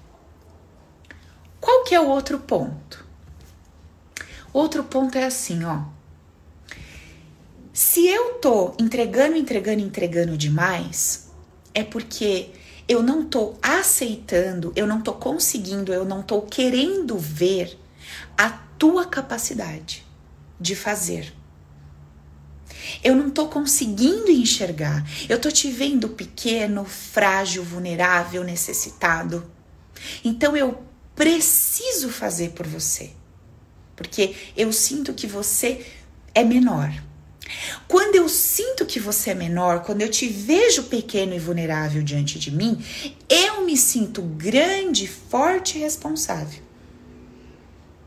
Qual 1.62 1.84
que 1.84 1.94
é 1.94 2.00
o 2.02 2.08
outro 2.08 2.40
ponto? 2.40 3.05
Outro 4.56 4.86
ponto 4.86 5.18
é 5.18 5.26
assim, 5.26 5.66
ó. 5.66 5.82
Se 7.74 8.08
eu 8.08 8.36
tô 8.36 8.74
entregando, 8.80 9.36
entregando, 9.36 9.82
entregando 9.82 10.38
demais, 10.38 11.30
é 11.74 11.84
porque 11.84 12.52
eu 12.88 13.04
não 13.04 13.26
tô 13.26 13.56
aceitando, 13.62 14.72
eu 14.74 14.88
não 14.88 15.02
tô 15.02 15.12
conseguindo, 15.12 15.92
eu 15.92 16.06
não 16.06 16.24
tô 16.24 16.42
querendo 16.42 17.18
ver 17.18 17.78
a 18.38 18.50
tua 18.50 19.06
capacidade 19.06 20.06
de 20.58 20.74
fazer. 20.74 21.34
Eu 23.04 23.14
não 23.14 23.30
tô 23.30 23.50
conseguindo 23.50 24.32
enxergar. 24.32 25.06
Eu 25.28 25.38
tô 25.38 25.52
te 25.52 25.70
vendo 25.70 26.08
pequeno, 26.08 26.86
frágil, 26.86 27.62
vulnerável, 27.62 28.42
necessitado. 28.42 29.52
Então 30.24 30.56
eu 30.56 30.82
preciso 31.14 32.08
fazer 32.08 32.52
por 32.52 32.66
você. 32.66 33.12
Porque 33.96 34.36
eu 34.56 34.72
sinto 34.74 35.14
que 35.14 35.28
você 35.28 35.86
é 36.34 36.44
menor. 36.44 36.92
Quando 37.88 38.16
eu 38.16 38.28
sinto 38.28 38.86
que 38.86 39.00
você 39.00 39.32
é 39.32 39.36
menor, 39.36 39.84
quando 39.84 40.02
eu 40.02 40.10
te 40.10 40.28
vejo 40.28 40.84
pequeno 40.84 41.34
e 41.34 41.40
vulnerável 41.40 42.02
diante 42.04 42.40
de 42.40 42.52
mim, 42.52 42.84
eu 43.30 43.64
me 43.66 43.78
sinto 43.78 44.22
grande, 44.22 45.08
forte 45.08 45.78
e 45.78 45.82
responsável. 45.82 46.64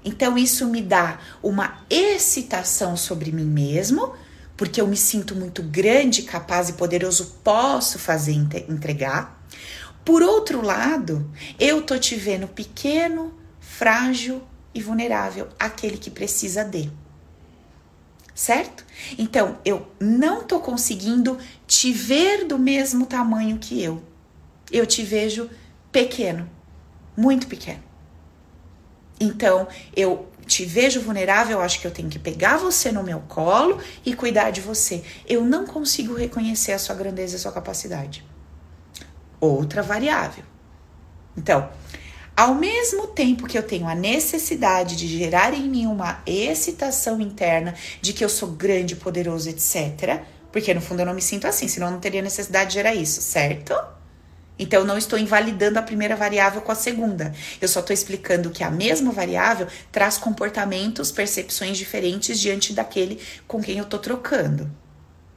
Então 0.04 0.36
isso 0.36 0.66
me 0.66 0.82
dá 0.82 1.20
uma 1.42 1.84
excitação 1.88 2.96
sobre 2.96 3.30
mim 3.30 3.44
mesmo, 3.44 4.14
porque 4.56 4.80
eu 4.80 4.88
me 4.88 4.96
sinto 4.96 5.36
muito 5.36 5.62
grande, 5.62 6.22
capaz 6.22 6.68
e 6.68 6.72
poderoso, 6.72 7.38
posso 7.44 7.98
fazer 7.98 8.32
entregar. 8.32 9.46
Por 10.04 10.22
outro 10.22 10.62
lado, 10.64 11.30
eu 11.60 11.82
tô 11.82 11.96
te 11.98 12.16
vendo 12.16 12.48
pequeno, 12.48 13.32
frágil 13.60 14.42
e 14.74 14.82
vulnerável, 14.82 15.48
aquele 15.58 15.98
que 15.98 16.10
precisa 16.10 16.64
de 16.64 16.90
certo? 18.38 18.84
Então, 19.18 19.58
eu 19.64 19.90
não 19.98 20.44
tô 20.44 20.60
conseguindo 20.60 21.36
te 21.66 21.92
ver 21.92 22.44
do 22.44 22.56
mesmo 22.56 23.04
tamanho 23.04 23.58
que 23.58 23.82
eu. 23.82 24.00
Eu 24.70 24.86
te 24.86 25.02
vejo 25.02 25.50
pequeno, 25.90 26.48
muito 27.16 27.48
pequeno. 27.48 27.82
Então, 29.18 29.66
eu 29.96 30.28
te 30.46 30.64
vejo 30.64 31.00
vulnerável, 31.00 31.60
acho 31.60 31.80
que 31.80 31.86
eu 31.88 31.90
tenho 31.90 32.08
que 32.08 32.18
pegar 32.18 32.58
você 32.58 32.92
no 32.92 33.02
meu 33.02 33.18
colo 33.26 33.82
e 34.06 34.14
cuidar 34.14 34.50
de 34.52 34.60
você. 34.60 35.02
Eu 35.26 35.44
não 35.44 35.66
consigo 35.66 36.14
reconhecer 36.14 36.72
a 36.72 36.78
sua 36.78 36.94
grandeza 36.94 37.34
e 37.34 37.36
a 37.36 37.40
sua 37.40 37.50
capacidade. 37.50 38.24
Outra 39.40 39.82
variável. 39.82 40.44
Então, 41.36 41.68
ao 42.38 42.54
mesmo 42.54 43.08
tempo 43.08 43.48
que 43.48 43.58
eu 43.58 43.64
tenho 43.64 43.88
a 43.88 43.96
necessidade 43.96 44.94
de 44.94 45.08
gerar 45.08 45.52
em 45.52 45.68
mim 45.68 45.86
uma 45.86 46.22
excitação 46.24 47.20
interna 47.20 47.74
de 48.00 48.12
que 48.12 48.24
eu 48.24 48.28
sou 48.28 48.50
grande, 48.50 48.94
poderoso, 48.94 49.50
etc. 49.50 50.20
Porque 50.52 50.72
no 50.72 50.80
fundo 50.80 51.00
eu 51.00 51.06
não 51.06 51.14
me 51.14 51.20
sinto 51.20 51.48
assim, 51.48 51.66
senão 51.66 51.88
eu 51.88 51.94
não 51.94 51.98
teria 51.98 52.22
necessidade 52.22 52.68
de 52.68 52.74
gerar 52.74 52.94
isso, 52.94 53.20
certo? 53.20 53.74
Então, 54.56 54.82
eu 54.82 54.86
não 54.86 54.96
estou 54.96 55.18
invalidando 55.18 55.80
a 55.80 55.82
primeira 55.82 56.14
variável 56.14 56.60
com 56.60 56.70
a 56.70 56.76
segunda. 56.76 57.34
Eu 57.60 57.66
só 57.66 57.80
estou 57.80 57.92
explicando 57.92 58.50
que 58.50 58.62
a 58.62 58.70
mesma 58.70 59.10
variável 59.10 59.66
traz 59.90 60.16
comportamentos, 60.16 61.10
percepções 61.10 61.76
diferentes 61.76 62.38
diante 62.38 62.72
daquele 62.72 63.20
com 63.48 63.60
quem 63.60 63.78
eu 63.78 63.84
estou 63.84 63.98
trocando. 63.98 64.70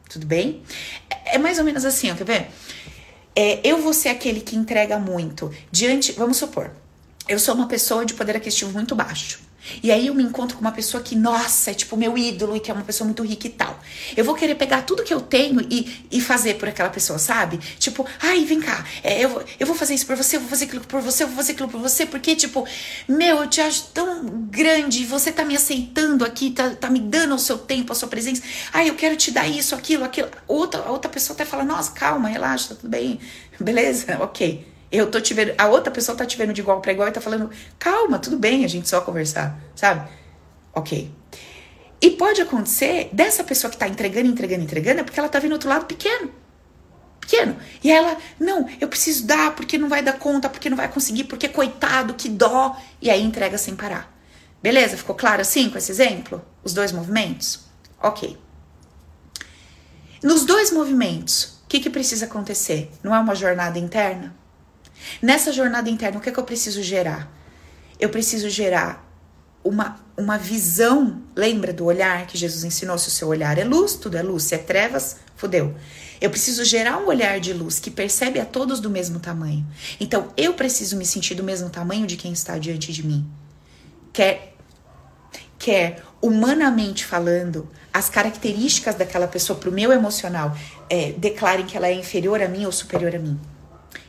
Tudo 0.08 0.28
bem? 0.28 0.62
É, 1.10 1.36
é 1.36 1.38
mais 1.39 1.58
ou 1.58 1.66
menos 1.66 1.84
assim, 1.84 2.12
ó, 2.12 2.16
quer 2.16 2.26
ver? 2.26 2.47
É, 3.36 3.60
eu 3.64 3.82
vou 3.82 3.93
ser 3.93 4.10
aquele 4.10 4.41
que 4.41 4.56
entrega 4.56 4.99
muito 4.99 5.52
diante. 5.72 6.12
Vamos 6.12 6.38
supor, 6.38 6.72
eu 7.32 7.39
sou 7.39 7.55
uma 7.55 7.67
pessoa 7.67 8.05
de 8.05 8.13
poder 8.13 8.36
aquisitivo 8.36 8.71
muito 8.71 8.93
baixo. 8.93 9.39
E 9.82 9.91
aí 9.91 10.07
eu 10.07 10.15
me 10.15 10.23
encontro 10.23 10.57
com 10.57 10.61
uma 10.61 10.71
pessoa 10.71 11.01
que, 11.01 11.15
nossa, 11.15 11.71
é 11.71 11.73
tipo 11.73 11.95
meu 11.95 12.17
ídolo 12.17 12.55
e 12.55 12.59
que 12.59 12.71
é 12.71 12.73
uma 12.73 12.84
pessoa 12.84 13.05
muito 13.05 13.23
rica 13.23 13.47
e 13.47 13.51
tal. 13.51 13.79
Eu 14.17 14.25
vou 14.25 14.36
querer 14.36 14.55
pegar 14.55 14.82
tudo 14.82 15.03
que 15.03 15.13
eu 15.13 15.21
tenho 15.21 15.61
e, 15.69 16.07
e 16.11 16.19
fazer 16.19 16.55
por 16.55 16.67
aquela 16.67 16.89
pessoa, 16.89 17.19
sabe? 17.19 17.57
Tipo, 17.77 18.05
ai, 18.19 18.43
vem 18.43 18.59
cá, 18.59 18.84
é, 19.03 19.23
eu, 19.23 19.43
eu 19.59 19.67
vou 19.67 19.75
fazer 19.75 19.93
isso 19.93 20.05
por 20.05 20.15
você, 20.15 20.36
eu 20.36 20.39
vou 20.41 20.49
fazer 20.49 20.65
aquilo 20.65 20.82
por 20.82 20.99
você, 20.99 21.23
eu 21.23 21.27
vou 21.27 21.38
fazer 21.38 21.53
aquilo 21.53 21.69
por 21.69 21.79
você, 21.79 22.05
porque, 22.05 22.36
tipo, 22.36 22.67
meu, 23.07 23.38
eu 23.38 23.47
te 23.47 23.61
acho 23.61 23.84
tão 23.93 24.25
grande, 24.49 25.05
você 25.05 25.32
tá 25.32 25.45
me 25.45 25.55
aceitando 25.55 26.25
aqui, 26.25 26.51
tá, 26.51 26.71
tá 26.71 26.89
me 26.89 26.99
dando 26.99 27.36
o 27.36 27.39
seu 27.39 27.57
tempo, 27.57 27.93
a 27.93 27.95
sua 27.95 28.09
presença. 28.09 28.41
Ai, 28.73 28.89
eu 28.89 28.95
quero 28.95 29.15
te 29.15 29.32
dar 29.32 29.47
isso, 29.47 29.75
aquilo, 29.75 30.03
aquilo. 30.03 30.29
Outra, 30.47 30.82
outra 30.89 31.09
pessoa 31.09 31.36
até 31.36 31.45
fala, 31.45 31.63
nossa, 31.63 31.91
calma, 31.91 32.27
relaxa, 32.27 32.69
tá 32.69 32.75
tudo 32.75 32.89
bem, 32.89 33.19
beleza, 33.59 34.17
ok. 34.21 34.70
Eu 34.92 35.10
tô 35.10 35.22
te 35.22 35.34
vendo, 35.34 35.54
a 35.58 35.68
outra 35.68 35.92
pessoa 35.92 36.18
tá 36.18 36.26
te 36.26 36.38
vendo 36.38 36.52
de 36.52 36.60
igual 36.62 36.82
para 36.82 36.92
igual 36.92 37.08
e 37.08 37.12
tá 37.12 37.22
falando, 37.22 37.50
calma, 37.80 38.20
tudo 38.20 38.38
bem, 38.38 38.66
a 38.66 38.68
gente 38.68 38.89
só 38.89 39.00
conversar, 39.00 39.58
sabe? 39.74 40.10
Ok. 40.74 41.10
E 42.02 42.10
pode 42.12 42.42
acontecer 42.42 43.10
dessa 43.14 43.44
pessoa 43.44 43.70
que 43.70 43.78
tá 43.78 43.88
entregando, 43.88 44.28
entregando, 44.28 44.64
entregando, 44.64 45.00
é 45.00 45.04
porque 45.04 45.20
ela 45.20 45.30
tá 45.30 45.39
vendo 45.39 45.54
outro 45.54 45.70
lado 45.70 45.86
pequeno. 45.86 46.32
Pequeno. 47.22 47.56
E 47.84 47.92
ela, 47.92 48.18
não, 48.39 48.68
eu 48.82 48.88
preciso 48.88 49.26
dar 49.26 49.56
porque 49.56 49.78
não 49.78 49.88
vai 49.88 50.02
dar 50.02 50.14
conta, 50.14 50.50
porque 50.50 50.70
não 50.70 50.76
vai 50.76 50.89
conseguir, 50.92 51.26
porque 51.26 51.48
coitado, 51.48 52.16
que 52.16 52.28
dó. 52.28 52.76
E 53.00 53.10
aí 53.10 53.22
entrega 53.22 53.58
sem 53.58 53.76
parar. 53.76 54.12
Beleza? 54.62 54.98
Ficou 54.98 55.16
claro 55.16 55.42
assim 55.42 55.70
com 55.70 55.78
esse 55.78 55.92
exemplo? 55.92 56.44
Os 56.64 56.74
dois 56.74 56.92
movimentos? 56.92 57.62
Ok. 58.02 58.38
Nos 60.24 60.44
dois 60.44 60.72
movimentos, 60.72 61.62
o 61.64 61.68
que, 61.68 61.80
que 61.80 61.89
precisa 61.89 62.26
acontecer? 62.26 62.92
Não 63.04 63.14
é 63.14 63.20
uma 63.20 63.36
jornada 63.36 63.80
interna? 63.80 64.36
Nessa 65.22 65.52
jornada 65.52 65.89
interna, 65.89 66.18
o 66.18 66.22
que, 66.22 66.30
é 66.30 66.32
que 66.32 66.39
eu 66.39 66.43
preciso 66.43 66.82
gerar? 66.82 67.32
Eu 67.99 68.10
preciso 68.10 68.49
gerar 68.49 69.08
uma, 69.64 69.99
uma 70.18 70.38
visão. 70.38 71.22
Lembra 71.36 71.72
do 71.72 71.86
olhar 71.86 72.26
que 72.28 72.38
Jesus 72.38 72.64
ensinou? 72.64 72.97
Se 72.97 73.08
o 73.08 73.12
seu 73.12 73.28
olhar 73.28 73.58
é 73.58 73.64
luz, 73.64 73.95
tudo 73.95 74.18
é 74.18 74.22
luz. 74.22 74.43
Se 74.43 74.56
é 74.56 74.58
trevas, 74.58 75.18
fudeu. 75.36 75.76
Eu 76.20 76.30
preciso 76.30 76.64
gerar 76.64 76.97
um 76.97 77.08
olhar 77.08 77.39
de 77.39 77.52
luz 77.52 77.80
que 77.80 77.89
percebe 77.89 78.39
a 78.39 78.45
todos 78.45 78.80
do 78.80 78.89
mesmo 78.89 79.20
tamanho. 79.20 79.66
Então, 79.99 80.32
eu 80.38 80.54
preciso 80.54 80.95
me 80.95 81.06
sentir 81.06 81.36
do 81.36 81.43
mesmo 81.43 81.70
tamanho 81.70 82.06
de 82.06 82.16
quem 82.16 82.32
está 82.32 82.58
diante 82.58 82.93
de 82.93 83.06
mim. 83.06 83.28
Quer, 84.14 84.56
quer 85.58 86.04
humanamente 86.22 87.06
falando, 87.06 87.68
as 87.91 88.10
características 88.10 88.95
daquela 88.95 89.28
pessoa 89.28 89.58
para 89.58 89.70
o 89.70 89.74
meu 89.74 89.91
emocional 89.91 90.56
é, 90.89 91.12
declarem 91.14 91.66
que 91.66 91.76
ela 91.76 91.88
é 91.88 91.93
inferior 91.93 92.41
a 92.41 92.47
mim 92.47 92.66
ou 92.66 92.72
superior 92.72 93.16
a 93.16 93.20
mim. 93.20 93.39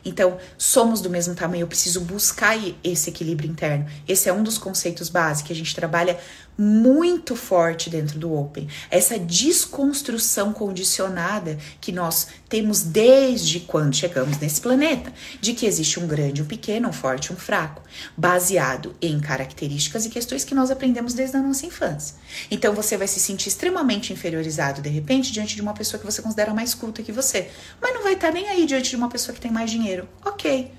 Então, 0.04 0.38
somos 0.58 1.00
do 1.00 1.10
mesmo 1.10 1.34
tamanho, 1.34 1.62
eu 1.62 1.68
preciso 1.68 2.00
buscar 2.00 2.56
esse 2.82 3.10
equilíbrio 3.10 3.50
interno. 3.50 3.86
Esse 4.06 4.28
é 4.28 4.32
um 4.32 4.42
dos 4.42 4.58
conceitos 4.58 5.08
básicos 5.08 5.46
que 5.46 5.52
a 5.52 5.56
gente 5.56 5.74
trabalha 5.74 6.18
muito 6.56 7.34
forte 7.34 7.88
dentro 7.88 8.18
do 8.18 8.32
Open. 8.34 8.68
Essa 8.90 9.18
desconstrução 9.18 10.52
condicionada 10.52 11.58
que 11.80 11.90
nós 11.90 12.28
temos 12.48 12.82
desde 12.82 13.60
quando 13.60 13.96
chegamos 13.96 14.38
nesse 14.38 14.60
planeta, 14.60 15.12
de 15.40 15.54
que 15.54 15.66
existe 15.66 15.98
um 15.98 16.06
grande, 16.06 16.42
um 16.42 16.44
pequeno, 16.44 16.88
um 16.88 16.92
forte, 16.92 17.32
um 17.32 17.36
fraco, 17.36 17.82
baseado 18.16 18.94
em 19.00 19.18
características 19.18 20.04
e 20.04 20.10
questões 20.10 20.44
que 20.44 20.54
nós 20.54 20.70
aprendemos 20.70 21.14
desde 21.14 21.36
a 21.36 21.40
nossa 21.40 21.64
infância. 21.64 22.16
Então 22.50 22.74
você 22.74 22.96
vai 22.96 23.08
se 23.08 23.18
sentir 23.18 23.48
extremamente 23.48 24.12
inferiorizado 24.12 24.82
de 24.82 24.88
repente 24.90 25.32
diante 25.32 25.54
de 25.54 25.62
uma 25.62 25.72
pessoa 25.72 25.98
que 25.98 26.06
você 26.06 26.20
considera 26.20 26.52
mais 26.52 26.74
culta 26.74 27.02
que 27.02 27.12
você, 27.12 27.48
mas 27.80 27.94
não 27.94 28.02
vai 28.02 28.12
estar 28.12 28.30
nem 28.30 28.48
aí 28.48 28.66
diante 28.66 28.90
de 28.90 28.96
uma 28.96 29.08
pessoa 29.08 29.34
que 29.34 29.40
tem 29.40 29.50
mais 29.50 29.70
dinheiro. 29.70 29.91
OK. 30.24 30.72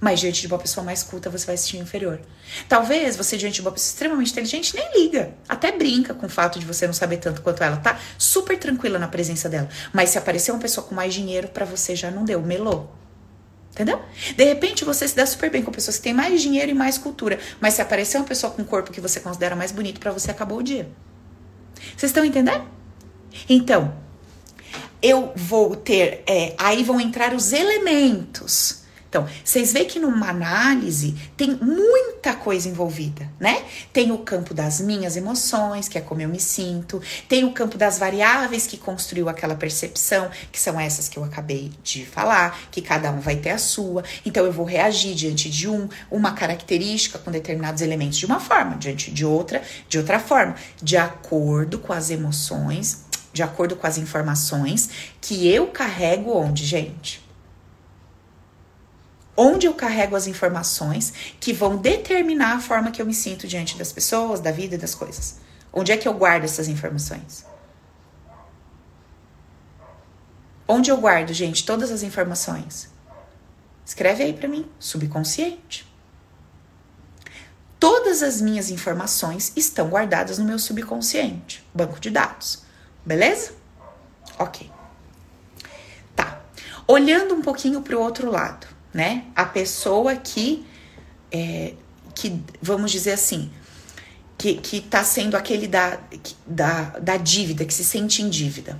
Mas 0.00 0.20
diante 0.20 0.42
de 0.42 0.46
uma 0.46 0.58
pessoa 0.58 0.84
mais 0.84 1.02
culta, 1.02 1.30
você 1.30 1.46
vai 1.46 1.56
se 1.56 1.64
sentir 1.64 1.78
inferior. 1.78 2.20
Talvez 2.68 3.16
você, 3.16 3.36
diante 3.36 3.54
de 3.54 3.60
uma 3.62 3.72
pessoa 3.72 3.88
extremamente 3.88 4.30
inteligente, 4.32 4.74
nem 4.74 5.02
liga. 5.02 5.34
Até 5.48 5.72
brinca 5.72 6.12
com 6.14 6.26
o 6.26 6.28
fato 6.28 6.58
de 6.58 6.66
você 6.66 6.86
não 6.86 6.94
saber 6.94 7.16
tanto 7.16 7.42
quanto 7.42 7.62
ela. 7.64 7.76
Tá 7.78 7.98
super 8.18 8.58
tranquila 8.58 8.98
na 8.98 9.08
presença 9.08 9.48
dela. 9.48 9.68
Mas 9.92 10.10
se 10.10 10.18
aparecer 10.18 10.52
uma 10.52 10.60
pessoa 10.60 10.86
com 10.86 10.94
mais 10.94 11.14
dinheiro, 11.14 11.48
para 11.48 11.64
você 11.64 11.96
já 11.96 12.10
não 12.10 12.24
deu, 12.24 12.42
melou. 12.42 12.92
Entendeu? 13.72 14.00
De 14.34 14.44
repente 14.44 14.84
você 14.84 15.06
se 15.06 15.14
dá 15.14 15.26
super 15.26 15.50
bem 15.50 15.62
com 15.62 15.70
pessoas 15.70 15.98
que 15.98 16.04
têm 16.04 16.14
mais 16.14 16.40
dinheiro 16.40 16.70
e 16.70 16.74
mais 16.74 16.96
cultura, 16.96 17.38
mas 17.60 17.74
se 17.74 17.82
aparecer 17.82 18.16
uma 18.16 18.24
pessoa 18.24 18.50
com 18.50 18.62
um 18.62 18.64
corpo 18.64 18.90
que 18.90 19.02
você 19.02 19.20
considera 19.20 19.54
mais 19.54 19.70
bonito 19.70 20.00
para 20.00 20.10
você, 20.10 20.30
acabou 20.30 20.58
o 20.58 20.62
dia. 20.62 20.88
Vocês 21.94 22.10
estão 22.10 22.24
entendendo? 22.24 22.66
Então, 23.46 23.94
eu 25.06 25.32
vou 25.36 25.76
ter. 25.76 26.22
É, 26.26 26.54
aí 26.58 26.82
vão 26.82 27.00
entrar 27.00 27.34
os 27.34 27.52
elementos 27.52 28.86
então, 29.16 29.26
vocês 29.42 29.72
veem 29.72 29.86
que 29.86 29.98
numa 29.98 30.28
análise 30.28 31.16
tem 31.38 31.56
muita 31.56 32.34
coisa 32.34 32.68
envolvida, 32.68 33.26
né? 33.40 33.64
Tem 33.90 34.12
o 34.12 34.18
campo 34.18 34.52
das 34.52 34.78
minhas 34.78 35.16
emoções, 35.16 35.88
que 35.88 35.96
é 35.96 36.02
como 36.02 36.20
eu 36.20 36.28
me 36.28 36.38
sinto, 36.38 37.00
tem 37.26 37.42
o 37.42 37.52
campo 37.52 37.78
das 37.78 37.98
variáveis 37.98 38.66
que 38.66 38.76
construiu 38.76 39.30
aquela 39.30 39.54
percepção, 39.54 40.28
que 40.52 40.60
são 40.60 40.78
essas 40.78 41.08
que 41.08 41.18
eu 41.18 41.24
acabei 41.24 41.72
de 41.82 42.04
falar, 42.04 42.58
que 42.70 42.82
cada 42.82 43.10
um 43.10 43.20
vai 43.20 43.36
ter 43.36 43.50
a 43.50 43.58
sua. 43.58 44.04
Então, 44.24 44.44
eu 44.44 44.52
vou 44.52 44.66
reagir 44.66 45.14
diante 45.14 45.48
de 45.48 45.66
um, 45.66 45.88
uma 46.10 46.32
característica 46.32 47.18
com 47.18 47.30
determinados 47.30 47.80
elementos 47.80 48.18
de 48.18 48.26
uma 48.26 48.38
forma, 48.38 48.76
diante 48.76 49.10
de 49.10 49.24
outra, 49.24 49.62
de 49.88 49.96
outra 49.96 50.18
forma, 50.18 50.56
de 50.82 50.98
acordo 50.98 51.78
com 51.78 51.94
as 51.94 52.10
emoções, 52.10 53.05
de 53.36 53.42
acordo 53.42 53.76
com 53.76 53.86
as 53.86 53.98
informações 53.98 54.88
que 55.20 55.46
eu 55.46 55.66
carrego 55.68 56.32
onde, 56.32 56.64
gente? 56.64 57.24
onde 59.36 59.66
eu 59.66 59.74
carrego 59.74 60.16
as 60.16 60.26
informações 60.26 61.12
que 61.38 61.52
vão 61.52 61.76
determinar 61.76 62.54
a 62.54 62.60
forma 62.60 62.90
que 62.90 63.02
eu 63.02 63.06
me 63.06 63.12
sinto 63.12 63.46
diante 63.46 63.76
das 63.76 63.92
pessoas, 63.92 64.40
da 64.40 64.50
vida 64.50 64.76
e 64.76 64.78
das 64.78 64.94
coisas. 64.94 65.36
Onde 65.70 65.92
é 65.92 65.96
que 65.98 66.08
eu 66.08 66.14
guardo 66.14 66.44
essas 66.44 66.68
informações? 66.68 67.44
Onde 70.66 70.90
eu 70.90 70.96
guardo, 70.96 71.34
gente, 71.34 71.66
todas 71.66 71.90
as 71.90 72.02
informações? 72.02 72.88
Escreve 73.84 74.24
aí 74.24 74.32
para 74.32 74.48
mim, 74.48 74.66
subconsciente. 74.78 75.86
Todas 77.78 78.22
as 78.22 78.40
minhas 78.40 78.70
informações 78.70 79.52
estão 79.54 79.88
guardadas 79.88 80.38
no 80.38 80.46
meu 80.46 80.58
subconsciente, 80.58 81.62
banco 81.74 82.00
de 82.00 82.10
dados. 82.10 82.65
Beleza? 83.06 83.52
OK. 84.38 84.70
Tá. 86.14 86.40
Olhando 86.86 87.34
um 87.34 87.40
pouquinho 87.40 87.80
para 87.80 87.96
o 87.96 88.00
outro 88.00 88.30
lado 88.30 88.76
né? 88.96 89.24
A 89.36 89.44
pessoa 89.44 90.16
que, 90.16 90.66
é, 91.30 91.74
que 92.14 92.42
vamos 92.62 92.90
dizer 92.90 93.12
assim, 93.12 93.50
que, 94.38 94.54
que 94.54 94.80
tá 94.80 95.04
sendo 95.04 95.36
aquele 95.36 95.68
da, 95.68 95.98
da, 96.46 96.98
da 96.98 97.16
dívida, 97.18 97.66
que 97.66 97.74
se 97.74 97.84
sente 97.84 98.22
em 98.22 98.30
dívida. 98.30 98.78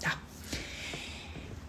Tá. 0.00 0.18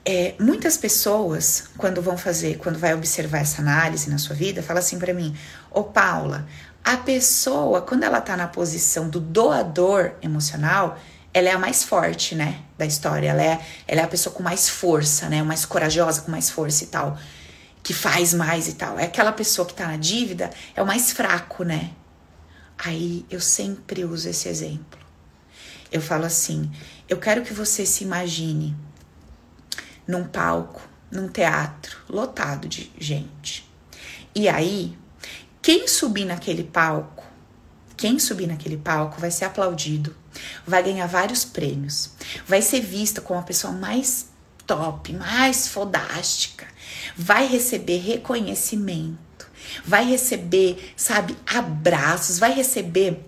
É, 0.04 0.34
muitas 0.40 0.76
pessoas, 0.76 1.66
quando 1.78 2.02
vão 2.02 2.18
fazer, 2.18 2.58
quando 2.58 2.80
vai 2.80 2.96
observar 2.96 3.42
essa 3.42 3.62
análise 3.62 4.10
na 4.10 4.18
sua 4.18 4.36
vida, 4.36 4.64
fala 4.64 4.80
assim 4.80 4.98
para 4.98 5.14
mim, 5.14 5.36
ô 5.70 5.84
Paula, 5.84 6.48
a 6.84 6.98
pessoa, 6.98 7.84
quando 7.84 8.06
ela 8.06 8.22
tá 8.22 8.36
na 8.36 8.48
posição 8.48 9.08
do 9.08 9.20
doador 9.20 10.14
emocional, 10.20 10.98
ela 11.34 11.50
é 11.50 11.52
a 11.52 11.60
mais 11.60 11.84
forte, 11.84 12.36
né, 12.36 12.62
da 12.78 12.86
história. 12.86 13.30
Ela 13.30 13.44
é, 13.44 13.66
ela 13.88 14.02
é 14.02 14.04
a 14.04 14.08
pessoa 14.08 14.34
com 14.34 14.44
mais 14.44 14.68
força, 14.68 15.30
né, 15.30 15.44
mais 15.44 15.66
corajosa, 15.66 16.22
com 16.22 16.32
mais 16.32 16.50
força 16.50 16.84
e 16.84 16.88
tal, 16.88 17.18
que 17.84 17.94
faz 17.94 18.34
mais 18.34 18.68
e 18.68 18.74
tal. 18.74 18.98
É 18.98 19.06
aquela 19.06 19.32
pessoa 19.32 19.68
que 19.68 19.74
tá 19.74 19.88
na 19.88 19.98
dívida, 19.98 20.50
é 20.76 20.82
o 20.82 20.88
mais 20.88 21.12
fraco, 21.12 21.64
né? 21.64 21.92
Aí 22.78 23.26
eu 23.30 23.42
sempre 23.42 24.06
uso 24.06 24.30
esse 24.30 24.48
exemplo. 24.48 25.00
Eu 25.92 26.02
falo 26.02 26.26
assim: 26.26 26.72
eu 27.08 27.18
quero 27.18 27.44
que 27.44 27.54
você 27.54 27.86
se 27.86 28.04
imagine 28.04 28.76
num 30.08 30.24
palco, 30.24 30.82
num 31.12 31.28
teatro 31.28 31.98
lotado 32.08 32.68
de 32.68 32.92
gente. 32.98 33.70
E 34.34 34.48
aí, 34.48 34.98
quem 35.62 35.88
subir 35.88 36.26
naquele 36.26 36.64
palco, 36.64 37.26
quem 37.98 38.18
subir 38.18 38.48
naquele 38.48 38.78
palco 38.78 39.20
vai 39.20 39.30
ser 39.30 39.46
aplaudido 39.46 40.16
vai 40.66 40.84
ganhar 40.84 41.08
vários 41.08 41.46
prêmios, 41.46 42.12
vai 42.48 42.62
ser 42.62 42.82
vista 42.82 43.22
como 43.22 43.40
a 43.40 43.44
pessoa 43.44 43.74
mais 43.74 44.28
top, 44.66 45.14
mais 45.14 45.68
fodástica, 45.68 46.68
vai 47.16 47.48
receber 47.48 47.98
reconhecimento, 47.98 49.48
vai 49.84 50.06
receber, 50.06 50.94
sabe, 50.96 51.36
abraços, 51.46 52.38
vai 52.38 52.54
receber 52.54 53.26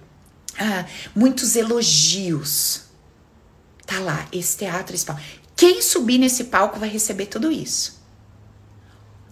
ah, 0.59 0.85
muitos 1.15 1.55
elogios. 1.55 2.83
Tá 3.85 3.99
lá, 3.99 4.27
esse 4.31 4.57
teatro, 4.57 4.95
esse 4.95 5.05
palco. 5.05 5.21
Quem 5.55 5.81
subir 5.81 6.17
nesse 6.17 6.45
palco 6.45 6.79
vai 6.79 6.89
receber 6.89 7.25
tudo 7.25 7.51
isso. 7.51 8.01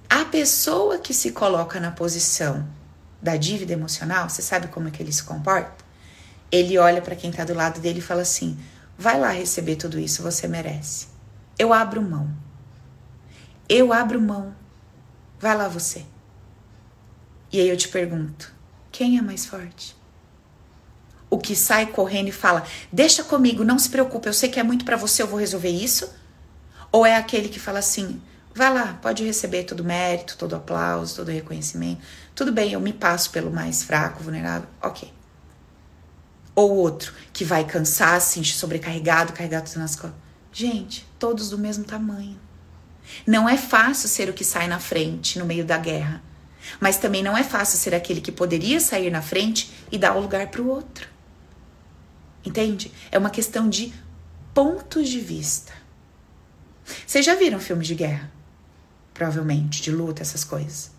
A 0.10 0.26
pessoa 0.26 0.98
que 0.98 1.14
se 1.14 1.32
coloca 1.32 1.80
na 1.80 1.92
posição 1.92 2.68
da 3.22 3.36
dívida 3.36 3.74
emocional, 3.74 4.30
você 4.30 4.42
sabe 4.42 4.68
como 4.68 4.88
é 4.88 4.92
que 4.92 5.02
ele 5.02 5.12
se 5.12 5.24
comporta? 5.24 5.79
Ele 6.52 6.78
olha 6.78 7.02
para 7.02 7.16
quem 7.16 7.30
está 7.30 7.44
do 7.44 7.54
lado 7.54 7.80
dele 7.80 8.00
e 8.00 8.04
fala 8.04 8.22
assim: 8.22 8.58
vai 8.98 9.20
lá 9.20 9.30
receber 9.30 9.76
tudo 9.76 10.00
isso, 10.00 10.24
você 10.24 10.48
merece. 10.48 11.08
Eu 11.58 11.74
abro 11.74 12.02
mão. 12.02 12.30
Eu 13.68 13.94
abro 13.94 14.20
mão. 14.20 14.56
Vai 15.40 15.56
lá 15.56 15.68
você. 15.68 16.06
E 17.52 17.60
aí 17.60 17.70
eu 17.70 17.78
te 17.78 17.88
pergunto: 17.88 18.54
quem 18.92 19.18
é 19.18 19.22
mais 19.22 19.46
forte? 19.46 19.96
O 21.30 21.38
que 21.38 21.56
sai 21.56 21.86
correndo 21.86 22.30
e 22.30 22.32
fala: 22.32 22.64
deixa 22.92 23.24
comigo, 23.24 23.64
não 23.64 23.78
se 23.78 23.90
preocupe, 23.90 24.28
eu 24.28 24.34
sei 24.34 24.50
que 24.50 24.60
é 24.60 24.64
muito 24.64 24.86
para 24.86 24.98
você, 24.98 25.22
eu 25.22 25.28
vou 25.28 25.40
resolver 25.40 25.70
isso? 25.70 26.12
Ou 26.92 27.06
é 27.06 27.16
aquele 27.16 27.50
que 27.50 27.60
fala 27.60 27.80
assim: 27.80 28.22
vai 28.54 28.74
lá, 28.74 28.98
pode 29.02 29.24
receber 29.24 29.64
todo 29.64 29.84
mérito, 29.84 30.38
todo 30.38 30.56
aplauso, 30.56 31.16
todo 31.16 31.30
reconhecimento. 31.30 32.02
Tudo 32.34 32.52
bem, 32.52 32.74
eu 32.74 32.80
me 32.80 32.94
passo 32.94 33.30
pelo 33.30 33.52
mais 33.52 33.84
fraco, 33.84 34.24
vulnerável. 34.24 34.68
Ok. 34.82 35.19
Ou 36.60 36.76
outro 36.76 37.14
que 37.32 37.46
vai 37.46 37.64
cansar, 37.64 38.20
se 38.20 38.34
sentir 38.34 38.52
sobrecarregado, 38.52 39.32
carregado 39.32 39.72
nas 39.78 39.96
costas. 39.96 40.20
Gente, 40.52 41.08
todos 41.18 41.52
do 41.52 41.58
mesmo 41.58 41.86
tamanho. 41.86 42.38
Não 43.26 43.48
é 43.48 43.56
fácil 43.56 44.10
ser 44.10 44.30
o 44.30 44.34
que 44.34 44.44
sai 44.44 44.68
na 44.68 44.78
frente 44.78 45.40
no 45.40 45.46
meio 45.46 45.64
da 45.64 45.78
guerra, 45.78 46.22
mas 46.78 46.98
também 46.98 47.24
não 47.24 47.38
é 47.38 47.44
fácil 47.44 47.80
ser 47.80 47.96
aquele 47.96 48.20
que 48.20 48.30
poderia 48.30 48.82
sair 48.82 49.10
na 49.10 49.22
frente 49.22 49.72
e 49.90 49.98
dar 49.98 50.18
o 50.18 50.20
lugar 50.20 50.48
para 50.48 50.62
o 50.62 50.68
outro. 50.68 51.08
Entende? 52.46 52.92
É 53.10 53.18
uma 53.18 53.30
questão 53.30 53.70
de 53.70 53.94
pontos 54.54 55.08
de 55.08 55.22
vista. 55.22 55.72
Vocês 57.08 57.26
já 57.26 57.36
viram 57.36 57.62
filmes 57.62 57.88
de 57.88 57.96
guerra? 57.96 58.30
Provavelmente, 59.14 59.82
de 59.82 59.92
luta, 59.92 60.24
essas 60.24 60.44
coisas. 60.44 60.92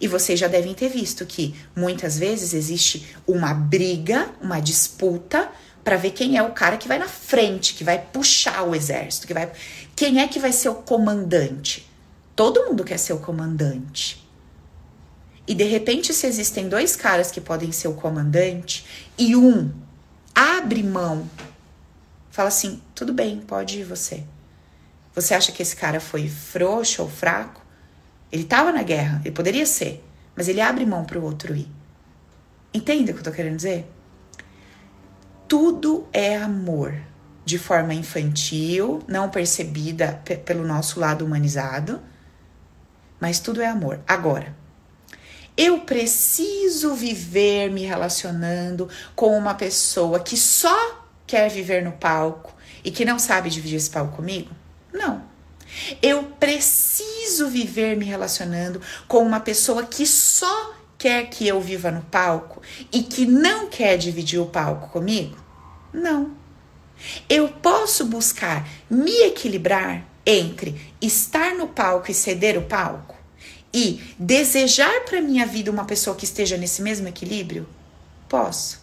E 0.00 0.08
vocês 0.08 0.38
já 0.38 0.48
devem 0.48 0.74
ter 0.74 0.88
visto 0.88 1.24
que 1.26 1.54
muitas 1.74 2.18
vezes 2.18 2.54
existe 2.54 3.14
uma 3.26 3.54
briga, 3.54 4.30
uma 4.40 4.60
disputa 4.60 5.50
para 5.82 5.96
ver 5.96 6.10
quem 6.10 6.36
é 6.36 6.42
o 6.42 6.52
cara 6.52 6.76
que 6.76 6.88
vai 6.88 6.98
na 6.98 7.08
frente, 7.08 7.74
que 7.74 7.84
vai 7.84 7.98
puxar 7.98 8.62
o 8.62 8.74
exército, 8.74 9.26
que 9.26 9.34
vai 9.34 9.50
quem 9.96 10.20
é 10.20 10.28
que 10.28 10.38
vai 10.38 10.52
ser 10.52 10.68
o 10.68 10.74
comandante. 10.74 11.88
Todo 12.36 12.66
mundo 12.66 12.84
quer 12.84 12.98
ser 12.98 13.14
o 13.14 13.18
comandante. 13.18 14.24
E 15.46 15.54
de 15.54 15.64
repente, 15.64 16.12
se 16.12 16.26
existem 16.26 16.68
dois 16.68 16.94
caras 16.94 17.30
que 17.30 17.40
podem 17.40 17.72
ser 17.72 17.88
o 17.88 17.94
comandante 17.94 18.84
e 19.16 19.34
um 19.34 19.72
abre 20.34 20.82
mão, 20.82 21.28
fala 22.30 22.48
assim: 22.48 22.82
tudo 22.94 23.14
bem, 23.14 23.40
pode 23.40 23.80
ir 23.80 23.84
você. 23.84 24.24
Você 25.14 25.34
acha 25.34 25.50
que 25.50 25.62
esse 25.62 25.74
cara 25.74 26.00
foi 26.00 26.28
frouxo 26.28 27.02
ou 27.02 27.08
fraco? 27.08 27.62
Ele 28.30 28.42
estava 28.42 28.72
na 28.72 28.82
guerra, 28.82 29.20
ele 29.24 29.34
poderia 29.34 29.66
ser, 29.66 30.04
mas 30.36 30.48
ele 30.48 30.60
abre 30.60 30.84
mão 30.84 31.04
para 31.04 31.18
o 31.18 31.24
outro 31.24 31.54
ir. 31.54 31.68
Entende 32.72 33.10
o 33.10 33.14
que 33.14 33.20
eu 33.20 33.24
tô 33.24 33.32
querendo 33.32 33.56
dizer? 33.56 33.90
Tudo 35.46 36.06
é 36.12 36.36
amor, 36.36 36.94
de 37.44 37.58
forma 37.58 37.94
infantil, 37.94 39.02
não 39.08 39.30
percebida 39.30 40.22
pelo 40.44 40.66
nosso 40.66 41.00
lado 41.00 41.24
humanizado, 41.24 42.02
mas 43.18 43.40
tudo 43.40 43.62
é 43.62 43.66
amor. 43.66 44.00
Agora, 44.06 44.54
eu 45.56 45.80
preciso 45.80 46.94
viver 46.94 47.70
me 47.70 47.82
relacionando 47.82 48.88
com 49.16 49.36
uma 49.36 49.54
pessoa 49.54 50.20
que 50.20 50.36
só 50.36 51.04
quer 51.26 51.50
viver 51.50 51.82
no 51.82 51.92
palco 51.92 52.54
e 52.84 52.90
que 52.90 53.04
não 53.04 53.18
sabe 53.18 53.50
dividir 53.50 53.76
esse 53.76 53.90
palco 53.90 54.16
comigo? 54.16 54.50
Não. 54.92 55.27
Eu 56.02 56.24
preciso 56.38 57.48
viver 57.48 57.96
me 57.96 58.04
relacionando 58.04 58.80
com 59.06 59.18
uma 59.18 59.40
pessoa 59.40 59.84
que 59.84 60.06
só 60.06 60.74
quer 60.98 61.28
que 61.30 61.46
eu 61.46 61.60
viva 61.60 61.90
no 61.90 62.02
palco 62.02 62.60
e 62.92 63.02
que 63.02 63.24
não 63.24 63.68
quer 63.68 63.96
dividir 63.96 64.40
o 64.40 64.46
palco 64.46 64.88
comigo? 64.88 65.36
Não. 65.92 66.32
Eu 67.28 67.48
posso 67.48 68.04
buscar 68.04 68.68
me 68.90 69.22
equilibrar 69.22 70.04
entre 70.26 70.92
estar 71.00 71.54
no 71.54 71.68
palco 71.68 72.10
e 72.10 72.14
ceder 72.14 72.58
o 72.58 72.62
palco 72.62 73.16
e 73.72 74.14
desejar 74.18 75.04
para 75.04 75.20
minha 75.20 75.46
vida 75.46 75.70
uma 75.70 75.84
pessoa 75.84 76.16
que 76.16 76.24
esteja 76.24 76.56
nesse 76.56 76.82
mesmo 76.82 77.06
equilíbrio? 77.06 77.68
Posso. 78.28 78.80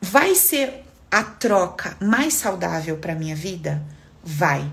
Vai 0.00 0.34
ser 0.34 0.84
a 1.10 1.24
troca 1.24 1.96
mais 2.00 2.34
saudável 2.34 2.98
para 2.98 3.14
minha 3.14 3.34
vida? 3.34 3.82
Vai. 4.22 4.70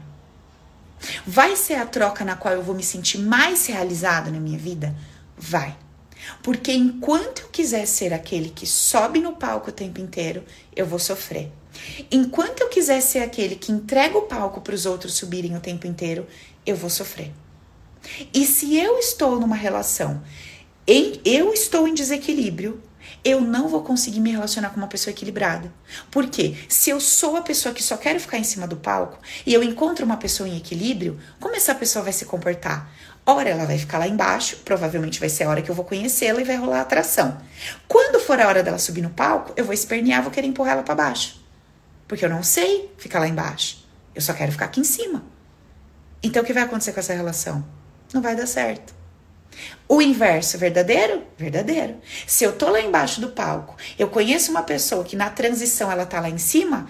Vai 1.25 1.55
ser 1.55 1.75
a 1.75 1.85
troca 1.85 2.23
na 2.25 2.35
qual 2.35 2.53
eu 2.53 2.63
vou 2.63 2.75
me 2.75 2.83
sentir 2.83 3.19
mais 3.19 3.65
realizado 3.65 4.31
na 4.31 4.39
minha 4.39 4.57
vida? 4.57 4.95
Vai. 5.37 5.75
Porque 6.41 6.71
enquanto 6.71 7.41
eu 7.43 7.49
quiser 7.49 7.85
ser 7.85 8.13
aquele 8.13 8.49
que 8.49 8.65
sobe 8.65 9.19
no 9.19 9.33
palco 9.33 9.69
o 9.69 9.73
tempo 9.73 9.99
inteiro, 9.99 10.43
eu 10.75 10.85
vou 10.85 10.99
sofrer. 10.99 11.51
Enquanto 12.11 12.61
eu 12.61 12.69
quiser 12.69 13.01
ser 13.01 13.19
aquele 13.19 13.55
que 13.55 13.71
entrega 13.71 14.17
o 14.17 14.23
palco 14.23 14.61
para 14.61 14.75
os 14.75 14.85
outros 14.85 15.13
subirem 15.15 15.55
o 15.55 15.59
tempo 15.59 15.85
inteiro, 15.85 16.25
eu 16.65 16.75
vou 16.75 16.89
sofrer. 16.89 17.31
E 18.33 18.45
se 18.45 18.77
eu 18.77 18.97
estou 18.97 19.39
numa 19.39 19.55
relação, 19.55 20.21
em, 20.87 21.19
eu 21.25 21.53
estou 21.53 21.87
em 21.87 21.93
desequilíbrio, 21.93 22.81
eu 23.25 23.41
não 23.41 23.67
vou 23.67 23.81
conseguir 23.81 24.19
me 24.19 24.29
relacionar 24.29 24.69
com 24.69 24.77
uma 24.77 24.87
pessoa 24.87 25.11
equilibrada. 25.11 25.73
Por 26.11 26.27
quê? 26.27 26.55
Se 26.69 26.91
eu 26.91 27.01
sou 27.01 27.35
a 27.35 27.41
pessoa 27.41 27.73
que 27.73 27.81
só 27.81 27.97
quero 27.97 28.19
ficar 28.19 28.37
em 28.37 28.43
cima 28.43 28.67
do 28.67 28.77
palco 28.77 29.17
e 29.43 29.51
eu 29.51 29.63
encontro 29.63 30.05
uma 30.05 30.17
pessoa 30.17 30.47
em 30.47 30.55
equilíbrio, 30.55 31.19
como 31.39 31.55
essa 31.55 31.73
pessoa 31.73 32.03
vai 32.03 32.13
se 32.13 32.25
comportar? 32.25 32.87
Ora, 33.25 33.49
ela 33.49 33.65
vai 33.65 33.79
ficar 33.79 33.97
lá 33.97 34.07
embaixo, 34.07 34.57
provavelmente 34.57 35.19
vai 35.19 35.27
ser 35.27 35.45
a 35.45 35.49
hora 35.49 35.63
que 35.63 35.71
eu 35.71 35.73
vou 35.73 35.83
conhecê-la 35.83 36.39
e 36.39 36.43
vai 36.43 36.55
rolar 36.55 36.81
atração. 36.81 37.35
Quando 37.87 38.19
for 38.19 38.39
a 38.39 38.47
hora 38.47 38.61
dela 38.61 38.77
subir 38.77 39.01
no 39.01 39.09
palco, 39.09 39.51
eu 39.57 39.65
vou 39.65 39.73
espernear, 39.73 40.21
vou 40.21 40.31
querer 40.31 40.45
empurrar 40.45 40.73
ela 40.73 40.83
para 40.83 40.93
baixo. 40.93 41.43
Porque 42.07 42.23
eu 42.23 42.29
não 42.29 42.43
sei 42.43 42.93
ficar 42.99 43.19
lá 43.19 43.27
embaixo. 43.27 43.83
Eu 44.13 44.21
só 44.21 44.33
quero 44.33 44.51
ficar 44.51 44.65
aqui 44.65 44.79
em 44.79 44.83
cima. 44.83 45.25
Então 46.21 46.43
o 46.43 46.45
que 46.45 46.53
vai 46.53 46.61
acontecer 46.61 46.93
com 46.93 46.99
essa 46.99 47.15
relação? 47.15 47.65
Não 48.13 48.21
vai 48.21 48.35
dar 48.35 48.45
certo. 48.45 48.93
O 49.87 50.01
inverso, 50.01 50.57
verdadeiro? 50.57 51.23
Verdadeiro. 51.37 51.97
Se 52.25 52.43
eu 52.43 52.53
tô 52.53 52.69
lá 52.69 52.81
embaixo 52.81 53.21
do 53.21 53.29
palco, 53.29 53.75
eu 53.97 54.07
conheço 54.07 54.51
uma 54.51 54.63
pessoa 54.63 55.03
que 55.03 55.15
na 55.15 55.29
transição 55.29 55.91
ela 55.91 56.05
tá 56.05 56.19
lá 56.19 56.29
em 56.29 56.37
cima, 56.37 56.87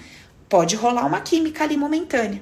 pode 0.48 0.76
rolar 0.76 1.06
uma 1.06 1.22
química 1.22 1.64
ali 1.64 1.76
momentânea. 1.76 2.42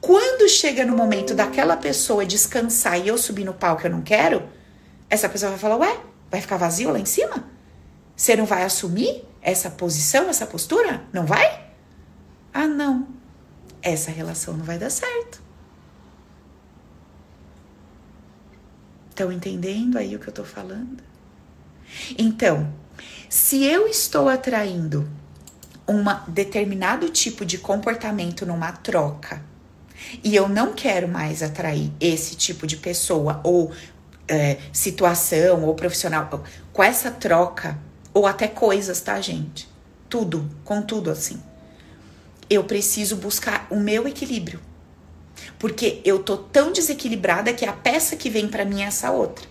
Quando 0.00 0.48
chega 0.48 0.84
no 0.84 0.96
momento 0.96 1.34
daquela 1.34 1.76
pessoa 1.76 2.26
descansar 2.26 2.98
e 2.98 3.08
eu 3.08 3.16
subir 3.16 3.44
no 3.44 3.54
palco 3.54 3.86
eu 3.86 3.90
não 3.90 4.02
quero, 4.02 4.42
essa 5.08 5.28
pessoa 5.28 5.50
vai 5.50 5.58
falar: 5.58 5.76
Ué, 5.76 6.00
vai 6.30 6.40
ficar 6.40 6.56
vazio 6.56 6.90
lá 6.90 6.98
em 6.98 7.06
cima? 7.06 7.48
Você 8.16 8.36
não 8.36 8.44
vai 8.44 8.62
assumir 8.64 9.24
essa 9.40 9.70
posição, 9.70 10.28
essa 10.28 10.46
postura? 10.46 11.02
Não 11.12 11.24
vai? 11.24 11.68
Ah, 12.52 12.66
não. 12.66 13.08
Essa 13.82 14.10
relação 14.10 14.56
não 14.56 14.64
vai 14.64 14.78
dar 14.78 14.90
certo. 14.90 15.43
Estão 19.14 19.30
entendendo 19.30 19.96
aí 19.96 20.16
o 20.16 20.18
que 20.18 20.26
eu 20.26 20.34
tô 20.34 20.42
falando? 20.42 21.00
Então, 22.18 22.74
se 23.28 23.62
eu 23.62 23.86
estou 23.86 24.28
atraindo 24.28 25.08
um 25.88 26.02
determinado 26.26 27.08
tipo 27.10 27.44
de 27.44 27.56
comportamento 27.56 28.44
numa 28.44 28.72
troca 28.72 29.40
e 30.24 30.34
eu 30.34 30.48
não 30.48 30.72
quero 30.72 31.06
mais 31.06 31.44
atrair 31.44 31.92
esse 32.00 32.34
tipo 32.34 32.66
de 32.66 32.76
pessoa 32.76 33.40
ou 33.44 33.70
é, 34.26 34.58
situação 34.72 35.62
ou 35.62 35.76
profissional 35.76 36.44
com 36.72 36.82
essa 36.82 37.08
troca 37.08 37.78
ou 38.12 38.26
até 38.26 38.48
coisas, 38.48 39.00
tá, 39.00 39.20
gente? 39.20 39.68
Tudo, 40.08 40.50
com 40.64 40.82
tudo 40.82 41.08
assim. 41.08 41.40
Eu 42.50 42.64
preciso 42.64 43.14
buscar 43.14 43.68
o 43.70 43.76
meu 43.76 44.08
equilíbrio. 44.08 44.58
Porque 45.58 46.00
eu 46.04 46.22
tô 46.22 46.36
tão 46.36 46.72
desequilibrada 46.72 47.52
que 47.52 47.64
a 47.64 47.72
peça 47.72 48.16
que 48.16 48.30
vem 48.30 48.48
para 48.48 48.64
mim 48.64 48.82
é 48.82 48.86
essa 48.86 49.10
outra. 49.10 49.46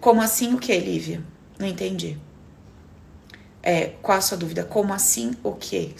Como 0.00 0.20
assim 0.20 0.54
o 0.54 0.58
que, 0.58 0.76
Lívia? 0.76 1.22
Não 1.58 1.66
entendi. 1.66 2.18
É, 3.62 3.92
qual 4.02 4.18
a 4.18 4.20
sua 4.20 4.36
dúvida? 4.36 4.64
Como 4.64 4.92
assim 4.92 5.32
o 5.42 5.52
que? 5.52 5.94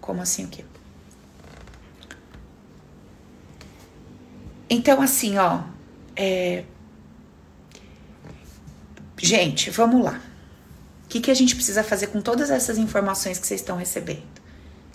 Como 0.00 0.20
assim 0.20 0.44
o 0.44 0.48
que? 0.48 0.64
Então, 4.68 5.00
assim, 5.00 5.38
ó. 5.38 5.62
É... 6.14 6.64
Gente, 9.16 9.70
vamos 9.70 10.04
lá. 10.04 10.20
O 11.04 11.08
que, 11.08 11.20
que 11.20 11.30
a 11.30 11.34
gente 11.34 11.54
precisa 11.54 11.82
fazer 11.82 12.08
com 12.08 12.20
todas 12.20 12.50
essas 12.50 12.76
informações 12.76 13.38
que 13.38 13.46
vocês 13.46 13.62
estão 13.62 13.78
recebendo? 13.78 14.22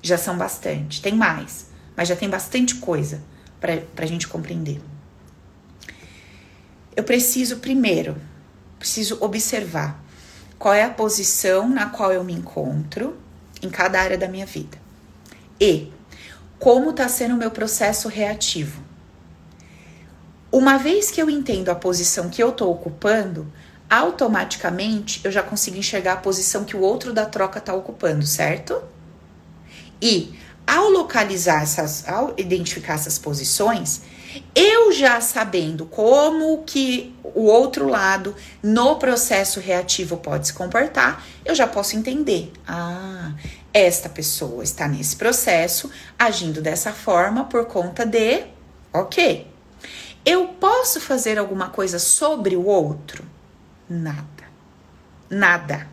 Já 0.01 0.17
são 0.17 0.37
bastante. 0.37 1.01
Tem 1.01 1.13
mais, 1.13 1.72
mas 1.95 2.07
já 2.07 2.15
tem 2.15 2.29
bastante 2.29 2.75
coisa 2.75 3.21
para 3.59 3.81
a 3.97 4.05
gente 4.05 4.27
compreender. 4.27 4.81
Eu 6.95 7.03
preciso, 7.03 7.57
primeiro, 7.57 8.15
preciso 8.77 9.17
observar 9.21 10.03
qual 10.59 10.73
é 10.73 10.83
a 10.83 10.89
posição 10.89 11.67
na 11.67 11.87
qual 11.87 12.11
eu 12.11 12.23
me 12.23 12.33
encontro 12.33 13.17
em 13.61 13.69
cada 13.69 14.01
área 14.01 14.17
da 14.17 14.27
minha 14.27 14.45
vida. 14.45 14.77
E 15.59 15.91
como 16.59 16.91
está 16.91 17.07
sendo 17.07 17.35
o 17.35 17.37
meu 17.37 17.51
processo 17.51 18.07
reativo. 18.07 18.81
Uma 20.51 20.77
vez 20.77 21.09
que 21.09 21.21
eu 21.21 21.29
entendo 21.29 21.69
a 21.69 21.75
posição 21.75 22.29
que 22.29 22.41
eu 22.41 22.49
estou 22.49 22.71
ocupando, 22.71 23.51
automaticamente 23.89 25.19
eu 25.23 25.31
já 25.31 25.43
consigo 25.43 25.77
enxergar 25.77 26.13
a 26.13 26.17
posição 26.17 26.63
que 26.63 26.77
o 26.77 26.79
outro 26.79 27.11
da 27.11 27.25
troca 27.25 27.59
está 27.59 27.73
ocupando, 27.73 28.25
certo? 28.25 28.81
E 30.01 30.33
ao 30.65 30.89
localizar 30.89 31.63
essas, 31.63 32.07
ao 32.07 32.33
identificar 32.37 32.93
essas 32.93 33.17
posições, 33.17 34.01
eu 34.55 34.91
já 34.91 35.21
sabendo 35.21 35.85
como 35.85 36.63
que 36.63 37.15
o 37.23 37.45
outro 37.45 37.87
lado 37.87 38.35
no 38.61 38.95
processo 38.97 39.59
reativo 39.59 40.17
pode 40.17 40.47
se 40.47 40.53
comportar, 40.53 41.23
eu 41.45 41.53
já 41.53 41.67
posso 41.67 41.95
entender. 41.95 42.51
Ah, 42.67 43.33
esta 43.73 44.09
pessoa 44.09 44.63
está 44.63 44.87
nesse 44.87 45.15
processo 45.15 45.89
agindo 46.17 46.61
dessa 46.61 46.91
forma 46.91 47.45
por 47.45 47.65
conta 47.65 48.05
de, 48.05 48.43
OK. 48.93 49.51
Eu 50.25 50.47
posso 50.47 51.01
fazer 51.01 51.37
alguma 51.37 51.69
coisa 51.69 51.99
sobre 51.99 52.55
o 52.55 52.65
outro? 52.65 53.25
Nada. 53.89 54.23
Nada. 55.29 55.87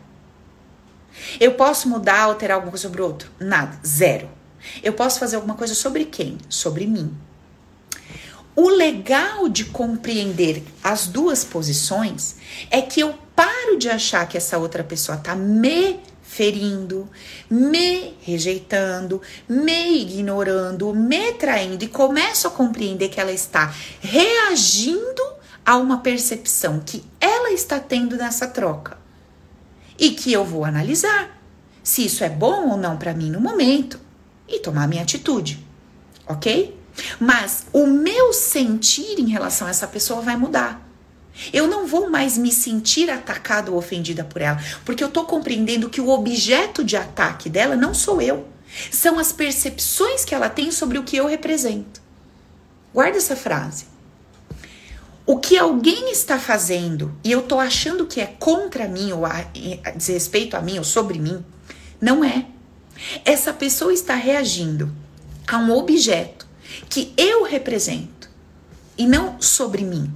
Eu 1.39 1.55
posso 1.55 1.89
mudar, 1.89 2.21
alterar 2.21 2.55
alguma 2.55 2.71
coisa 2.71 2.87
sobre 2.87 3.01
o 3.01 3.05
outro? 3.05 3.29
Nada. 3.39 3.77
Zero. 3.85 4.40
Eu 4.83 4.93
posso 4.93 5.19
fazer 5.19 5.35
alguma 5.35 5.55
coisa 5.55 5.75
sobre 5.75 6.05
quem? 6.05 6.37
Sobre 6.49 6.85
mim. 6.85 7.15
O 8.55 8.67
legal 8.69 9.47
de 9.47 9.65
compreender 9.65 10.63
as 10.83 11.07
duas 11.07 11.43
posições 11.43 12.35
é 12.69 12.81
que 12.81 12.99
eu 12.99 13.15
paro 13.35 13.77
de 13.77 13.89
achar 13.89 14.27
que 14.27 14.37
essa 14.37 14.57
outra 14.57 14.83
pessoa 14.83 15.17
tá 15.17 15.35
me 15.35 15.99
ferindo, 16.21 17.09
me 17.49 18.15
rejeitando, 18.21 19.21
me 19.47 20.01
ignorando, 20.01 20.93
me 20.93 21.33
traindo 21.33 21.83
e 21.83 21.87
começo 21.87 22.47
a 22.47 22.51
compreender 22.51 23.09
que 23.09 23.19
ela 23.19 23.31
está 23.31 23.73
reagindo 24.01 25.21
a 25.65 25.77
uma 25.77 25.99
percepção 25.99 26.79
que 26.79 27.03
ela 27.19 27.51
está 27.51 27.79
tendo 27.79 28.17
nessa 28.17 28.47
troca 28.47 28.97
e 29.97 30.11
que 30.11 30.33
eu 30.33 30.43
vou 30.43 30.65
analisar 30.65 31.37
se 31.83 32.05
isso 32.05 32.23
é 32.23 32.29
bom 32.29 32.69
ou 32.69 32.77
não 32.77 32.97
para 32.97 33.13
mim 33.13 33.29
no 33.29 33.39
momento 33.39 33.99
e 34.51 34.59
tomar 34.59 34.87
minha 34.87 35.03
atitude, 35.03 35.65
ok? 36.27 36.77
Mas 37.19 37.65
o 37.71 37.87
meu 37.87 38.33
sentir 38.33 39.19
em 39.19 39.29
relação 39.29 39.67
a 39.67 39.69
essa 39.69 39.87
pessoa 39.87 40.21
vai 40.21 40.35
mudar. 40.35 40.87
Eu 41.53 41.67
não 41.67 41.87
vou 41.87 42.09
mais 42.09 42.37
me 42.37 42.51
sentir 42.51 43.09
atacada 43.09 43.71
ou 43.71 43.77
ofendida 43.77 44.23
por 44.23 44.41
ela, 44.41 44.59
porque 44.83 45.03
eu 45.03 45.09
tô 45.09 45.23
compreendendo 45.23 45.89
que 45.89 46.01
o 46.01 46.09
objeto 46.09 46.83
de 46.83 46.97
ataque 46.97 47.49
dela 47.49 47.75
não 47.75 47.93
sou 47.93 48.21
eu. 48.21 48.47
São 48.91 49.17
as 49.17 49.31
percepções 49.31 50.23
que 50.23 50.35
ela 50.35 50.49
tem 50.49 50.71
sobre 50.71 50.97
o 50.97 51.03
que 51.03 51.17
eu 51.17 51.27
represento. 51.27 52.01
Guarda 52.93 53.17
essa 53.17 53.35
frase. 53.35 53.85
O 55.25 55.37
que 55.37 55.57
alguém 55.57 56.11
está 56.11 56.37
fazendo 56.37 57.15
e 57.23 57.31
eu 57.31 57.41
tô 57.43 57.59
achando 57.59 58.05
que 58.05 58.19
é 58.19 58.25
contra 58.25 58.87
mim 58.87 59.11
ou 59.11 59.25
a, 59.25 59.45
a 59.85 59.91
diz 59.91 60.07
respeito 60.07 60.57
a 60.57 60.61
mim 60.61 60.77
ou 60.77 60.83
sobre 60.83 61.19
mim, 61.19 61.43
não 62.01 62.23
é. 62.23 62.45
Essa 63.25 63.53
pessoa 63.53 63.93
está 63.93 64.15
reagindo 64.15 64.91
a 65.47 65.57
um 65.57 65.71
objeto 65.71 66.47
que 66.89 67.13
eu 67.17 67.43
represento 67.43 68.29
e 68.97 69.05
não 69.05 69.41
sobre 69.41 69.83
mim. 69.83 70.11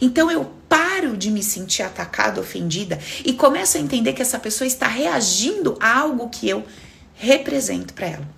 Então 0.00 0.30
eu 0.30 0.50
paro 0.68 1.16
de 1.16 1.30
me 1.30 1.42
sentir 1.42 1.82
atacada, 1.82 2.40
ofendida 2.40 2.98
e 3.24 3.32
começo 3.32 3.76
a 3.76 3.80
entender 3.80 4.12
que 4.12 4.22
essa 4.22 4.38
pessoa 4.38 4.66
está 4.66 4.86
reagindo 4.86 5.76
a 5.80 5.98
algo 5.98 6.28
que 6.28 6.48
eu 6.48 6.64
represento 7.14 7.94
para 7.94 8.06
ela. 8.06 8.28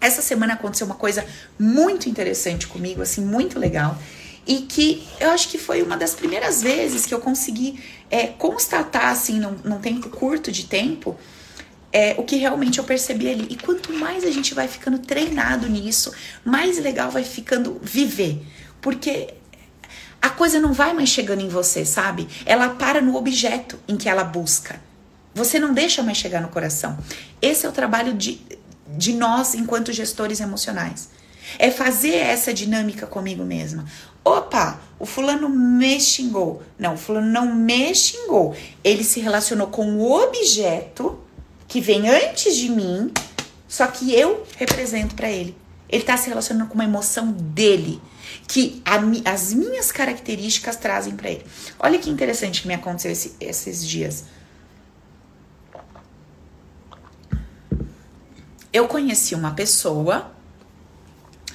Essa 0.00 0.22
semana 0.22 0.54
aconteceu 0.54 0.86
uma 0.86 0.94
coisa 0.94 1.24
muito 1.58 2.08
interessante 2.08 2.66
comigo, 2.66 3.02
assim, 3.02 3.24
muito 3.24 3.58
legal, 3.58 3.98
e 4.46 4.58
que 4.58 5.06
eu 5.18 5.30
acho 5.30 5.48
que 5.48 5.58
foi 5.58 5.82
uma 5.82 5.96
das 5.96 6.14
primeiras 6.14 6.62
vezes 6.62 7.04
que 7.04 7.12
eu 7.12 7.20
consegui 7.20 7.82
é, 8.10 8.28
constatar, 8.28 9.06
assim, 9.06 9.40
num, 9.40 9.56
num 9.64 9.80
tempo 9.80 10.08
curto 10.08 10.52
de 10.52 10.64
tempo, 10.64 11.18
é, 11.92 12.14
o 12.18 12.22
que 12.22 12.36
realmente 12.36 12.78
eu 12.78 12.84
percebi 12.84 13.28
ali. 13.30 13.46
E 13.50 13.56
quanto 13.56 13.92
mais 13.92 14.24
a 14.24 14.30
gente 14.30 14.54
vai 14.54 14.68
ficando 14.68 14.98
treinado 14.98 15.68
nisso, 15.68 16.12
mais 16.44 16.78
legal 16.78 17.10
vai 17.10 17.24
ficando 17.24 17.80
viver. 17.82 18.44
Porque 18.80 19.34
a 20.20 20.30
coisa 20.30 20.60
não 20.60 20.72
vai 20.72 20.92
mais 20.92 21.08
chegando 21.08 21.42
em 21.42 21.48
você, 21.48 21.84
sabe? 21.84 22.28
Ela 22.44 22.70
para 22.70 23.00
no 23.00 23.16
objeto 23.16 23.78
em 23.86 23.96
que 23.96 24.08
ela 24.08 24.24
busca. 24.24 24.80
Você 25.34 25.58
não 25.58 25.72
deixa 25.72 26.02
mais 26.02 26.18
chegar 26.18 26.40
no 26.40 26.48
coração. 26.48 26.98
Esse 27.40 27.64
é 27.64 27.68
o 27.68 27.72
trabalho 27.72 28.14
de, 28.14 28.40
de 28.88 29.12
nós 29.14 29.54
enquanto 29.54 29.92
gestores 29.92 30.40
emocionais. 30.40 31.10
É 31.58 31.70
fazer 31.70 32.14
essa 32.14 32.52
dinâmica 32.52 33.06
comigo 33.06 33.44
mesma. 33.44 33.86
Opa, 34.24 34.78
o 34.98 35.06
fulano 35.06 35.48
me 35.48 35.98
xingou. 35.98 36.62
Não, 36.78 36.94
o 36.94 36.98
fulano 36.98 37.28
não 37.28 37.54
me 37.54 37.94
xingou. 37.94 38.54
Ele 38.84 39.02
se 39.04 39.20
relacionou 39.20 39.68
com 39.68 39.96
o 39.96 40.12
objeto 40.12 41.18
que 41.68 41.80
vem 41.80 42.08
antes 42.08 42.56
de 42.56 42.70
mim, 42.70 43.12
só 43.68 43.86
que 43.86 44.14
eu 44.14 44.44
represento 44.56 45.14
para 45.14 45.30
ele. 45.30 45.54
Ele 45.88 46.02
tá 46.02 46.16
se 46.16 46.28
relacionando 46.28 46.68
com 46.68 46.74
uma 46.74 46.84
emoção 46.84 47.30
dele, 47.30 48.00
que 48.46 48.82
a, 48.84 48.96
as 49.30 49.52
minhas 49.52 49.92
características 49.92 50.76
trazem 50.76 51.14
para 51.14 51.30
ele. 51.30 51.46
Olha 51.78 51.98
que 51.98 52.10
interessante 52.10 52.62
que 52.62 52.68
me 52.68 52.74
aconteceu 52.74 53.12
esse, 53.12 53.36
esses 53.38 53.86
dias. 53.86 54.24
Eu 58.72 58.88
conheci 58.88 59.34
uma 59.34 59.52
pessoa 59.52 60.32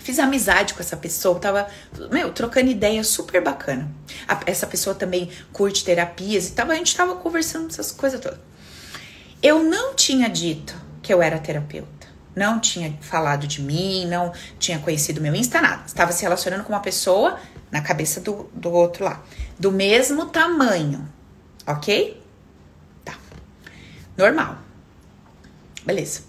Fiz 0.04 0.20
amizade 0.20 0.74
com 0.74 0.82
essa 0.82 0.98
pessoa, 0.98 1.40
tava, 1.40 1.66
meu, 2.12 2.34
trocando 2.34 2.70
ideia 2.70 3.02
super 3.06 3.42
bacana. 3.42 3.90
A, 4.28 4.42
essa 4.46 4.68
pessoa 4.68 4.94
também 4.94 5.30
curte 5.54 5.86
terapias 5.86 6.50
e 6.50 6.52
tava, 6.52 6.74
a 6.74 6.76
gente 6.76 6.94
tava 6.94 7.16
conversando 7.16 7.70
essas 7.70 7.90
coisas 7.90 8.20
todas. 8.20 8.38
Eu 9.44 9.62
não 9.62 9.94
tinha 9.94 10.30
dito 10.30 10.74
que 11.02 11.14
eu 11.14 11.22
era 11.22 11.38
terapeuta. 11.38 12.08
Não 12.34 12.62
tinha 12.62 12.98
falado 13.02 13.46
de 13.46 13.62
mim, 13.62 14.06
não 14.08 14.32
tinha 14.58 14.80
conhecido 14.80 15.20
meu 15.20 15.36
Insta, 15.36 15.62
nada. 15.62 15.84
Estava 15.86 16.14
se 16.14 16.24
relacionando 16.24 16.64
com 16.64 16.72
uma 16.72 16.80
pessoa 16.80 17.38
na 17.70 17.82
cabeça 17.82 18.22
do, 18.22 18.50
do 18.54 18.72
outro 18.72 19.04
lá. 19.04 19.22
Do 19.60 19.70
mesmo 19.70 20.28
tamanho, 20.28 21.08
ok? 21.68 22.24
Tá. 23.04 23.18
Normal. 24.18 24.58
Beleza. 25.86 26.22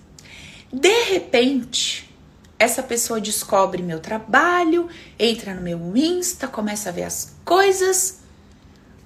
De 0.72 1.04
repente, 1.04 2.12
essa 2.58 2.82
pessoa 2.82 3.20
descobre 3.20 3.80
meu 3.80 4.00
trabalho, 4.00 4.88
entra 5.16 5.54
no 5.54 5.62
meu 5.62 5.96
Insta, 5.96 6.48
começa 6.48 6.88
a 6.88 6.92
ver 6.92 7.04
as 7.04 7.36
coisas. 7.44 8.18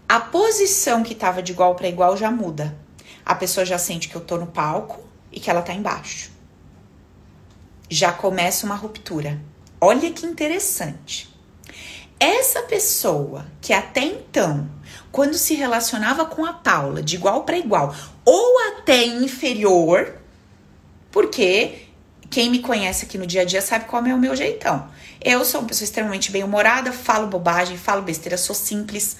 A 0.09 0.19
posição 0.19 1.03
que 1.03 1.15
tava 1.15 1.43
de 1.43 1.53
igual 1.53 1.75
para 1.75 1.89
igual 1.89 2.17
já 2.17 2.31
muda. 2.31 2.88
A 3.29 3.35
pessoa 3.35 3.67
já 3.67 3.77
sente 3.77 4.09
que 4.09 4.15
eu 4.15 4.23
tô 4.23 4.39
no 4.39 4.47
palco 4.47 5.07
e 5.31 5.39
que 5.39 5.51
ela 5.51 5.61
tá 5.61 5.75
embaixo. 5.75 6.31
Já 7.91 8.11
começa 8.11 8.65
uma 8.65 8.75
ruptura. 8.75 9.39
Olha 9.79 10.11
que 10.11 10.25
interessante. 10.25 11.29
Essa 12.19 12.63
pessoa 12.63 13.45
que 13.61 13.75
até 13.75 14.01
então, 14.01 14.67
quando 15.13 15.35
se 15.35 15.53
relacionava 15.55 16.25
com 16.25 16.47
a 16.47 16.55
Paula 16.55 17.03
de 17.03 17.17
igual 17.17 17.45
para 17.45 17.59
igual, 17.59 17.95
ou 18.25 18.59
até 18.71 19.05
inferior, 19.05 20.17
porque 21.11 21.83
quem 22.31 22.51
me 22.51 22.61
conhece 22.61 23.05
aqui 23.05 23.19
no 23.19 23.27
dia 23.27 23.43
a 23.43 23.45
dia 23.45 23.61
sabe 23.61 23.85
qual 23.85 24.07
é 24.07 24.15
o 24.15 24.19
meu 24.19 24.35
jeitão. 24.35 24.89
Eu 25.23 25.45
sou 25.45 25.61
uma 25.61 25.69
pessoa 25.69 25.85
extremamente 25.85 26.33
bem-humorada, 26.33 26.93
falo 26.93 27.27
bobagem, 27.27 27.77
falo 27.77 28.01
besteira, 28.01 28.39
sou 28.39 28.57
simples 28.57 29.19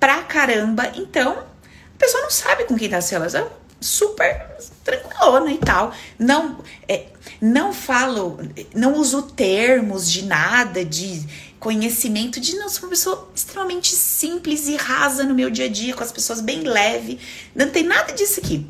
pra 0.00 0.22
caramba. 0.22 0.90
Então, 0.96 1.51
pessoa 2.02 2.22
não 2.22 2.30
sabe 2.30 2.64
com 2.64 2.76
quem 2.76 2.88
tá 2.88 3.00
se 3.00 3.12
relacionando. 3.12 3.52
Super 3.80 4.56
tranquilona 4.84 5.50
e 5.50 5.58
tal. 5.58 5.92
Não, 6.18 6.58
é, 6.88 7.06
não 7.40 7.72
falo, 7.72 8.38
não 8.74 8.94
uso 8.94 9.22
termos 9.22 10.10
de 10.10 10.24
nada, 10.24 10.84
de 10.84 11.26
conhecimento, 11.58 12.40
de 12.40 12.56
não, 12.56 12.68
sou 12.68 12.84
uma 12.84 12.90
pessoa 12.90 13.30
extremamente 13.34 13.94
simples 13.94 14.68
e 14.68 14.76
rasa 14.76 15.24
no 15.24 15.34
meu 15.34 15.48
dia 15.48 15.66
a 15.66 15.68
dia, 15.68 15.94
com 15.94 16.02
as 16.02 16.12
pessoas 16.12 16.40
bem 16.40 16.62
leve. 16.62 17.18
Não 17.54 17.70
tem 17.70 17.82
nada 17.84 18.12
disso 18.12 18.40
aqui 18.40 18.68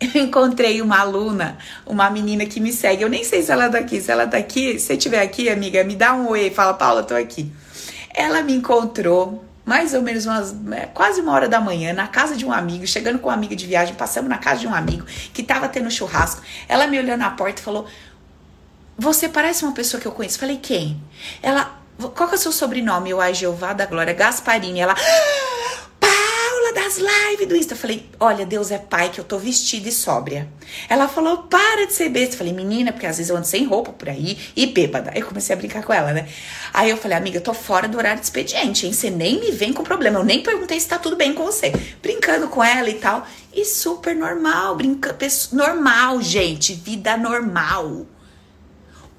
eu 0.00 0.22
encontrei 0.22 0.80
uma 0.80 0.98
aluna, 0.98 1.58
uma 1.84 2.08
menina 2.08 2.46
que 2.46 2.58
me 2.58 2.72
segue. 2.72 3.02
Eu 3.02 3.08
nem 3.08 3.22
sei 3.22 3.42
se 3.42 3.52
ela 3.52 3.68
tá 3.68 3.78
aqui. 3.78 4.00
Se 4.00 4.10
ela 4.10 4.26
tá 4.26 4.38
aqui, 4.38 4.78
se 4.78 4.94
estiver 4.94 5.20
aqui, 5.20 5.48
amiga, 5.50 5.84
me 5.84 5.94
dá 5.94 6.14
um 6.14 6.30
oi. 6.30 6.50
Fala, 6.50 6.72
Paula, 6.72 7.02
tô 7.02 7.14
aqui. 7.14 7.52
Ela 8.14 8.42
me 8.42 8.54
encontrou 8.54 9.44
mais 9.64 9.94
ou 9.94 10.02
menos 10.02 10.26
umas 10.26 10.54
é, 10.72 10.86
quase 10.86 11.20
uma 11.20 11.32
hora 11.32 11.48
da 11.48 11.60
manhã 11.60 11.92
na 11.92 12.06
casa 12.06 12.36
de 12.36 12.44
um 12.44 12.52
amigo, 12.52 12.86
chegando 12.86 13.18
com 13.18 13.28
um 13.28 13.32
amigo 13.32 13.54
de 13.54 13.66
viagem, 13.66 13.94
passamos 13.94 14.28
na 14.28 14.38
casa 14.38 14.60
de 14.60 14.66
um 14.66 14.74
amigo 14.74 15.04
que 15.32 15.42
tava 15.42 15.68
tendo 15.68 15.90
churrasco. 15.90 16.42
Ela 16.68 16.86
me 16.86 16.98
olhou 16.98 17.16
na 17.16 17.30
porta 17.30 17.60
e 17.60 17.64
falou: 17.64 17.86
"Você 18.98 19.28
parece 19.28 19.64
uma 19.64 19.72
pessoa 19.72 20.00
que 20.00 20.06
eu 20.06 20.12
conheço". 20.12 20.38
Falei: 20.38 20.56
"Quem?". 20.56 21.00
Ela: 21.42 21.78
"Qual 21.98 22.28
que 22.28 22.34
é 22.34 22.38
o 22.38 22.40
seu 22.40 22.52
sobrenome?". 22.52 23.10
Eu: 23.10 23.20
"Ai, 23.20 23.34
Jeová 23.34 23.72
da 23.72 23.86
Glória 23.86 24.14
Gasparini". 24.14 24.80
Ela: 24.80 24.94
das 26.72 26.98
lives 26.98 27.48
do 27.48 27.56
Insta. 27.56 27.74
Eu 27.74 27.78
falei, 27.78 28.08
olha, 28.18 28.46
Deus 28.46 28.70
é 28.70 28.78
pai 28.78 29.10
que 29.10 29.20
eu 29.20 29.24
tô 29.24 29.38
vestida 29.38 29.88
e 29.88 29.92
sóbria. 29.92 30.48
Ela 30.88 31.08
falou, 31.08 31.44
para 31.44 31.86
de 31.86 31.92
ser 31.92 32.08
besta. 32.08 32.34
Eu 32.34 32.38
falei, 32.38 32.52
menina, 32.52 32.92
porque 32.92 33.06
às 33.06 33.16
vezes 33.16 33.30
eu 33.30 33.36
ando 33.36 33.46
sem 33.46 33.64
roupa 33.66 33.92
por 33.92 34.08
aí 34.08 34.38
e 34.56 34.66
bêbada. 34.66 35.10
Aí 35.14 35.20
eu 35.20 35.26
comecei 35.26 35.54
a 35.54 35.58
brincar 35.58 35.82
com 35.82 35.92
ela, 35.92 36.12
né? 36.12 36.28
Aí 36.72 36.90
eu 36.90 36.96
falei, 36.96 37.16
amiga, 37.16 37.38
eu 37.38 37.42
tô 37.42 37.54
fora 37.54 37.88
do 37.88 37.98
horário 37.98 38.20
de 38.20 38.26
expediente, 38.26 38.86
hein? 38.86 38.92
Você 38.92 39.10
nem 39.10 39.40
me 39.40 39.50
vem 39.50 39.72
com 39.72 39.82
problema. 39.82 40.18
Eu 40.18 40.24
nem 40.24 40.42
perguntei 40.42 40.78
se 40.78 40.88
tá 40.88 40.98
tudo 40.98 41.16
bem 41.16 41.32
com 41.34 41.44
você. 41.44 41.72
Brincando 42.02 42.48
com 42.48 42.62
ela 42.62 42.88
e 42.88 42.94
tal. 42.94 43.26
E 43.52 43.64
super 43.64 44.14
normal, 44.14 44.76
brinca, 44.76 45.16
normal, 45.52 46.22
gente, 46.22 46.72
vida 46.72 47.16
normal. 47.16 48.06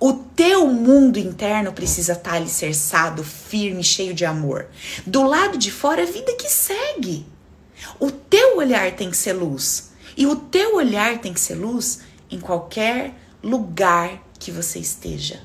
O 0.03 0.13
teu 0.13 0.65
mundo 0.65 1.19
interno 1.19 1.71
precisa 1.71 2.13
estar 2.13 2.31
tá 2.31 2.35
alicerçado, 2.37 3.23
firme, 3.23 3.83
cheio 3.83 4.15
de 4.15 4.25
amor. 4.25 4.65
Do 5.05 5.21
lado 5.21 5.59
de 5.59 5.69
fora, 5.69 6.01
a 6.01 6.05
vida 6.07 6.33
que 6.33 6.49
segue. 6.49 7.23
O 7.99 8.11
teu 8.11 8.57
olhar 8.57 8.91
tem 8.93 9.09
que 9.09 9.17
ser 9.17 9.33
luz. 9.33 9.91
E 10.15 10.25
o 10.25 10.35
teu 10.35 10.75
olhar 10.75 11.19
tem 11.19 11.33
que 11.33 11.39
ser 11.39 11.55
luz 11.55 12.01
em 12.29 12.39
qualquer 12.39 13.13
lugar 13.43 14.21
que 14.39 14.51
você 14.51 14.79
esteja. 14.79 15.41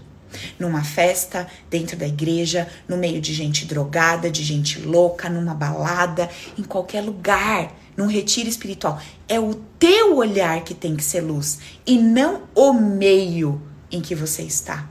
Numa 0.59 0.85
festa, 0.85 1.47
dentro 1.71 1.97
da 1.97 2.07
igreja, 2.07 2.69
no 2.87 2.97
meio 2.97 3.21
de 3.21 3.33
gente 3.33 3.65
drogada, 3.65 4.31
de 4.31 4.43
gente 4.43 4.81
louca, 4.81 5.29
numa 5.29 5.55
balada, 5.55 6.29
em 6.59 6.63
qualquer 6.63 7.01
lugar, 7.01 7.75
num 7.97 8.07
retiro 8.07 8.49
espiritual. 8.49 9.01
É 9.29 9.41
o 9.41 9.55
teu 9.79 10.17
olhar 10.17 10.63
que 10.63 10.75
tem 10.75 10.95
que 10.95 11.05
ser 11.05 11.21
luz 11.21 11.59
e 11.87 11.99
não 11.99 12.43
o 12.55 12.73
meio 12.73 13.63
em 13.91 14.01
que 14.01 14.15
você 14.15 14.43
está. 14.43 14.89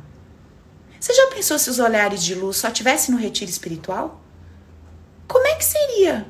Você 1.00 1.14
já 1.14 1.28
pensou 1.28 1.60
se 1.60 1.70
os 1.70 1.78
olhares 1.78 2.24
de 2.24 2.34
luz 2.34 2.58
só 2.58 2.72
tivessem 2.72 3.14
no 3.14 3.22
retiro 3.22 3.52
espiritual? 3.52 4.22
Como 5.28 5.46
é 5.46 5.56
que 5.56 5.66
seria? 5.66 6.26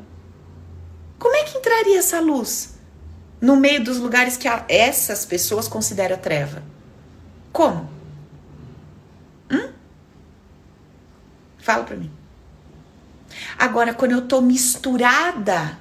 Como 1.26 1.38
é 1.38 1.44
que 1.44 1.58
entraria 1.58 1.98
essa 1.98 2.20
luz 2.20 2.76
no 3.42 3.56
meio 3.56 3.84
dos 3.84 3.98
lugares 3.98 4.38
que 4.38 4.48
essas 4.70 5.26
pessoas 5.26 5.68
consideram 5.68 6.20
treva? 6.20 6.62
Como? 7.52 7.90
Hum? 9.50 9.72
Fala 11.58 11.84
para 11.84 11.98
mim. 11.98 12.12
Agora, 13.58 13.92
quando 13.92 14.12
eu 14.12 14.28
tô 14.28 14.40
misturada 14.40 15.80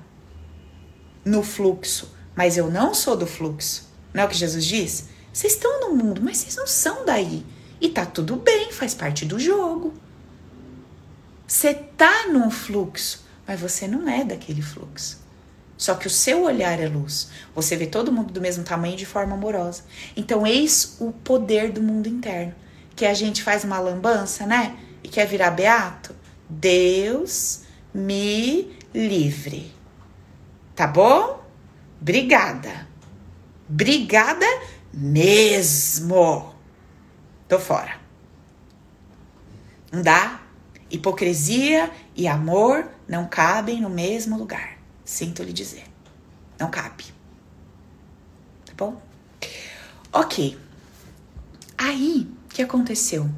no 1.22 1.42
fluxo, 1.42 2.16
mas 2.34 2.56
eu 2.56 2.70
não 2.70 2.94
sou 2.94 3.14
do 3.14 3.26
fluxo, 3.26 3.86
não 4.14 4.22
é 4.22 4.24
o 4.24 4.30
que 4.30 4.36
Jesus 4.36 4.64
diz? 4.64 5.10
Vocês 5.30 5.52
estão 5.52 5.90
no 5.90 5.94
mundo, 5.94 6.22
mas 6.22 6.38
vocês 6.38 6.56
não 6.56 6.66
são 6.66 7.04
daí. 7.04 7.44
E 7.82 7.90
tá 7.90 8.06
tudo 8.06 8.36
bem, 8.36 8.72
faz 8.72 8.94
parte 8.94 9.26
do 9.26 9.38
jogo. 9.38 9.92
Você 11.46 11.74
tá 11.74 12.28
num 12.28 12.50
fluxo, 12.50 13.26
mas 13.46 13.60
você 13.60 13.86
não 13.86 14.08
é 14.08 14.24
daquele 14.24 14.62
fluxo. 14.62 15.22
Só 15.84 15.94
que 15.94 16.06
o 16.06 16.10
seu 16.10 16.44
olhar 16.44 16.80
é 16.80 16.88
luz. 16.88 17.28
Você 17.54 17.76
vê 17.76 17.86
todo 17.86 18.10
mundo 18.10 18.32
do 18.32 18.40
mesmo 18.40 18.64
tamanho 18.64 18.96
de 18.96 19.04
forma 19.04 19.34
amorosa. 19.34 19.82
Então, 20.16 20.46
eis 20.46 20.96
o 20.98 21.12
poder 21.12 21.72
do 21.72 21.82
mundo 21.82 22.08
interno. 22.08 22.54
Que 22.96 23.04
a 23.04 23.12
gente 23.12 23.42
faz 23.42 23.64
uma 23.64 23.78
lambança, 23.78 24.46
né? 24.46 24.78
E 25.02 25.08
quer 25.10 25.26
virar 25.26 25.50
beato. 25.50 26.16
Deus 26.48 27.64
me 27.92 28.74
livre. 28.94 29.74
Tá 30.74 30.86
bom? 30.86 31.44
Obrigada. 32.00 32.88
Obrigada 33.68 34.46
mesmo. 34.90 36.54
Tô 37.46 37.58
fora. 37.58 38.00
Não 39.92 40.00
dá? 40.00 40.40
Hipocrisia 40.90 41.90
e 42.16 42.26
amor 42.26 42.88
não 43.06 43.26
cabem 43.26 43.82
no 43.82 43.90
mesmo 43.90 44.38
lugar. 44.38 44.73
Sinto 45.04 45.42
lhe 45.42 45.52
dizer. 45.52 45.84
Não 46.58 46.70
cabe. 46.70 47.04
Tá 48.64 48.72
bom? 48.76 49.00
Ok. 50.12 50.58
Aí, 51.76 52.28
o 52.46 52.54
que 52.54 52.62
aconteceu? 52.62 53.28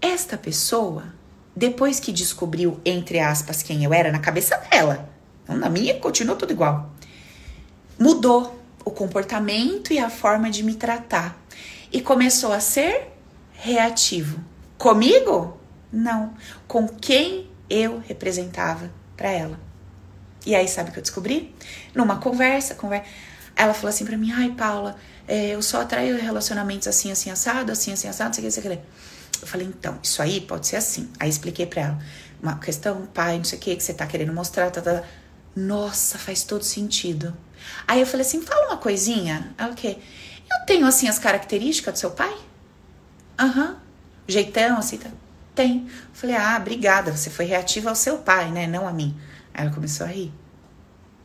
Esta 0.00 0.36
pessoa, 0.36 1.14
depois 1.56 1.98
que 1.98 2.12
descobriu, 2.12 2.80
entre 2.84 3.18
aspas, 3.18 3.62
quem 3.62 3.84
eu 3.84 3.92
era 3.92 4.12
na 4.12 4.18
cabeça 4.18 4.56
dela, 4.70 5.08
não 5.48 5.56
na 5.56 5.68
minha, 5.68 5.98
continuou 5.98 6.36
tudo 6.36 6.52
igual. 6.52 6.90
Mudou 7.98 8.60
o 8.84 8.90
comportamento 8.90 9.92
e 9.92 9.98
a 9.98 10.10
forma 10.10 10.50
de 10.50 10.62
me 10.62 10.74
tratar. 10.74 11.40
E 11.90 12.00
começou 12.00 12.52
a 12.52 12.60
ser 12.60 13.08
reativo. 13.52 14.40
Comigo? 14.78 15.58
Não. 15.92 16.34
Com 16.66 16.88
quem 16.88 17.50
eu 17.68 18.02
representava 18.06 18.90
para 19.16 19.30
ela. 19.30 19.71
E 20.44 20.54
aí, 20.54 20.66
sabe 20.68 20.90
o 20.90 20.92
que 20.92 20.98
eu 20.98 21.02
descobri? 21.02 21.54
Numa 21.94 22.18
conversa, 22.18 22.74
conversa 22.74 23.06
ela 23.56 23.74
falou 23.74 23.88
assim 23.90 24.04
pra 24.04 24.16
mim: 24.16 24.32
ai, 24.32 24.50
Paula, 24.50 24.96
é, 25.26 25.50
eu 25.50 25.62
só 25.62 25.82
atraio 25.82 26.20
relacionamentos 26.20 26.88
assim, 26.88 27.12
assim, 27.12 27.30
assado, 27.30 27.72
assim, 27.72 27.92
assim, 27.92 28.08
assado, 28.08 28.34
sei 28.34 28.44
o 28.44 28.46
que, 28.46 28.52
sei 28.52 28.62
o 28.62 28.76
que. 28.76 28.82
Eu 29.40 29.48
falei, 29.48 29.66
então, 29.66 29.98
isso 30.02 30.22
aí 30.22 30.40
pode 30.40 30.66
ser 30.66 30.76
assim. 30.76 31.10
Aí 31.18 31.28
expliquei 31.28 31.66
para 31.66 31.82
ela. 31.82 31.98
Uma 32.42 32.58
questão, 32.58 33.06
pai, 33.06 33.38
não 33.38 33.44
sei 33.44 33.58
o 33.58 33.60
que, 33.60 33.76
que 33.76 33.82
você 33.82 33.92
tá 33.94 34.06
querendo 34.06 34.32
mostrar. 34.32 34.70
Tá, 34.70 34.80
tá, 34.80 35.00
tá. 35.00 35.06
Nossa, 35.54 36.18
faz 36.18 36.44
todo 36.44 36.62
sentido. 36.62 37.36
Aí 37.86 38.00
eu 38.00 38.06
falei 38.06 38.24
assim, 38.24 38.40
fala 38.40 38.68
uma 38.68 38.76
coisinha. 38.76 39.52
Ela 39.58 39.72
o 39.72 39.74
quê? 39.74 39.98
Eu 40.50 40.66
tenho, 40.66 40.86
assim, 40.86 41.08
as 41.08 41.18
características 41.18 41.94
do 41.94 41.98
seu 41.98 42.10
pai? 42.12 42.34
Aham. 43.38 43.70
Uhum. 43.70 43.76
Jeitão, 44.28 44.78
assim, 44.78 44.98
tá? 44.98 45.10
Tem. 45.54 45.88
Falei, 46.12 46.36
ah, 46.36 46.56
obrigada, 46.60 47.14
você 47.14 47.28
foi 47.28 47.44
reativa 47.44 47.90
ao 47.90 47.96
seu 47.96 48.18
pai, 48.18 48.50
né? 48.50 48.66
Não 48.66 48.86
a 48.86 48.92
mim. 48.92 49.16
Aí 49.54 49.64
ela 49.64 49.74
começou 49.74 50.06
a 50.06 50.10
rir. 50.10 50.32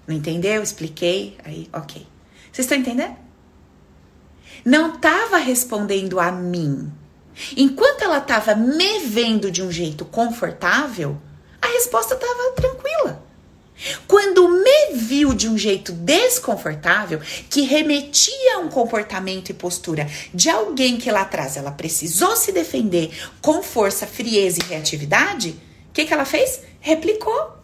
Não 0.07 0.15
entendeu? 0.15 0.63
Expliquei. 0.63 1.37
Aí, 1.43 1.69
ok. 1.73 2.05
Vocês 2.51 2.65
estão 2.65 2.77
entendendo? 2.77 3.15
Não 4.63 4.95
estava 4.95 5.37
respondendo 5.37 6.19
a 6.19 6.31
mim. 6.31 6.91
Enquanto 7.55 8.03
ela 8.03 8.17
estava 8.17 8.55
me 8.55 8.99
vendo 8.99 9.51
de 9.51 9.61
um 9.61 9.71
jeito 9.71 10.05
confortável, 10.05 11.17
a 11.61 11.67
resposta 11.67 12.15
estava 12.15 12.51
tranquila. 12.55 13.27
Quando 14.07 14.49
me 14.49 14.93
viu 14.95 15.33
de 15.35 15.47
um 15.47 15.55
jeito 15.55 15.91
desconfortável, 15.91 17.21
que 17.49 17.61
remetia 17.61 18.55
a 18.55 18.59
um 18.59 18.69
comportamento 18.69 19.49
e 19.49 19.53
postura 19.53 20.09
de 20.33 20.49
alguém 20.49 20.97
que 20.97 21.11
lá 21.11 21.21
atrás 21.21 21.57
ela 21.57 21.71
precisou 21.71 22.35
se 22.35 22.51
defender 22.51 23.11
com 23.39 23.61
força, 23.61 24.07
frieza 24.07 24.59
e 24.59 24.67
reatividade, 24.67 25.49
o 25.89 25.93
que, 25.93 26.05
que 26.05 26.13
ela 26.13 26.25
fez? 26.25 26.61
Replicou 26.79 27.56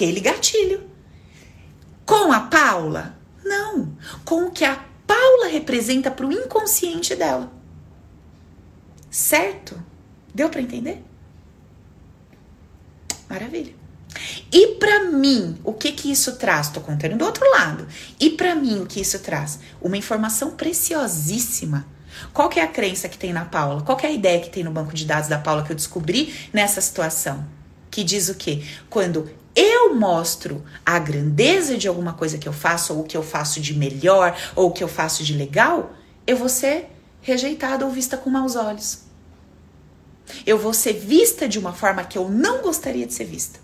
aquele 0.00 0.20
gatilho. 0.20 0.88
Com 2.06 2.32
a 2.32 2.40
Paula? 2.40 3.18
Não. 3.44 3.94
Com 4.24 4.46
o 4.46 4.50
que 4.50 4.64
a 4.64 4.82
Paula 5.06 5.48
representa 5.48 6.10
para 6.10 6.26
o 6.26 6.32
inconsciente 6.32 7.14
dela. 7.14 7.52
Certo? 9.10 9.80
Deu 10.34 10.48
para 10.48 10.62
entender? 10.62 11.04
Maravilha. 13.28 13.74
E 14.50 14.68
para 14.76 15.04
mim, 15.04 15.58
o 15.62 15.72
que 15.74 15.92
que 15.92 16.10
isso 16.10 16.36
traz? 16.36 16.70
Tô 16.70 16.80
contando 16.80 17.18
do 17.18 17.24
outro 17.24 17.48
lado. 17.50 17.86
E 18.18 18.30
para 18.30 18.54
mim, 18.54 18.80
o 18.80 18.86
que 18.86 19.00
isso 19.00 19.18
traz? 19.18 19.60
Uma 19.80 19.96
informação 19.96 20.52
preciosíssima. 20.52 21.86
Qual 22.32 22.48
que 22.48 22.58
é 22.58 22.62
a 22.62 22.68
crença 22.68 23.08
que 23.08 23.18
tem 23.18 23.32
na 23.32 23.44
Paula? 23.44 23.82
Qual 23.82 23.96
que 23.96 24.06
é 24.06 24.08
a 24.08 24.12
ideia 24.12 24.40
que 24.40 24.50
tem 24.50 24.64
no 24.64 24.72
banco 24.72 24.94
de 24.94 25.04
dados 25.04 25.28
da 25.28 25.38
Paula 25.38 25.62
que 25.62 25.70
eu 25.70 25.76
descobri 25.76 26.34
nessa 26.52 26.80
situação? 26.80 27.46
Que 27.88 28.02
diz 28.02 28.28
o 28.28 28.34
quê? 28.34 28.64
Quando 28.88 29.30
eu 29.54 29.94
mostro 29.94 30.64
a 30.84 30.98
grandeza 30.98 31.76
de 31.76 31.88
alguma 31.88 32.12
coisa 32.12 32.38
que 32.38 32.48
eu 32.48 32.52
faço, 32.52 32.94
ou 32.94 33.00
o 33.00 33.04
que 33.04 33.16
eu 33.16 33.22
faço 33.22 33.60
de 33.60 33.74
melhor, 33.74 34.36
ou 34.54 34.68
o 34.68 34.72
que 34.72 34.82
eu 34.82 34.88
faço 34.88 35.24
de 35.24 35.34
legal, 35.34 35.92
eu 36.26 36.36
vou 36.36 36.48
ser 36.48 36.90
rejeitada 37.20 37.84
ou 37.84 37.90
vista 37.90 38.16
com 38.16 38.30
maus 38.30 38.56
olhos. 38.56 39.02
Eu 40.46 40.58
vou 40.58 40.72
ser 40.72 40.92
vista 40.92 41.48
de 41.48 41.58
uma 41.58 41.72
forma 41.72 42.04
que 42.04 42.16
eu 42.16 42.28
não 42.28 42.62
gostaria 42.62 43.06
de 43.06 43.12
ser 43.12 43.24
vista. 43.24 43.58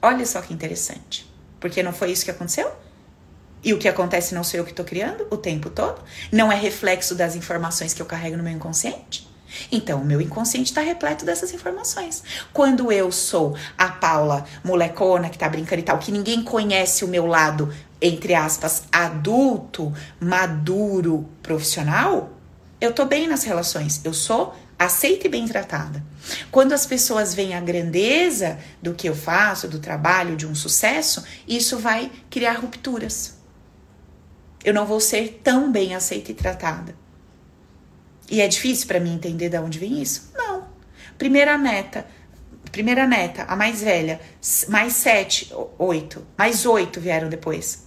Olha 0.00 0.24
só 0.24 0.40
que 0.40 0.54
interessante. 0.54 1.30
Porque 1.60 1.82
não 1.82 1.92
foi 1.92 2.10
isso 2.10 2.24
que 2.24 2.30
aconteceu? 2.30 2.72
E 3.62 3.74
o 3.74 3.78
que 3.78 3.86
acontece 3.86 4.34
não 4.34 4.42
sou 4.42 4.58
eu 4.58 4.64
que 4.64 4.70
estou 4.70 4.86
criando 4.86 5.26
o 5.30 5.36
tempo 5.36 5.68
todo? 5.68 6.02
Não 6.32 6.50
é 6.50 6.56
reflexo 6.56 7.14
das 7.14 7.36
informações 7.36 7.92
que 7.92 8.00
eu 8.00 8.06
carrego 8.06 8.38
no 8.38 8.42
meu 8.42 8.52
inconsciente? 8.54 9.29
Então, 9.70 10.00
o 10.00 10.04
meu 10.04 10.20
inconsciente 10.20 10.70
está 10.70 10.80
repleto 10.80 11.24
dessas 11.24 11.52
informações. 11.52 12.22
Quando 12.52 12.90
eu 12.92 13.10
sou 13.10 13.56
a 13.76 13.88
Paula 13.88 14.44
molecona 14.64 15.28
que 15.28 15.38
tá 15.38 15.48
brincando 15.48 15.80
e 15.80 15.84
tal, 15.84 15.98
que 15.98 16.12
ninguém 16.12 16.42
conhece 16.42 17.04
o 17.04 17.08
meu 17.08 17.26
lado, 17.26 17.72
entre 18.00 18.34
aspas, 18.34 18.84
adulto, 18.90 19.92
maduro, 20.20 21.28
profissional, 21.42 22.30
eu 22.80 22.92
tô 22.92 23.04
bem 23.04 23.26
nas 23.28 23.44
relações. 23.44 24.00
Eu 24.04 24.14
sou 24.14 24.54
aceita 24.78 25.26
e 25.26 25.30
bem 25.30 25.46
tratada. 25.46 26.02
Quando 26.50 26.72
as 26.72 26.86
pessoas 26.86 27.34
veem 27.34 27.54
a 27.54 27.60
grandeza 27.60 28.58
do 28.80 28.94
que 28.94 29.06
eu 29.06 29.14
faço, 29.14 29.68
do 29.68 29.78
trabalho, 29.78 30.36
de 30.36 30.46
um 30.46 30.54
sucesso, 30.54 31.22
isso 31.46 31.78
vai 31.78 32.10
criar 32.30 32.54
rupturas. 32.54 33.38
Eu 34.64 34.72
não 34.72 34.86
vou 34.86 34.98
ser 34.98 35.40
tão 35.44 35.70
bem 35.70 35.94
aceita 35.94 36.30
e 36.30 36.34
tratada. 36.34 36.94
E 38.30 38.40
é 38.40 38.46
difícil 38.46 38.86
para 38.86 39.00
mim 39.00 39.14
entender 39.14 39.48
de 39.48 39.58
onde 39.58 39.78
vem 39.78 40.00
isso? 40.00 40.30
Não. 40.34 40.68
Primeira 41.18 41.58
neta, 41.58 42.06
primeira 42.70 43.06
neta, 43.06 43.42
a 43.42 43.56
mais 43.56 43.82
velha, 43.82 44.20
mais 44.68 44.92
sete, 44.92 45.52
oito, 45.76 46.24
mais 46.38 46.64
oito 46.64 47.00
vieram 47.00 47.28
depois. 47.28 47.86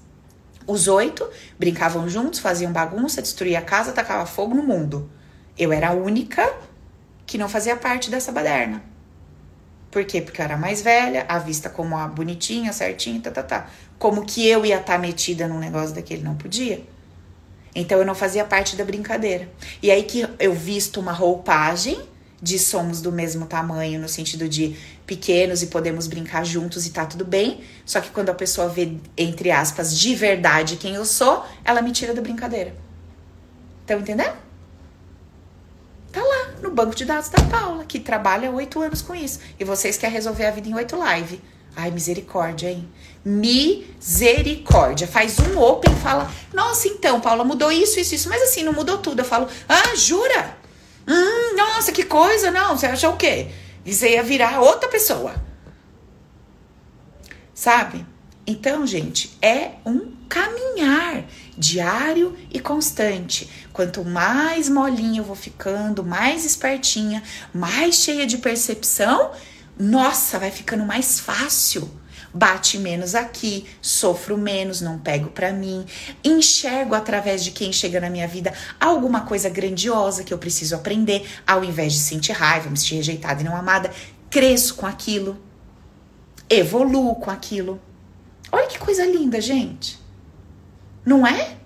Os 0.68 0.88
oito 0.88 1.28
brincavam 1.58 2.10
juntos, 2.10 2.40
faziam 2.40 2.72
bagunça, 2.72 3.22
destruíam 3.22 3.60
a 3.62 3.66
casa, 3.66 3.94
tacava 3.94 4.26
fogo 4.26 4.54
no 4.54 4.64
mundo. 4.64 5.10
Eu 5.58 5.72
era 5.72 5.90
a 5.90 5.94
única 5.94 6.54
que 7.26 7.38
não 7.38 7.48
fazia 7.48 7.76
parte 7.76 8.12
dessa 8.12 8.32
baderna. 8.32 8.84
Por 9.90 10.04
quê? 10.06 10.22
Porque 10.22 10.42
eu 10.42 10.46
era 10.46 10.58
mais 10.58 10.82
velha, 10.82 11.26
a 11.30 11.38
vista 11.38 11.70
como 11.70 11.96
a 11.96 12.08
bonitinha, 12.08 12.74
certinha, 12.74 13.22
tá, 13.22 13.32
tá, 13.32 13.44
tá. 13.44 13.70
Como 13.98 14.26
que 14.26 14.48
eu 14.48 14.66
ia 14.66 14.80
estar 14.80 14.94
tá 14.94 15.00
metida 15.00 15.48
num 15.48 15.60
negócio 15.60 15.96
daquele? 15.96 16.24
Não 16.24 16.36
podia. 16.36 16.84
Então 17.76 17.98
eu 17.98 18.06
não 18.06 18.14
fazia 18.14 18.46
parte 18.46 18.76
da 18.76 18.86
brincadeira. 18.86 19.50
E 19.82 19.90
aí 19.90 20.04
que 20.04 20.28
eu 20.40 20.54
visto 20.54 21.00
uma 21.00 21.12
roupagem 21.12 22.00
de 22.42 22.60
somos 22.60 23.02
do 23.02 23.12
mesmo 23.12 23.46
tamanho, 23.46 24.00
no 24.00 24.10
sentido 24.10 24.50
de 24.50 24.76
pequenos 25.08 25.64
e 25.64 25.68
podemos 25.68 26.08
brincar 26.08 26.46
juntos 26.46 26.86
e 26.86 26.92
tá 26.92 27.06
tudo 27.06 27.24
bem. 27.24 27.62
Só 27.86 28.02
que 28.02 28.10
quando 28.10 28.30
a 28.30 28.34
pessoa 28.34 28.68
vê, 28.68 28.98
entre 29.18 29.50
aspas, 29.50 29.98
de 29.98 30.14
verdade 30.14 30.76
quem 30.76 30.96
eu 30.96 31.06
sou, 31.06 31.46
ela 31.64 31.82
me 31.82 31.92
tira 31.92 32.14
da 32.14 32.22
brincadeira. 32.22 32.76
Estão 33.82 34.00
entendendo? 34.00 34.36
Tá 36.12 36.22
lá, 36.22 36.54
no 36.62 36.70
banco 36.70 36.94
de 36.94 37.06
dados 37.06 37.30
da 37.30 37.42
Paula, 37.44 37.86
que 37.86 38.00
trabalha 38.00 38.52
oito 38.52 38.82
anos 38.82 39.02
com 39.02 39.16
isso. 39.16 39.40
E 39.60 39.64
vocês 39.64 39.98
querem 39.98 40.14
resolver 40.14 40.46
a 40.46 40.52
vida 40.52 40.68
em 40.68 40.76
oito 40.76 40.96
live. 40.98 41.42
Ai, 41.76 41.90
misericórdia, 41.92 42.70
hein? 42.70 42.88
Misericórdia. 43.26 45.08
Faz 45.08 45.40
um 45.40 45.60
open 45.60 45.94
e 45.94 46.02
fala: 46.02 46.32
Nossa, 46.54 46.88
então, 46.88 47.22
Paula, 47.22 47.44
mudou 47.44 47.72
isso, 47.72 48.00
isso, 48.00 48.16
isso. 48.16 48.30
Mas 48.30 48.42
assim, 48.42 48.64
não 48.64 48.74
mudou 48.74 48.98
tudo. 48.98 49.20
Eu 49.20 49.26
falo: 49.26 49.48
Ah, 49.68 49.96
jura? 49.96 50.58
Hum, 51.08 51.56
nossa, 51.56 51.92
que 51.92 52.04
coisa. 52.04 52.52
Não, 52.52 52.78
você 52.78 52.88
achou 52.88 53.14
o 53.14 53.18
quê? 53.18 53.48
Você 53.86 54.12
ia 54.12 54.24
virar 54.24 54.62
outra 54.62 54.90
pessoa. 54.90 55.34
Sabe? 57.54 58.06
Então, 58.46 58.86
gente, 58.86 59.38
é 59.42 59.72
um 59.86 60.12
caminhar 60.28 61.24
diário 61.58 62.36
e 62.52 62.60
constante. 62.60 63.50
Quanto 63.72 64.04
mais 64.04 64.68
molinha 64.68 65.22
eu 65.22 65.24
vou 65.24 65.36
ficando, 65.36 66.04
mais 66.04 66.44
espertinha, 66.44 67.24
mais 67.54 67.96
cheia 67.96 68.26
de 68.26 68.38
percepção, 68.38 69.32
nossa, 69.80 70.40
vai 70.40 70.52
ficando 70.52 70.84
mais 70.86 71.20
fácil. 71.20 71.90
Bate 72.34 72.80
menos 72.80 73.14
aqui, 73.14 73.66
sofro 73.82 74.38
menos, 74.38 74.82
não 74.82 74.98
pego 74.98 75.30
para 75.30 75.54
mim, 75.54 75.86
enxergo 76.24 76.96
através 76.96 77.44
de 77.44 77.52
quem 77.52 77.72
chega 77.72 78.00
na 78.00 78.10
minha 78.10 78.28
vida 78.28 78.54
alguma 78.80 79.22
coisa 79.22 79.50
grandiosa 79.50 80.24
que 80.24 80.34
eu 80.34 80.38
preciso 80.38 80.76
aprender, 80.76 81.28
ao 81.46 81.64
invés 81.64 81.94
de 81.94 82.00
sentir 82.00 82.32
raiva, 82.32 82.70
me 82.70 82.78
sentir 82.78 82.96
rejeitada 82.96 83.42
e 83.42 83.44
não 83.44 83.56
amada, 83.56 83.92
cresço 84.30 84.76
com 84.76 84.88
aquilo, 84.88 85.38
evoluo 86.50 87.16
com 87.16 87.30
aquilo. 87.30 87.80
Olha 88.52 88.68
que 88.68 88.80
coisa 88.80 89.06
linda, 89.06 89.40
gente. 89.40 90.00
Não 91.06 91.26
é? 91.26 91.58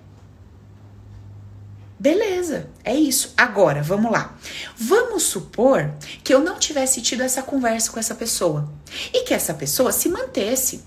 Beleza, 1.98 2.70
é 2.84 2.94
isso. 2.94 3.34
Agora, 3.36 3.82
vamos 3.82 4.12
lá. 4.12 4.36
Vamos 4.76 5.24
supor 5.24 5.92
que 6.22 6.32
eu 6.32 6.38
não 6.38 6.56
tivesse 6.58 7.02
tido 7.02 7.22
essa 7.22 7.42
conversa 7.42 7.90
com 7.90 7.98
essa 7.98 8.14
pessoa 8.14 8.72
e 9.12 9.24
que 9.24 9.34
essa 9.34 9.52
pessoa 9.52 9.90
se 9.90 10.08
mantesse, 10.08 10.84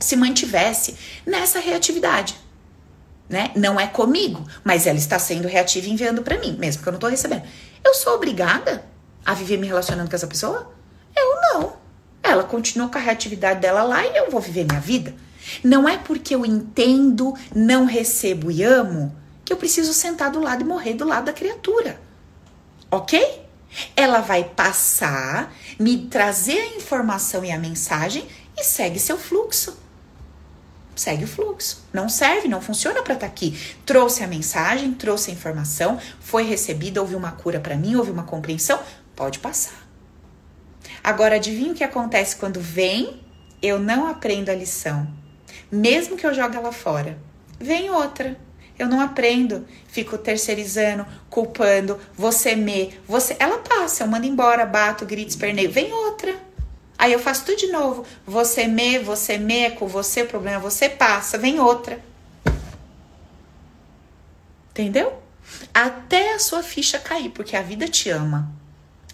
se 0.00 0.16
mantivesse 0.16 0.96
nessa 1.24 1.60
reatividade. 1.60 2.34
Né? 3.28 3.52
Não 3.54 3.78
é 3.78 3.86
comigo, 3.86 4.44
mas 4.64 4.86
ela 4.86 4.98
está 4.98 5.18
sendo 5.18 5.46
reativa 5.46 5.86
e 5.86 5.90
enviando 5.90 6.22
para 6.22 6.38
mim, 6.38 6.56
mesmo 6.58 6.82
que 6.82 6.88
eu 6.88 6.92
não 6.92 6.98
estou 6.98 7.10
recebendo. 7.10 7.42
Eu 7.84 7.94
sou 7.94 8.14
obrigada 8.14 8.84
a 9.24 9.34
viver 9.34 9.58
me 9.58 9.66
relacionando 9.66 10.10
com 10.10 10.16
essa 10.16 10.26
pessoa? 10.26 10.72
Eu 11.14 11.36
não. 11.52 11.76
Ela 12.20 12.42
continua 12.42 12.88
com 12.88 12.98
a 12.98 13.00
reatividade 13.00 13.60
dela 13.60 13.84
lá 13.84 14.04
e 14.04 14.16
eu 14.16 14.30
vou 14.30 14.40
viver 14.40 14.64
minha 14.64 14.80
vida. 14.80 15.14
Não 15.62 15.88
é 15.88 15.96
porque 15.98 16.34
eu 16.34 16.44
entendo, 16.44 17.34
não 17.54 17.84
recebo 17.84 18.50
e 18.50 18.64
amo 18.64 19.14
que 19.48 19.52
eu 19.54 19.56
preciso 19.56 19.94
sentar 19.94 20.30
do 20.30 20.40
lado 20.40 20.60
e 20.60 20.64
morrer 20.66 20.92
do 20.92 21.06
lado 21.06 21.24
da 21.24 21.32
criatura. 21.32 21.98
Ok? 22.90 23.46
Ela 23.96 24.20
vai 24.20 24.44
passar, 24.44 25.50
me 25.78 26.06
trazer 26.06 26.60
a 26.60 26.76
informação 26.76 27.42
e 27.42 27.50
a 27.50 27.58
mensagem 27.58 28.28
e 28.54 28.62
segue 28.62 28.98
seu 28.98 29.16
fluxo. 29.16 29.74
Segue 30.94 31.24
o 31.24 31.26
fluxo. 31.26 31.88
Não 31.90 32.10
serve, 32.10 32.46
não 32.46 32.60
funciona 32.60 33.02
para 33.02 33.14
estar 33.14 33.26
tá 33.26 33.32
aqui. 33.32 33.58
Trouxe 33.86 34.22
a 34.22 34.26
mensagem, 34.26 34.92
trouxe 34.92 35.30
a 35.30 35.34
informação, 35.34 35.98
foi 36.20 36.42
recebida, 36.42 37.00
houve 37.00 37.14
uma 37.14 37.32
cura 37.32 37.58
para 37.58 37.74
mim, 37.74 37.96
houve 37.96 38.10
uma 38.10 38.24
compreensão, 38.24 38.78
pode 39.16 39.38
passar. 39.38 39.88
Agora, 41.02 41.36
adivinha 41.36 41.72
o 41.72 41.74
que 41.74 41.84
acontece 41.84 42.36
quando 42.36 42.60
vem? 42.60 43.22
Eu 43.62 43.78
não 43.78 44.06
aprendo 44.06 44.50
a 44.50 44.54
lição 44.54 45.08
mesmo 45.70 46.16
que 46.16 46.26
eu 46.26 46.34
jogue 46.34 46.56
ela 46.56 46.72
fora. 46.72 47.18
Vem 47.58 47.90
outra. 47.90 48.36
Eu 48.78 48.88
não 48.88 49.00
aprendo. 49.00 49.66
Fico 49.86 50.16
terceirizando, 50.16 51.06
culpando, 51.28 51.98
você 52.14 52.54
me, 52.54 52.94
você. 53.06 53.36
Ela 53.38 53.58
passa, 53.58 54.04
eu 54.04 54.08
mando 54.08 54.26
embora, 54.26 54.64
bato, 54.64 55.04
grito, 55.04 55.30
esperneio. 55.30 55.70
Vem 55.70 55.92
outra. 55.92 56.34
Aí 56.96 57.12
eu 57.12 57.18
faço 57.18 57.44
tudo 57.44 57.58
de 57.58 57.68
novo. 57.68 58.04
Você 58.26 58.66
me, 58.66 58.98
você 58.98 59.38
me, 59.38 59.64
é 59.64 59.70
com 59.70 59.86
você, 59.86 60.22
o 60.22 60.26
problema 60.26 60.58
é 60.58 60.60
você 60.60 60.88
passa, 60.88 61.38
vem 61.38 61.60
outra. 61.60 62.00
Entendeu? 64.70 65.22
Até 65.72 66.34
a 66.34 66.38
sua 66.38 66.62
ficha 66.62 66.98
cair, 66.98 67.30
porque 67.30 67.56
a 67.56 67.62
vida 67.62 67.88
te 67.88 68.10
ama. 68.10 68.50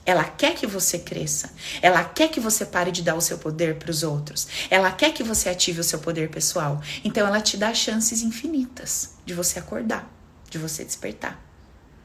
Ela 0.07 0.25
quer 0.25 0.55
que 0.55 0.67
você 0.67 0.99
cresça. 0.99 1.53
Ela 1.81 2.05
quer 2.05 2.29
que 2.29 2.41
você 2.41 2.67
pare 2.67 2.91
de 2.91 3.03
dar 3.03 3.15
o 3.15 3.21
seu 3.21 3.39
poder 3.39 3.77
para 3.77 3.91
os 3.91 4.03
outros. 4.03 4.47
Ela 4.71 4.93
quer 4.93 5.13
que 5.13 5.23
você 5.23 5.49
ative 5.49 5.81
o 5.81 5.85
seu 5.85 5.99
poder 5.99 6.29
pessoal. 6.29 6.83
Então 7.03 7.27
ela 7.27 7.41
te 7.41 7.57
dá 7.57 7.73
chances 7.73 8.23
infinitas 8.23 9.15
de 9.25 9.33
você 9.33 9.59
acordar, 9.59 10.11
de 10.51 10.59
você 10.59 10.85
despertar. 10.85 11.43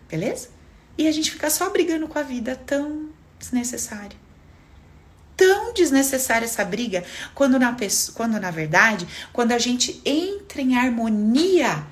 Beleza? 0.09 0.49
E 0.97 1.07
a 1.07 1.11
gente 1.11 1.31
fica 1.31 1.49
só 1.49 1.69
brigando 1.69 2.07
com 2.07 2.17
a 2.17 2.23
vida 2.23 2.55
tão 2.55 3.09
desnecessária. 3.37 4.17
Tão 5.35 5.73
desnecessária 5.73 6.45
essa 6.45 6.65
briga, 6.65 7.03
quando 7.33 7.57
na, 7.57 7.75
quando 8.13 8.39
na 8.39 8.51
verdade, 8.51 9.07
quando 9.31 9.53
a 9.53 9.57
gente 9.57 10.01
entra 10.03 10.61
em 10.61 10.75
harmonia 10.75 11.85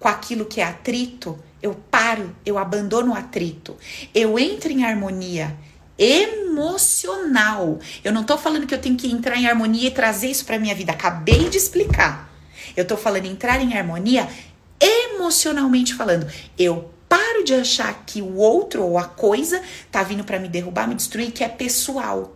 com 0.00 0.08
aquilo 0.08 0.46
que 0.46 0.60
é 0.60 0.64
atrito, 0.64 1.38
eu 1.62 1.74
paro, 1.90 2.34
eu 2.44 2.58
abandono 2.58 3.12
o 3.12 3.14
atrito, 3.14 3.76
eu 4.14 4.38
entro 4.38 4.70
em 4.70 4.84
harmonia 4.84 5.56
emocional. 5.98 7.78
Eu 8.04 8.12
não 8.12 8.22
tô 8.22 8.38
falando 8.38 8.66
que 8.66 8.74
eu 8.74 8.80
tenho 8.80 8.96
que 8.96 9.10
entrar 9.10 9.36
em 9.36 9.46
harmonia 9.46 9.88
e 9.88 9.90
trazer 9.90 10.28
isso 10.28 10.44
para 10.44 10.58
minha 10.58 10.74
vida, 10.74 10.92
acabei 10.92 11.48
de 11.48 11.56
explicar. 11.56 12.32
Eu 12.76 12.86
tô 12.86 12.96
falando 12.96 13.26
entrar 13.26 13.60
em 13.60 13.76
harmonia 13.76 14.28
emocionalmente 14.80 15.94
falando. 15.94 16.30
Eu 16.56 16.90
paro 17.08 17.42
de 17.42 17.54
achar 17.54 18.04
que 18.06 18.22
o 18.22 18.36
outro 18.36 18.84
ou 18.84 18.98
a 18.98 19.04
coisa 19.04 19.60
tá 19.90 20.02
vindo 20.02 20.22
para 20.24 20.38
me 20.38 20.48
derrubar, 20.48 20.86
me 20.86 20.94
destruir, 20.94 21.32
que 21.32 21.42
é 21.42 21.48
pessoal. 21.48 22.34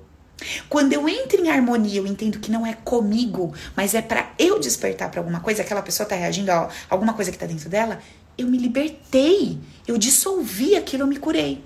Quando 0.68 0.92
eu 0.92 1.08
entro 1.08 1.40
em 1.40 1.50
harmonia, 1.50 2.00
eu 2.00 2.06
entendo 2.06 2.40
que 2.40 2.50
não 2.50 2.66
é 2.66 2.72
comigo, 2.72 3.54
mas 3.76 3.94
é 3.94 4.02
para 4.02 4.32
eu 4.38 4.58
despertar 4.58 5.08
para 5.08 5.20
alguma 5.20 5.38
coisa, 5.38 5.62
aquela 5.62 5.82
pessoa 5.82 6.08
tá 6.08 6.16
reagindo 6.16 6.50
a 6.50 6.68
alguma 6.90 7.12
coisa 7.14 7.30
que 7.30 7.38
tá 7.38 7.46
dentro 7.46 7.68
dela, 7.68 8.00
eu 8.37 8.47
me 8.47 8.59
libertei, 8.59 9.61
eu 9.87 9.99
dissolvi 9.99 10.76
aquilo, 10.76 11.03
eu 11.03 11.07
me 11.07 11.18
curei. 11.18 11.64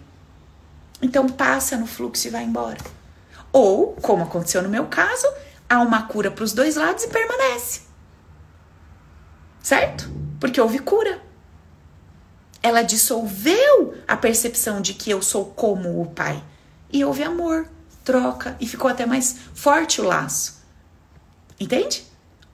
Então 1.01 1.29
passa 1.29 1.77
no 1.77 1.87
fluxo 1.87 2.27
e 2.27 2.31
vai 2.31 2.45
embora. 2.45 2.79
Ou, 3.53 3.93
como 3.95 4.25
aconteceu 4.25 4.63
no 4.63 4.69
meu 4.69 4.87
caso, 4.87 5.27
há 5.69 5.81
uma 5.81 6.03
cura 6.03 6.31
para 6.31 6.45
os 6.45 6.53
dois 6.53 6.77
lados 6.77 7.05
e 7.05 7.09
permanece. 7.09 7.83
Certo? 9.63 10.11
Porque 10.41 10.61
houve 10.61 10.79
cura. 10.79 11.21
Ela 12.63 12.83
dissolveu 12.83 13.95
a 14.09 14.17
percepção 14.17 14.81
de 14.81 14.95
que 14.95 15.11
eu 15.11 15.23
sou 15.23 15.47
como 15.47 16.01
o 16.01 16.07
pai. 16.07 16.43
E 16.93 17.05
houve 17.05 17.23
amor, 17.23 17.69
troca 18.05 18.57
e 18.61 18.67
ficou 18.67 18.91
até 18.91 19.07
mais 19.07 19.37
forte 19.55 20.01
o 20.01 20.05
laço. 20.05 20.63
Entende? 21.59 22.05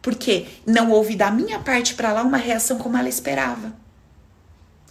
Porque 0.01 0.49
não 0.67 0.91
houve 0.91 1.17
da 1.17 1.31
minha 1.31 1.59
parte 1.61 1.95
para 1.95 2.13
lá 2.13 2.23
uma 2.23 2.37
reação 2.37 2.79
como 2.79 2.97
ela 2.97 3.09
esperava 3.09 3.82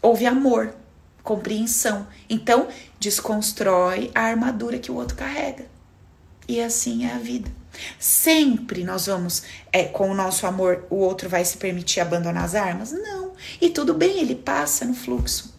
houve 0.01 0.25
amor, 0.25 0.73
compreensão. 1.23 2.07
Então, 2.29 2.67
desconstrói 2.99 4.11
a 4.13 4.21
armadura 4.21 4.79
que 4.79 4.91
o 4.91 4.95
outro 4.95 5.15
carrega. 5.15 5.65
E 6.47 6.61
assim 6.61 7.05
é 7.05 7.13
a 7.13 7.17
vida. 7.17 7.51
Sempre 7.99 8.83
nós 8.83 9.05
vamos, 9.05 9.43
é, 9.71 9.85
com 9.85 10.09
o 10.09 10.13
nosso 10.13 10.45
amor, 10.45 10.85
o 10.89 10.97
outro 10.97 11.29
vai 11.29 11.45
se 11.45 11.57
permitir 11.57 12.01
abandonar 12.01 12.43
as 12.43 12.55
armas? 12.55 12.91
Não. 12.91 13.31
E 13.59 13.69
tudo 13.69 13.93
bem, 13.93 14.19
ele 14.19 14.35
passa 14.35 14.85
no 14.85 14.93
fluxo. 14.93 15.53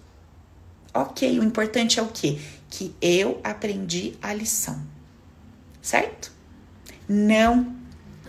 Ok, 0.93 1.39
o 1.39 1.45
importante 1.45 1.99
é 1.99 2.03
o 2.03 2.09
quê? 2.09 2.39
Que 2.69 2.95
eu 3.01 3.41
aprendi 3.43 4.15
a 4.21 4.35
lição. 4.35 4.83
Certo? 5.81 6.31
Não 7.09 7.75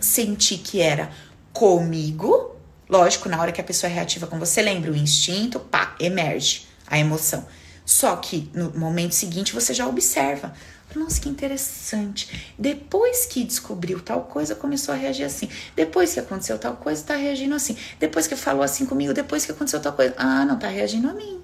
senti 0.00 0.58
que 0.58 0.80
era 0.80 1.10
comigo, 1.52 2.53
Lógico, 2.88 3.28
na 3.28 3.40
hora 3.40 3.52
que 3.52 3.60
a 3.60 3.64
pessoa 3.64 3.90
é 3.90 3.94
reativa 3.94 4.26
com 4.26 4.38
você, 4.38 4.60
lembra 4.60 4.90
o 4.90 4.96
instinto, 4.96 5.58
pá, 5.58 5.94
emerge 5.98 6.66
a 6.86 6.98
emoção. 6.98 7.46
Só 7.84 8.16
que 8.16 8.50
no 8.54 8.70
momento 8.78 9.12
seguinte 9.12 9.52
você 9.52 9.74
já 9.74 9.86
observa. 9.86 10.54
Nossa, 10.94 11.20
que 11.20 11.28
interessante. 11.28 12.52
Depois 12.58 13.26
que 13.26 13.42
descobriu 13.42 14.00
tal 14.00 14.22
coisa, 14.22 14.54
começou 14.54 14.94
a 14.94 14.96
reagir 14.96 15.24
assim. 15.24 15.48
Depois 15.74 16.12
que 16.12 16.20
aconteceu 16.20 16.58
tal 16.58 16.76
coisa, 16.76 17.02
tá 17.02 17.16
reagindo 17.16 17.54
assim. 17.54 17.76
Depois 17.98 18.26
que 18.26 18.36
falou 18.36 18.62
assim 18.62 18.86
comigo, 18.86 19.12
depois 19.12 19.44
que 19.44 19.52
aconteceu 19.52 19.80
tal 19.80 19.92
coisa. 19.92 20.14
Ah, 20.16 20.44
não, 20.44 20.58
tá 20.58 20.68
reagindo 20.68 21.08
a 21.08 21.12
mim. 21.12 21.40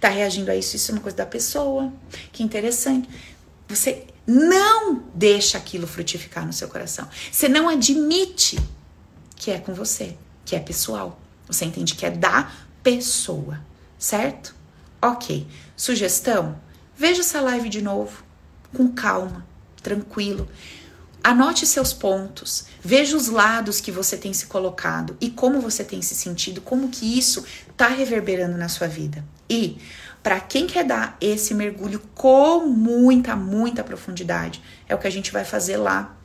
Tá 0.00 0.08
reagindo 0.08 0.50
a 0.50 0.56
isso, 0.56 0.76
isso 0.76 0.92
é 0.92 0.94
uma 0.94 1.00
coisa 1.00 1.16
da 1.16 1.26
pessoa. 1.26 1.92
Que 2.30 2.42
interessante. 2.42 3.08
Você 3.68 4.04
não 4.26 5.02
deixa 5.14 5.58
aquilo 5.58 5.86
frutificar 5.86 6.46
no 6.46 6.52
seu 6.52 6.68
coração. 6.68 7.08
Você 7.30 7.48
não 7.48 7.68
admite 7.68 8.58
que 9.36 9.50
é 9.50 9.58
com 9.58 9.72
você 9.72 10.16
que 10.44 10.56
é 10.56 10.60
pessoal. 10.60 11.20
Você 11.46 11.64
entende 11.64 11.94
que 11.94 12.06
é 12.06 12.10
da 12.10 12.50
pessoa, 12.82 13.60
certo? 13.98 14.54
Ok. 15.00 15.46
Sugestão: 15.76 16.58
veja 16.96 17.20
essa 17.20 17.40
live 17.40 17.68
de 17.68 17.82
novo, 17.82 18.22
com 18.74 18.88
calma, 18.92 19.46
tranquilo. 19.82 20.48
Anote 21.24 21.66
seus 21.66 21.92
pontos, 21.92 22.64
veja 22.82 23.16
os 23.16 23.28
lados 23.28 23.80
que 23.80 23.92
você 23.92 24.16
tem 24.16 24.32
se 24.32 24.46
colocado 24.46 25.16
e 25.20 25.30
como 25.30 25.60
você 25.60 25.84
tem 25.84 26.02
se 26.02 26.16
sentido, 26.16 26.60
como 26.60 26.88
que 26.88 27.16
isso 27.16 27.44
está 27.70 27.86
reverberando 27.86 28.58
na 28.58 28.68
sua 28.68 28.88
vida. 28.88 29.24
E 29.48 29.78
para 30.20 30.40
quem 30.40 30.66
quer 30.66 30.84
dar 30.84 31.16
esse 31.20 31.54
mergulho 31.54 32.00
com 32.12 32.66
muita, 32.66 33.36
muita 33.36 33.84
profundidade, 33.84 34.60
é 34.88 34.94
o 34.96 34.98
que 34.98 35.06
a 35.06 35.12
gente 35.12 35.30
vai 35.30 35.44
fazer 35.44 35.76
lá 35.76 36.16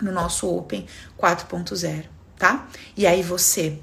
no 0.00 0.12
nosso 0.12 0.48
Open 0.48 0.86
4.0 1.18 2.13
tá? 2.38 2.68
E 2.96 3.06
aí 3.06 3.22
você 3.22 3.78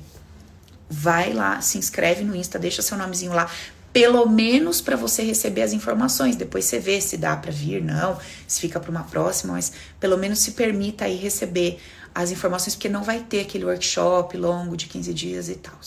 vai 0.89 1.33
lá, 1.33 1.61
se 1.61 1.77
inscreve 1.77 2.23
no 2.23 2.35
Insta, 2.35 2.59
deixa 2.59 2.81
seu 2.81 2.97
nomezinho 2.97 3.33
lá, 3.33 3.49
pelo 3.93 4.25
menos 4.25 4.81
para 4.81 4.95
você 4.95 5.23
receber 5.23 5.61
as 5.61 5.73
informações. 5.73 6.35
Depois 6.35 6.65
você 6.65 6.79
vê 6.79 6.99
se 6.99 7.17
dá 7.17 7.35
para 7.35 7.51
vir, 7.51 7.81
não, 7.81 8.17
se 8.47 8.59
fica 8.59 8.79
para 8.79 8.91
uma 8.91 9.03
próxima, 9.03 9.53
mas 9.53 9.71
pelo 9.99 10.17
menos 10.17 10.39
se 10.39 10.51
permita 10.51 11.05
aí 11.05 11.15
receber 11.15 11.79
as 12.13 12.31
informações, 12.31 12.75
porque 12.75 12.89
não 12.89 13.03
vai 13.03 13.21
ter 13.21 13.41
aquele 13.41 13.65
workshop 13.65 14.35
longo 14.37 14.75
de 14.75 14.87
15 14.87 15.13
dias 15.13 15.49
e 15.49 15.55
tal. 15.55 15.79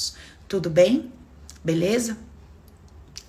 Tudo 0.48 0.70
bem? 0.70 1.12
Beleza? 1.62 2.16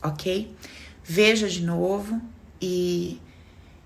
Ok? 0.01 0.55
Veja 1.03 1.47
de 1.47 1.61
novo 1.61 2.21
e 2.61 3.19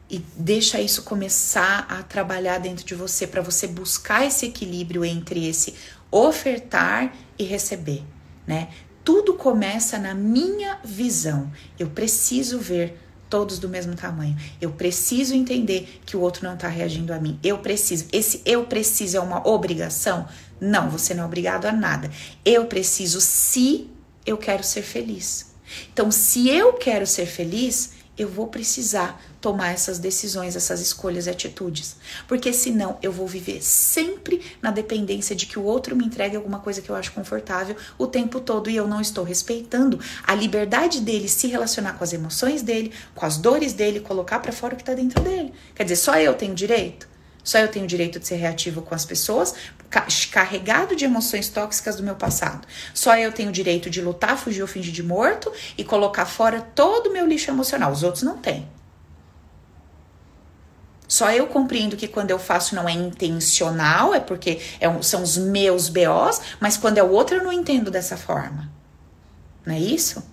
e 0.10 0.20
deixa 0.36 0.82
isso 0.82 1.03
começar 1.03 1.86
a 1.89 2.01
trabalhar 2.01 2.57
dentro 2.57 2.86
de 2.86 2.95
você 2.95 3.28
para 3.28 3.41
você 3.41 3.68
buscar 3.68 4.26
esse 4.26 4.47
equilíbrio 4.47 5.05
entre 5.05 5.47
esse 5.47 5.76
ofertar 6.12 7.14
e 7.38 7.43
receber, 7.43 8.03
né? 8.47 8.70
Tudo 9.03 9.36
começa 9.36 9.97
na 9.97 10.14
minha 10.14 10.80
visão. 10.84 11.51
Eu 11.78 11.89
preciso 11.89 12.60
ver 12.60 12.97
todos 13.30 13.60
do 13.60 13.70
mesmo 13.70 13.95
tamanho. 13.95 14.36
Eu 14.60 14.72
preciso 14.72 15.36
entender 15.36 16.01
que 16.05 16.18
o 16.18 16.22
outro 16.22 16.43
não 16.43 16.55
está 16.55 16.68
reagindo 16.68 17.14
a 17.14 17.20
mim. 17.20 17.39
Eu 17.43 17.60
preciso. 17.60 18.07
Esse 18.12 18.41
eu 18.45 18.66
preciso 18.66 19.18
é 19.18 19.20
uma 19.20 19.47
obrigação? 19.47 20.28
Não, 20.60 20.89
você 20.89 21.14
não 21.14 21.24
é 21.24 21.26
obrigado 21.26 21.66
a 21.66 21.72
nada. 21.72 22.10
Eu 22.43 22.66
preciso 22.66 23.22
se 23.22 23.89
eu 24.26 24.38
quero 24.38 24.64
ser 24.64 24.82
feliz. 24.82 25.53
Então, 25.93 26.12
se 26.12 26.49
eu 26.49 26.74
quero 26.74 27.05
ser 27.05 27.28
feliz, 27.28 27.91
eu 28.20 28.28
vou 28.28 28.47
precisar 28.47 29.22
tomar 29.39 29.70
essas 29.70 29.97
decisões, 29.97 30.57
essas 30.57 30.82
escolhas 30.82 31.26
e 31.26 31.30
atitudes. 31.30 31.95
Porque 32.28 32.51
senão 32.51 32.97
eu 33.01 33.13
vou 33.13 33.26
viver 33.26 33.63
sempre 33.63 34.41
na 34.61 34.72
dependência 34.72 35.34
de 35.34 35.45
que 35.45 35.57
o 35.57 35.63
outro 35.63 35.95
me 35.95 36.05
entregue 36.05 36.36
alguma 36.36 36.59
coisa 36.59 36.82
que 36.82 36.89
eu 36.89 36.95
acho 36.95 37.13
confortável 37.13 37.78
o 37.97 38.05
tempo 38.05 38.41
todo 38.41 38.70
e 38.70 38.76
eu 38.76 38.86
não 38.86 38.99
estou 38.99 39.24
respeitando 39.24 39.97
a 40.28 40.36
liberdade 40.36 40.99
dele 40.99 41.30
se 41.30 41.47
relacionar 41.47 41.93
com 41.93 42.03
as 42.03 42.11
emoções 42.11 42.61
dele, 42.61 42.91
com 43.15 43.26
as 43.26 43.38
dores 43.38 43.72
dele, 43.72 44.01
colocar 44.01 44.39
para 44.39 44.51
fora 44.51 44.74
o 44.74 44.78
que 44.78 44.84
está 44.84 44.93
dentro 44.93 45.24
dele. 45.24 45.53
Quer 45.74 45.84
dizer, 45.84 45.95
só 45.95 46.20
eu 46.20 46.34
tenho 46.34 46.53
direito? 46.53 47.07
Só 47.41 47.57
eu 47.57 47.70
tenho 47.70 47.88
direito 47.88 48.20
de 48.20 48.28
ser 48.28 48.36
reativo 48.36 48.82
com 48.82 48.93
as 48.93 49.05
pessoas, 49.05 49.55
carregado 50.32 50.96
de 50.96 51.06
emoções 51.06 51.50
tóxicas 51.50 51.96
do 51.96 52.04
meu 52.04 52.16
passado. 52.16 52.68
Só 52.94 53.16
eu 53.18 53.32
tenho 53.32 53.52
direito 53.52 53.90
de 53.90 54.02
lutar, 54.02 54.38
fugir 54.38 54.62
ou 54.62 54.68
fingir 54.68 54.94
de 54.94 55.04
morto 55.04 55.52
e 55.78 55.84
colocar 55.84 56.26
fora 56.26 56.62
todo 56.62 57.08
o 57.08 57.14
meu 57.14 57.26
lixo 57.26 57.50
emocional. 57.50 57.92
Os 57.92 58.04
outros 58.04 58.24
não 58.24 58.38
têm. 58.38 58.68
Só 61.08 61.32
eu 61.32 61.48
compreendo 61.48 61.98
que 61.98 62.08
quando 62.08 62.30
eu 62.30 62.38
faço 62.38 62.76
não 62.76 62.88
é 62.88 62.92
intencional, 62.92 64.14
é 64.14 64.20
porque 64.20 64.62
é 64.80 64.88
um, 64.88 65.02
são 65.02 65.24
os 65.24 65.38
meus 65.38 65.90
BOs, 65.90 66.40
mas 66.60 66.78
quando 66.78 67.00
é 67.00 67.04
o 67.04 67.10
outro 67.10 67.38
eu 67.38 67.44
não 67.44 67.52
entendo 67.52 67.90
dessa 67.90 68.16
forma. 68.16 68.72
Não 69.66 69.74
é 69.74 69.80
isso? 69.80 70.24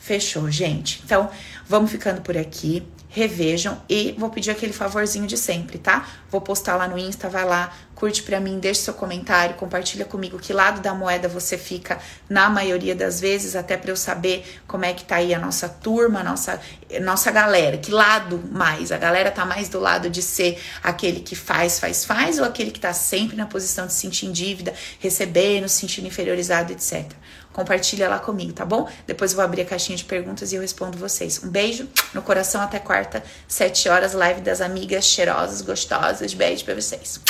Fechou, 0.00 0.50
gente. 0.50 1.00
Então, 1.04 1.30
vamos 1.68 1.92
ficando 1.92 2.20
por 2.20 2.36
aqui. 2.36 2.84
Revejam 3.08 3.80
e 3.88 4.14
vou 4.18 4.30
pedir 4.30 4.50
aquele 4.50 4.72
favorzinho 4.72 5.26
de 5.26 5.36
sempre, 5.36 5.78
tá? 5.78 6.06
Vou 6.30 6.40
postar 6.40 6.76
lá 6.76 6.86
no 6.86 6.98
Insta, 6.98 7.28
vai 7.28 7.44
lá, 7.44 7.72
curte 7.94 8.22
pra 8.22 8.38
mim, 8.38 8.58
deixa 8.58 8.82
seu 8.82 8.94
comentário, 8.94 9.56
compartilha 9.56 10.04
comigo 10.04 10.38
que 10.38 10.52
lado 10.52 10.80
da 10.80 10.94
moeda 10.94 11.26
você 11.26 11.56
fica 11.56 11.98
na 12.28 12.48
maioria 12.50 12.94
das 12.94 13.20
vezes, 13.20 13.56
até 13.56 13.76
para 13.76 13.90
eu 13.90 13.96
saber 13.96 14.44
como 14.68 14.84
é 14.84 14.92
que 14.92 15.04
tá 15.04 15.16
aí 15.16 15.34
a 15.34 15.38
nossa 15.38 15.68
turma, 15.68 16.20
a 16.20 16.22
nossa, 16.22 16.60
nossa 17.00 17.30
galera, 17.30 17.78
que 17.78 17.90
lado 17.90 18.40
mais? 18.52 18.92
A 18.92 18.98
galera 18.98 19.30
tá 19.30 19.44
mais 19.44 19.68
do 19.68 19.80
lado 19.80 20.10
de 20.10 20.22
ser 20.22 20.60
aquele 20.82 21.20
que 21.20 21.34
faz, 21.34 21.80
faz, 21.80 22.04
faz, 22.04 22.38
ou 22.38 22.44
aquele 22.44 22.70
que 22.70 22.78
tá 22.78 22.92
sempre 22.92 23.36
na 23.36 23.46
posição 23.46 23.86
de 23.86 23.92
se 23.94 24.00
sentir 24.00 24.26
em 24.26 24.32
dívida, 24.32 24.74
recebendo, 25.00 25.68
se 25.68 25.80
sentindo 25.80 26.06
inferiorizado, 26.06 26.72
etc. 26.72 27.10
Compartilha 27.58 28.08
lá 28.08 28.20
comigo, 28.20 28.52
tá 28.52 28.64
bom? 28.64 28.88
Depois 29.04 29.32
eu 29.32 29.36
vou 29.36 29.44
abrir 29.44 29.62
a 29.62 29.64
caixinha 29.64 29.98
de 29.98 30.04
perguntas 30.04 30.52
e 30.52 30.54
eu 30.54 30.60
respondo 30.60 30.96
vocês. 30.96 31.42
Um 31.42 31.48
beijo 31.48 31.88
no 32.14 32.22
coração 32.22 32.60
até 32.60 32.78
quarta, 32.78 33.20
7 33.48 33.88
horas, 33.88 34.12
live 34.12 34.42
das 34.42 34.60
amigas 34.60 35.04
cheirosas, 35.04 35.60
gostosas. 35.60 36.32
Beijo 36.34 36.64
pra 36.64 36.76
vocês. 36.76 37.20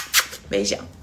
Beijão. 0.50 0.97